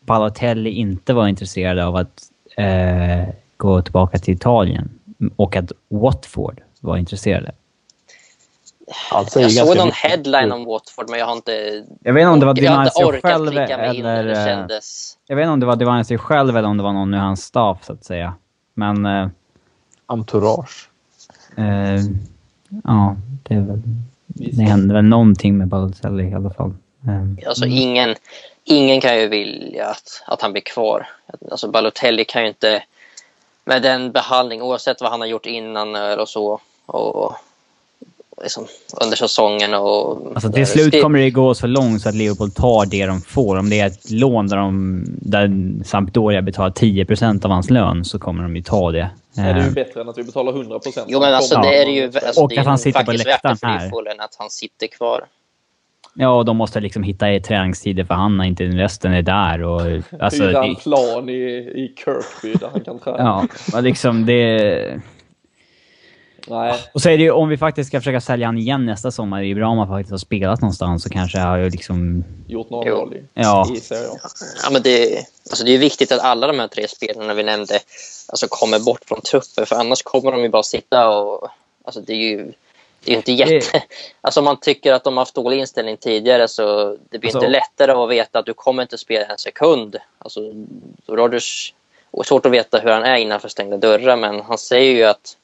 Balotelli 0.00 0.70
inte 0.70 1.14
var 1.14 1.28
intresserad 1.28 1.78
av 1.78 1.96
att 1.96 2.22
eh, 2.56 3.34
gå 3.56 3.82
tillbaka 3.82 4.18
till 4.18 4.34
Italien? 4.34 4.98
och 5.36 5.56
att 5.56 5.72
Watford 5.88 6.62
var 6.80 6.96
intresserade. 6.96 7.52
Alltså, 9.10 9.40
jag 9.40 9.52
såg 9.52 9.76
någon 9.76 9.90
headline 9.92 10.52
om 10.52 10.64
Watford, 10.64 11.10
men 11.10 11.18
jag 11.18 11.26
har 11.26 11.32
inte... 11.32 11.84
Jag 12.02 12.12
vet 12.12 12.22
inte 12.22 12.32
om 12.32 12.40
det 12.40 12.46
var 12.46 12.54
Divancio 12.54 13.20
själv 13.20 13.48
eller... 13.48 14.46
Kändes... 14.46 15.18
Jag 15.26 15.36
vet 15.36 15.42
inte 15.42 15.52
om 15.52 15.60
det 15.60 15.66
var 15.66 15.76
Divancio 15.76 16.18
själv 16.18 16.56
eller 16.56 16.68
om 16.68 16.76
det 16.76 16.82
var 16.82 16.92
någon 16.92 17.14
i 17.14 17.16
hans 17.16 17.44
staff, 17.44 17.78
så 17.84 17.92
att 17.92 18.04
säga. 18.04 18.34
Men... 18.78 19.06
Eh, 19.06 19.28
Entourage. 20.06 20.88
Eh, 21.56 22.00
ja, 22.84 23.16
det 23.42 23.54
är 23.54 23.60
väl... 23.60 23.82
Det 24.26 24.62
hände 24.62 24.94
väl 24.94 25.04
någonting 25.04 25.58
med 25.58 25.68
Balotelli 25.68 26.24
i 26.24 26.34
alla 26.34 26.50
fall. 26.50 26.74
Eh, 27.06 27.48
alltså 27.48 27.66
ingen, 27.66 28.14
ingen 28.64 29.00
kan 29.00 29.18
ju 29.20 29.28
vilja 29.28 29.86
att, 29.86 30.22
att 30.26 30.42
han 30.42 30.52
blir 30.52 30.62
kvar. 30.62 31.06
Alltså 31.50 31.70
Balotelli 31.70 32.24
kan 32.24 32.42
ju 32.42 32.48
inte 32.48 32.84
med 33.64 33.82
den 33.82 34.12
behandling, 34.12 34.62
oavsett 34.62 35.00
vad 35.00 35.10
han 35.10 35.20
har 35.20 35.28
gjort 35.28 35.46
innan 35.46 36.18
och 36.18 36.28
så. 36.28 36.60
Och, 36.86 37.34
liksom, 38.42 38.66
under 39.02 39.16
säsongen. 39.16 39.74
Och, 39.74 40.26
Alltså 40.34 40.52
till 40.52 40.66
slut 40.66 41.02
kommer 41.02 41.18
det 41.18 41.30
gå 41.30 41.54
så 41.54 41.66
långt 41.66 42.02
så 42.02 42.08
att 42.08 42.14
Liverpool 42.14 42.50
tar 42.50 42.86
det 42.86 43.06
de 43.06 43.20
får. 43.20 43.56
Om 43.58 43.70
det 43.70 43.80
är 43.80 43.86
ett 43.86 44.10
lån 44.10 44.46
där, 44.46 44.56
de, 44.56 45.04
där 45.08 45.50
Sampdoria 45.84 46.42
betalar 46.42 46.70
10% 46.70 47.44
av 47.44 47.50
hans 47.50 47.70
lön 47.70 48.04
så 48.04 48.18
kommer 48.18 48.42
de 48.42 48.56
ju 48.56 48.62
ta 48.62 48.92
det. 48.92 49.10
Ja, 49.34 49.42
det 49.42 49.48
är 49.48 49.54
ju 49.54 49.60
Eh, 49.60 49.72
bättre 49.72 50.00
än 50.00 50.08
att 50.08 50.18
vi 50.18 50.22
betalar 50.22 50.52
100 50.52 50.78
procent. 50.78 51.06
Jo, 51.10 51.20
men 51.20 51.34
alltså, 51.34 51.60
det 51.60 51.82
är 51.82 51.86
ju 51.86 52.04
alltså, 52.04 52.42
Och 52.42 52.48
det 52.48 52.56
är 52.56 52.60
att 52.60 52.66
han 52.66 52.78
sitter 52.78 53.04
på 53.04 53.12
läktaren 53.12 53.56
här. 53.62 53.86
att 54.18 54.36
han 54.38 54.50
sitter 54.50 54.86
kvar. 54.86 55.24
Ja, 56.14 56.28
och 56.28 56.44
de 56.44 56.56
måste 56.56 56.80
liksom 56.80 57.02
hitta 57.02 57.32
i 57.32 57.40
träningstider 57.40 58.04
för 58.04 58.14
han 58.14 58.36
när 58.36 58.44
inte 58.44 58.64
resten 58.64 59.12
är 59.12 59.22
där. 59.22 59.62
Och, 59.62 59.80
alltså, 60.20 60.42
Hyra 60.42 60.64
en 60.64 60.74
plan 60.74 61.28
i, 61.28 61.32
i 61.74 61.94
Kirkby 62.04 62.58
där 62.58 62.68
han 62.72 62.80
kan 62.80 62.98
träna. 62.98 63.18
ja, 63.18 63.46
och 63.76 63.82
liksom 63.82 64.26
det... 64.26 65.00
Nej, 66.50 66.74
Och 66.94 67.02
så 67.02 67.08
är 67.08 67.16
det 67.18 67.22
ju, 67.24 67.30
om 67.30 67.48
vi 67.48 67.58
faktiskt 67.58 67.88
ska 67.88 68.00
försöka 68.00 68.20
sälja 68.20 68.46
han 68.46 68.58
igen 68.58 68.86
nästa 68.86 69.10
sommar, 69.10 69.38
det 69.40 69.44
är 69.46 69.48
ju 69.48 69.54
bra 69.54 69.68
om 69.68 69.78
han 69.78 69.88
faktiskt 69.88 70.10
har 70.10 70.18
spelat 70.18 70.60
någonstans 70.60 71.06
och 71.06 71.12
kanske 71.12 71.38
har 71.38 71.56
ju 71.58 71.70
liksom... 71.70 72.24
gjort 72.46 72.70
några 72.70 72.88
Jo. 72.88 72.96
mål 72.96 73.14
i, 73.14 73.22
Ja. 73.34 73.72
i 73.76 73.80
serien. 73.80 74.16
Ja, 74.64 74.70
men 74.70 74.82
det, 74.82 75.18
alltså 75.50 75.64
det 75.64 75.74
är 75.74 75.78
viktigt 75.78 76.12
att 76.12 76.20
alla 76.20 76.46
de 76.46 76.58
här 76.58 76.68
tre 76.68 76.88
spelarna 76.88 77.34
vi 77.34 77.42
nämnde 77.42 77.78
alltså 78.28 78.46
kommer 78.50 78.78
bort 78.78 79.04
från 79.04 79.20
truppen, 79.20 79.66
för 79.66 79.76
annars 79.76 80.02
kommer 80.02 80.32
de 80.32 80.42
ju 80.42 80.48
bara 80.48 80.62
sitta 80.62 81.08
och... 81.08 81.48
Alltså 81.84 82.00
det 82.00 82.12
är 82.12 82.16
ju, 82.16 82.52
det 83.04 83.12
är 83.12 83.16
inte 83.16 83.32
jätte... 83.32 83.82
Alltså 84.20 84.40
om 84.40 84.44
man 84.44 84.60
tycker 84.60 84.92
att 84.92 85.04
de 85.04 85.16
har 85.16 85.20
haft 85.20 85.34
dålig 85.34 85.58
inställning 85.58 85.96
tidigare 85.96 86.48
så 86.48 86.96
det 87.10 87.18
blir 87.18 87.28
Alltså- 87.28 87.38
inte 87.38 87.48
lättare 87.48 87.92
att 87.92 88.10
veta 88.10 88.38
att 88.38 88.46
du 88.46 88.54
kommer 88.54 88.82
inte 88.82 88.98
spela 88.98 89.26
en 89.26 89.38
sekund. 89.38 89.96
Alltså, 90.18 90.40
Rodgers... 91.06 91.74
Svårt 92.24 92.46
att 92.46 92.52
veta 92.52 92.78
hur 92.78 92.90
han 92.90 93.02
är 93.02 93.16
innanför 93.16 93.48
stängda 93.48 93.76
dörrar, 93.76 94.16
men 94.16 94.40
han 94.40 94.58
säger 94.58 94.92
ju 94.94 95.04
att 95.04 95.36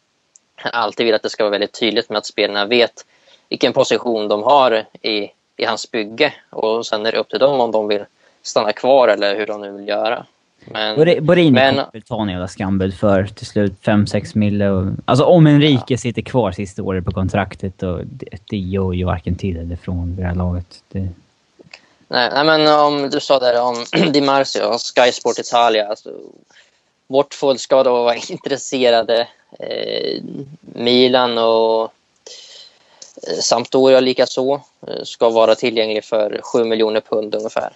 alltid 0.62 1.06
vill 1.06 1.14
att 1.14 1.22
det 1.22 1.30
ska 1.30 1.44
vara 1.44 1.50
väldigt 1.50 1.80
tydligt 1.80 2.10
med 2.10 2.18
att 2.18 2.26
spelarna 2.26 2.66
vet 2.66 3.06
vilken 3.48 3.72
position 3.72 4.28
de 4.28 4.42
har 4.42 4.84
i, 5.02 5.30
i 5.56 5.64
hans 5.64 5.90
bygge. 5.90 6.34
Och 6.50 6.86
sen 6.86 7.06
är 7.06 7.12
det 7.12 7.18
upp 7.18 7.28
till 7.28 7.38
dem 7.38 7.60
om 7.60 7.70
de 7.70 7.88
vill 7.88 8.04
stanna 8.42 8.72
kvar 8.72 9.08
eller 9.08 9.36
hur 9.36 9.46
de 9.46 9.60
nu 9.60 9.72
vill 9.72 9.88
göra. 9.88 10.26
Men, 10.66 11.26
Borini 11.26 11.50
Men- 11.50 11.74
kommer 11.74 12.00
ta 12.00 12.22
en 12.22 12.28
jävla 12.28 12.48
skambud 12.48 12.94
för 12.94 13.26
till 13.26 13.46
slut 13.46 13.72
5-6 13.82 14.38
mille. 14.38 14.70
Och, 14.70 14.92
alltså 15.04 15.24
om 15.24 15.46
Enrique 15.46 15.98
sitter 15.98 16.22
kvar 16.22 16.52
sista 16.52 16.82
året 16.82 17.04
på 17.04 17.10
kontraktet, 17.10 17.82
och 17.82 18.06
det, 18.06 18.26
det 18.50 18.56
gör 18.56 18.92
ju 18.92 19.04
varken 19.04 19.36
till 19.36 19.56
eller 19.56 19.76
från 19.76 20.16
det 20.16 20.22
här 20.22 20.34
laget. 20.34 20.82
Det, 20.88 21.08
nej, 22.08 22.30
nej, 22.34 22.44
men 22.44 22.80
om 22.80 23.10
du 23.10 23.20
sa 23.20 23.38
där 23.38 23.62
om 23.62 23.84
Di 24.12 24.20
Marzio 24.20 24.62
och 24.62 24.80
Sky 24.80 25.12
Sport 25.12 25.38
Italia. 25.38 25.88
Alltså, 25.88 26.10
Watford 27.06 27.60
ska 27.60 27.82
då 27.82 27.92
vara 27.92 28.16
intresserade. 28.28 29.28
Eh, 29.58 30.22
Milan 30.60 31.38
och 31.38 31.82
eh, 31.82 31.88
Sampdoria 33.42 34.00
likaså 34.00 34.60
eh, 34.86 35.02
ska 35.04 35.30
vara 35.30 35.54
tillgänglig 35.54 36.04
för 36.04 36.40
7 36.42 36.64
miljoner 36.64 37.00
pund 37.00 37.34
ungefär. 37.34 37.72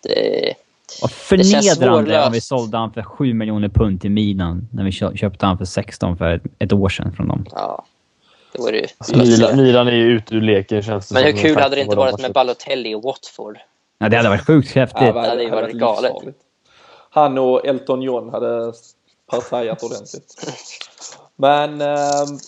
Det, 0.00 0.54
och 1.02 1.10
Det 1.30 1.44
känns 1.44 1.78
förnedrande 1.78 2.26
om 2.26 2.32
vi 2.32 2.40
sålde 2.40 2.76
han 2.76 2.92
för 2.92 3.02
7 3.02 3.34
miljoner 3.34 3.68
pund 3.68 4.00
till 4.00 4.10
Milan 4.10 4.68
när 4.72 4.84
vi 4.84 4.92
kö- 4.92 5.16
köpte 5.16 5.46
han 5.46 5.58
för 5.58 5.64
16 5.64 6.16
för 6.16 6.34
ett, 6.34 6.42
ett 6.58 6.72
år 6.72 6.88
sedan 6.88 7.12
från 7.16 7.28
dem. 7.28 7.46
ja, 7.52 7.84
det 8.52 8.62
vore 8.62 8.78
ju... 8.78 8.86
Milan, 9.16 9.56
Milan 9.56 9.88
är 9.88 9.92
ju 9.92 10.04
ute 10.04 10.34
ur 10.34 10.40
leken 10.40 10.82
känns 10.82 11.08
det 11.08 11.14
Men 11.14 11.24
hur 11.24 11.32
kul 11.32 11.56
hade 11.56 11.76
det 11.76 11.82
inte 11.82 11.96
varit 11.96 12.20
med 12.20 12.32
Balotelli 12.32 12.90
i 12.90 12.94
Watford? 12.94 13.58
Ja, 13.98 14.08
det 14.08 14.16
hade 14.16 14.28
varit 14.28 14.46
sjukt 14.46 14.74
häftigt. 14.74 15.00
Ja, 15.00 15.20
hade 15.28 15.42
ju 15.42 15.50
varit 15.50 15.72
galet. 15.72 16.12
Han 17.14 17.38
och 17.38 17.66
Elton 17.66 18.02
John 18.02 18.28
hade 18.28 18.72
partajat 19.30 19.82
ordentligt. 19.82 20.34
Men 21.36 21.80
äh, 21.80 21.98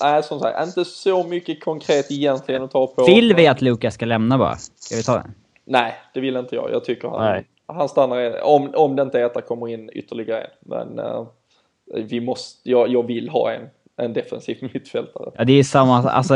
nej, 0.02 0.22
som 0.22 0.40
sagt, 0.40 0.66
inte 0.66 0.84
så 0.84 1.24
mycket 1.24 1.64
konkret 1.64 2.10
egentligen 2.10 2.62
att 2.62 2.70
ta 2.70 2.86
på. 2.86 3.04
Vill 3.04 3.34
vi 3.34 3.46
att 3.46 3.60
Lukas 3.62 3.94
ska 3.94 4.04
lämna 4.04 4.38
bara? 4.38 4.56
Ska 4.56 4.96
vi 4.96 5.02
ta 5.02 5.14
den? 5.14 5.34
Nej, 5.64 5.94
det 6.14 6.20
vill 6.20 6.36
inte 6.36 6.54
jag. 6.54 6.70
Jag 6.72 6.84
tycker 6.84 7.08
han, 7.08 7.24
Nej. 7.24 7.46
han 7.66 7.88
stannar 7.88 8.42
om, 8.44 8.70
om 8.74 8.96
det 8.96 9.02
inte 9.02 9.20
är 9.20 9.24
att 9.24 9.34
det 9.34 9.42
kommer 9.42 9.68
in 9.68 9.90
ytterligare 9.92 10.40
en. 10.40 10.50
Men 10.60 10.98
äh, 10.98 11.26
vi 11.94 12.20
måste, 12.20 12.70
jag, 12.70 12.88
jag 12.88 13.06
vill 13.06 13.28
ha 13.28 13.52
en, 13.52 13.68
en 13.96 14.12
defensiv 14.12 14.58
mittfältare. 14.74 15.30
Ja, 15.34 15.44
det 15.44 15.52
är 15.52 15.62
samma... 15.62 16.10
Alltså, 16.10 16.34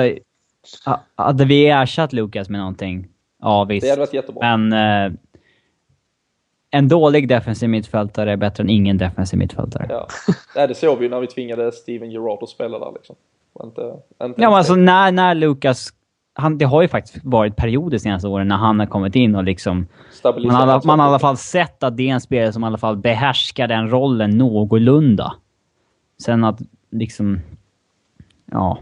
ha- 0.87 1.01
hade 1.15 1.45
vi 1.45 1.67
ersatt 1.67 2.13
Lukas 2.13 2.49
med 2.49 2.61
någonting? 2.61 3.09
Ja, 3.43 3.65
visst. 3.65 3.85
Det 3.85 3.91
hade 3.91 4.01
varit 4.01 4.15
jättebra. 4.15 4.57
Men... 4.57 4.73
Eh, 5.13 5.19
en 6.71 6.89
dålig 6.89 7.29
defensiv 7.29 7.69
mittfältare 7.69 8.33
är 8.33 8.37
bättre 8.37 8.63
än 8.63 8.71
ingen 8.71 8.99
defensiv 8.99 9.39
mittfältare. 9.39 9.87
Ja, 9.89 10.09
Ja. 10.27 10.35
Nej, 10.57 10.69
det 10.69 10.75
såg 10.75 10.99
vi 10.99 11.05
ju 11.05 11.11
när 11.11 11.21
vi 11.21 11.27
tvingade 11.27 11.73
Steven 11.73 12.11
Gerrard 12.11 12.43
att 12.43 12.49
spela 12.49 12.79
där 12.79 12.93
liksom. 12.95 13.17
Inte, 13.65 13.81
inte 14.23 14.41
men 14.41 14.53
alltså 14.53 14.75
när, 14.75 15.13
när 15.13 15.35
Lukas... 15.35 15.89
Han, 16.33 16.59
det 16.59 16.65
har 16.65 16.83
ju 16.83 16.89
faktiskt 16.89 17.25
varit 17.25 17.57
perioder 17.57 17.91
de 17.91 17.99
senaste 17.99 18.29
åren 18.29 18.49
när 18.49 18.57
han 18.57 18.79
har 18.79 18.87
kommit 18.87 19.17
in 19.17 19.35
och 19.35 19.45
liksom... 19.45 19.87
Man 20.25 20.51
har, 20.51 20.87
man 20.87 21.01
har 21.01 21.07
i 21.07 21.09
alla 21.09 21.19
fall 21.19 21.37
sett 21.37 21.83
att 21.83 21.97
det 21.97 22.09
är 22.09 22.15
en 22.15 22.21
spelare 22.21 22.53
som 22.53 22.65
i 22.65 22.67
alla 22.67 22.79
fall 22.79 22.97
behärskar 22.97 23.69
den 23.69 23.91
rollen 23.91 24.31
någorlunda. 24.31 25.35
Sen 26.23 26.45
att 26.45 26.61
liksom... 26.91 27.41
Ja. 28.53 28.79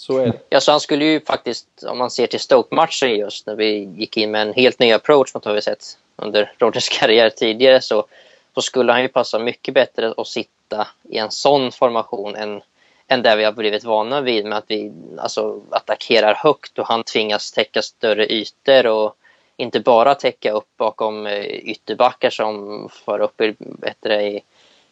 Så 0.00 0.18
är 0.18 0.26
det. 0.26 0.38
Ja, 0.48 0.60
så 0.60 0.70
han 0.70 0.80
skulle 0.80 1.04
ju 1.04 1.20
faktiskt, 1.20 1.66
om 1.86 1.98
man 1.98 2.10
ser 2.10 2.26
till 2.26 2.40
Stoke-matchen 2.40 3.14
just, 3.14 3.46
när 3.46 3.54
vi 3.54 3.88
gick 3.96 4.16
in 4.16 4.30
med 4.30 4.42
en 4.42 4.54
helt 4.54 4.78
ny 4.78 4.92
approach 4.92 5.34
mot 5.34 5.46
vad 5.46 5.54
vi 5.54 5.62
sett 5.62 5.98
under 6.16 6.52
Rodgers 6.58 6.88
karriär 6.88 7.30
tidigare, 7.30 7.80
så, 7.80 8.06
så 8.54 8.62
skulle 8.62 8.92
han 8.92 9.02
ju 9.02 9.08
passa 9.08 9.38
mycket 9.38 9.74
bättre 9.74 10.14
att 10.16 10.26
sitta 10.26 10.88
i 11.02 11.18
en 11.18 11.30
sån 11.30 11.72
formation 11.72 12.36
än, 12.36 12.62
än 13.08 13.22
där 13.22 13.36
vi 13.36 13.44
har 13.44 13.52
blivit 13.52 13.84
vana 13.84 14.20
vid 14.20 14.44
med 14.44 14.58
att 14.58 14.64
vi 14.68 14.92
alltså, 15.18 15.60
attackerar 15.70 16.34
högt 16.34 16.78
och 16.78 16.86
han 16.86 17.02
tvingas 17.04 17.52
täcka 17.52 17.82
större 17.82 18.32
ytor 18.32 18.86
och 18.86 19.16
inte 19.56 19.80
bara 19.80 20.14
täcka 20.14 20.52
upp 20.52 20.68
bakom 20.76 21.26
eh, 21.26 21.44
ytterbackar 21.44 22.30
som 22.30 22.88
för 22.88 23.20
upp 23.20 23.40
i- 23.40 23.54
bättre 23.58 24.22
i, 24.22 24.40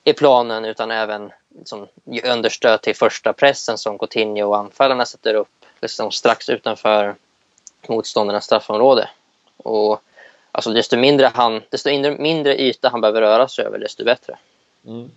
i 0.04 0.12
planen 0.12 0.64
utan 0.64 0.90
även 0.90 1.32
liksom, 1.56 1.86
understöd 2.24 2.82
till 2.82 2.96
första 2.96 3.32
pressen 3.32 3.78
som 3.78 3.98
Coutinho 3.98 4.46
och 4.46 4.58
anfallarna 4.58 5.06
sätter 5.06 5.34
upp 5.34 5.64
liksom, 5.80 6.10
strax 6.10 6.48
utanför 6.48 7.14
motståndarnas 7.88 8.44
straffområde. 8.44 9.08
Och, 9.56 10.00
alltså, 10.52 10.70
desto, 10.70 10.96
mindre 10.96 11.30
han, 11.34 11.62
desto 11.70 11.90
mindre, 12.18 12.60
yta 12.60 12.88
han 12.88 13.00
behöver 13.00 13.20
röra 13.20 13.48
sig 13.48 13.64
över, 13.64 13.78
desto 13.78 14.04
bättre. 14.04 14.38
Mm. 14.86 15.10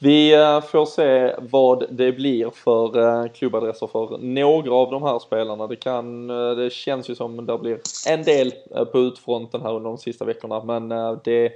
Vi 0.00 0.34
eh, 0.34 0.60
får 0.60 0.86
se 0.86 1.34
vad 1.38 1.84
det 1.90 2.12
blir 2.12 2.50
för 2.50 2.98
eh, 2.98 3.28
klubbadresser 3.28 3.86
för 3.86 4.18
några 4.18 4.74
av 4.74 4.90
de 4.90 5.02
här 5.02 5.18
spelarna. 5.18 5.66
Det, 5.66 5.76
kan, 5.76 6.30
eh, 6.30 6.50
det 6.50 6.72
känns 6.72 7.10
ju 7.10 7.14
som 7.14 7.46
det 7.46 7.58
blir 7.58 7.80
en 8.08 8.22
del 8.22 8.52
på 8.92 8.98
utfronten 8.98 9.62
här 9.62 9.74
under 9.74 9.90
de 9.90 9.98
sista 9.98 10.24
veckorna 10.24 10.64
men 10.64 10.88
det 11.24 11.52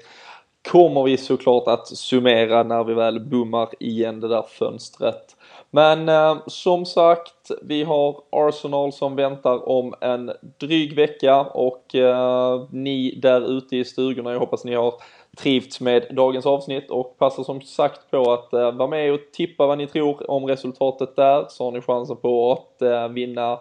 kommer 0.71 1.03
vi 1.03 1.17
såklart 1.17 1.69
att 1.69 1.87
summera 1.87 2.63
när 2.63 2.85
vi 2.85 2.95
väl 2.95 3.21
bommar 3.21 3.69
igen 3.81 4.21
det 4.21 4.29
där 4.29 4.43
fönstret. 4.43 5.37
Men 5.71 6.09
eh, 6.09 6.37
som 6.47 6.87
sagt, 6.87 7.51
vi 7.63 7.83
har 7.83 8.17
Arsenal 8.31 8.93
som 8.93 9.17
väntar 9.17 9.69
om 9.69 9.95
en 10.01 10.33
dryg 10.61 10.97
vecka 10.97 11.41
och 11.41 11.95
eh, 11.95 12.67
ni 12.71 13.19
där 13.23 13.57
ute 13.57 13.77
i 13.77 13.85
stugorna, 13.85 14.33
jag 14.33 14.39
hoppas 14.39 14.65
ni 14.65 14.75
har 14.75 14.95
trivts 15.39 15.81
med 15.81 16.07
dagens 16.11 16.47
avsnitt 16.47 16.91
och 16.91 17.19
passa 17.19 17.45
som 17.45 17.61
sagt 17.61 18.11
på 18.11 18.33
att 18.33 18.53
eh, 18.53 18.73
vara 18.73 18.89
med 18.89 19.13
och 19.13 19.21
tippa 19.33 19.67
vad 19.67 19.79
ni 19.79 19.87
tror 19.87 20.31
om 20.31 20.47
resultatet 20.47 21.17
där 21.17 21.47
så 21.49 21.65
har 21.65 21.73
ni 21.73 21.81
chansen 21.81 22.17
på 22.17 22.53
att 22.53 22.83
eh, 22.83 23.09
vinna 23.09 23.59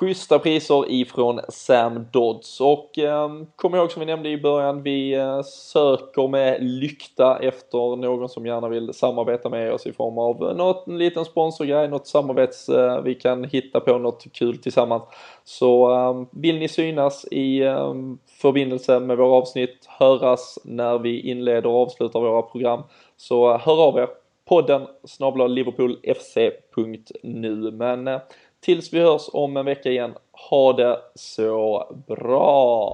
schyssta 0.00 0.38
priser 0.38 0.90
ifrån 0.90 1.40
Sam 1.48 2.06
Dodds. 2.12 2.60
Och 2.60 2.98
eh, 2.98 3.30
kom 3.56 3.74
ihåg 3.74 3.92
som 3.92 4.00
vi 4.00 4.06
nämnde 4.06 4.28
i 4.28 4.38
början, 4.38 4.82
vi 4.82 5.14
eh, 5.14 5.42
söker 5.42 6.28
med 6.28 6.64
lykta 6.64 7.38
efter 7.38 7.96
någon 7.96 8.28
som 8.28 8.46
gärna 8.46 8.68
vill 8.68 8.94
samarbeta 8.94 9.48
med 9.48 9.72
oss 9.72 9.86
i 9.86 9.92
form 9.92 10.18
av 10.18 10.48
eh, 10.48 10.56
något, 10.56 10.86
en 10.86 10.98
liten 10.98 11.24
sponsorgrej, 11.24 11.88
något 11.88 12.06
samarbets 12.06 12.68
eh, 12.68 13.02
vi 13.02 13.14
kan 13.14 13.44
hitta 13.44 13.80
på 13.80 13.98
något 13.98 14.24
kul 14.32 14.58
tillsammans. 14.58 15.02
Så 15.44 15.94
eh, 15.94 16.22
vill 16.30 16.58
ni 16.58 16.68
synas 16.68 17.26
i 17.30 17.62
eh, 17.62 17.94
förbindelse 18.40 19.00
med 19.00 19.16
våra 19.16 19.32
avsnitt, 19.32 19.86
höras 19.98 20.58
när 20.64 20.98
vi 20.98 21.20
inleder 21.20 21.66
och 21.66 21.82
avslutar 21.82 22.20
våra 22.20 22.42
program, 22.42 22.82
så 23.16 23.54
eh, 23.54 23.60
hör 23.60 23.82
av 23.82 23.98
er. 23.98 24.08
Podden 24.48 24.86
snabla 25.04 25.46
liverpoolfc.nu 25.46 27.70
men 27.70 28.08
eh, 28.08 28.18
tills 28.66 28.92
vi 28.92 29.00
hörs 29.00 29.28
om 29.32 29.56
en 29.56 29.64
vecka 29.64 29.90
igen, 29.90 30.14
ha 30.32 30.72
det 30.72 30.98
så 31.14 31.86
bra! 32.06 32.92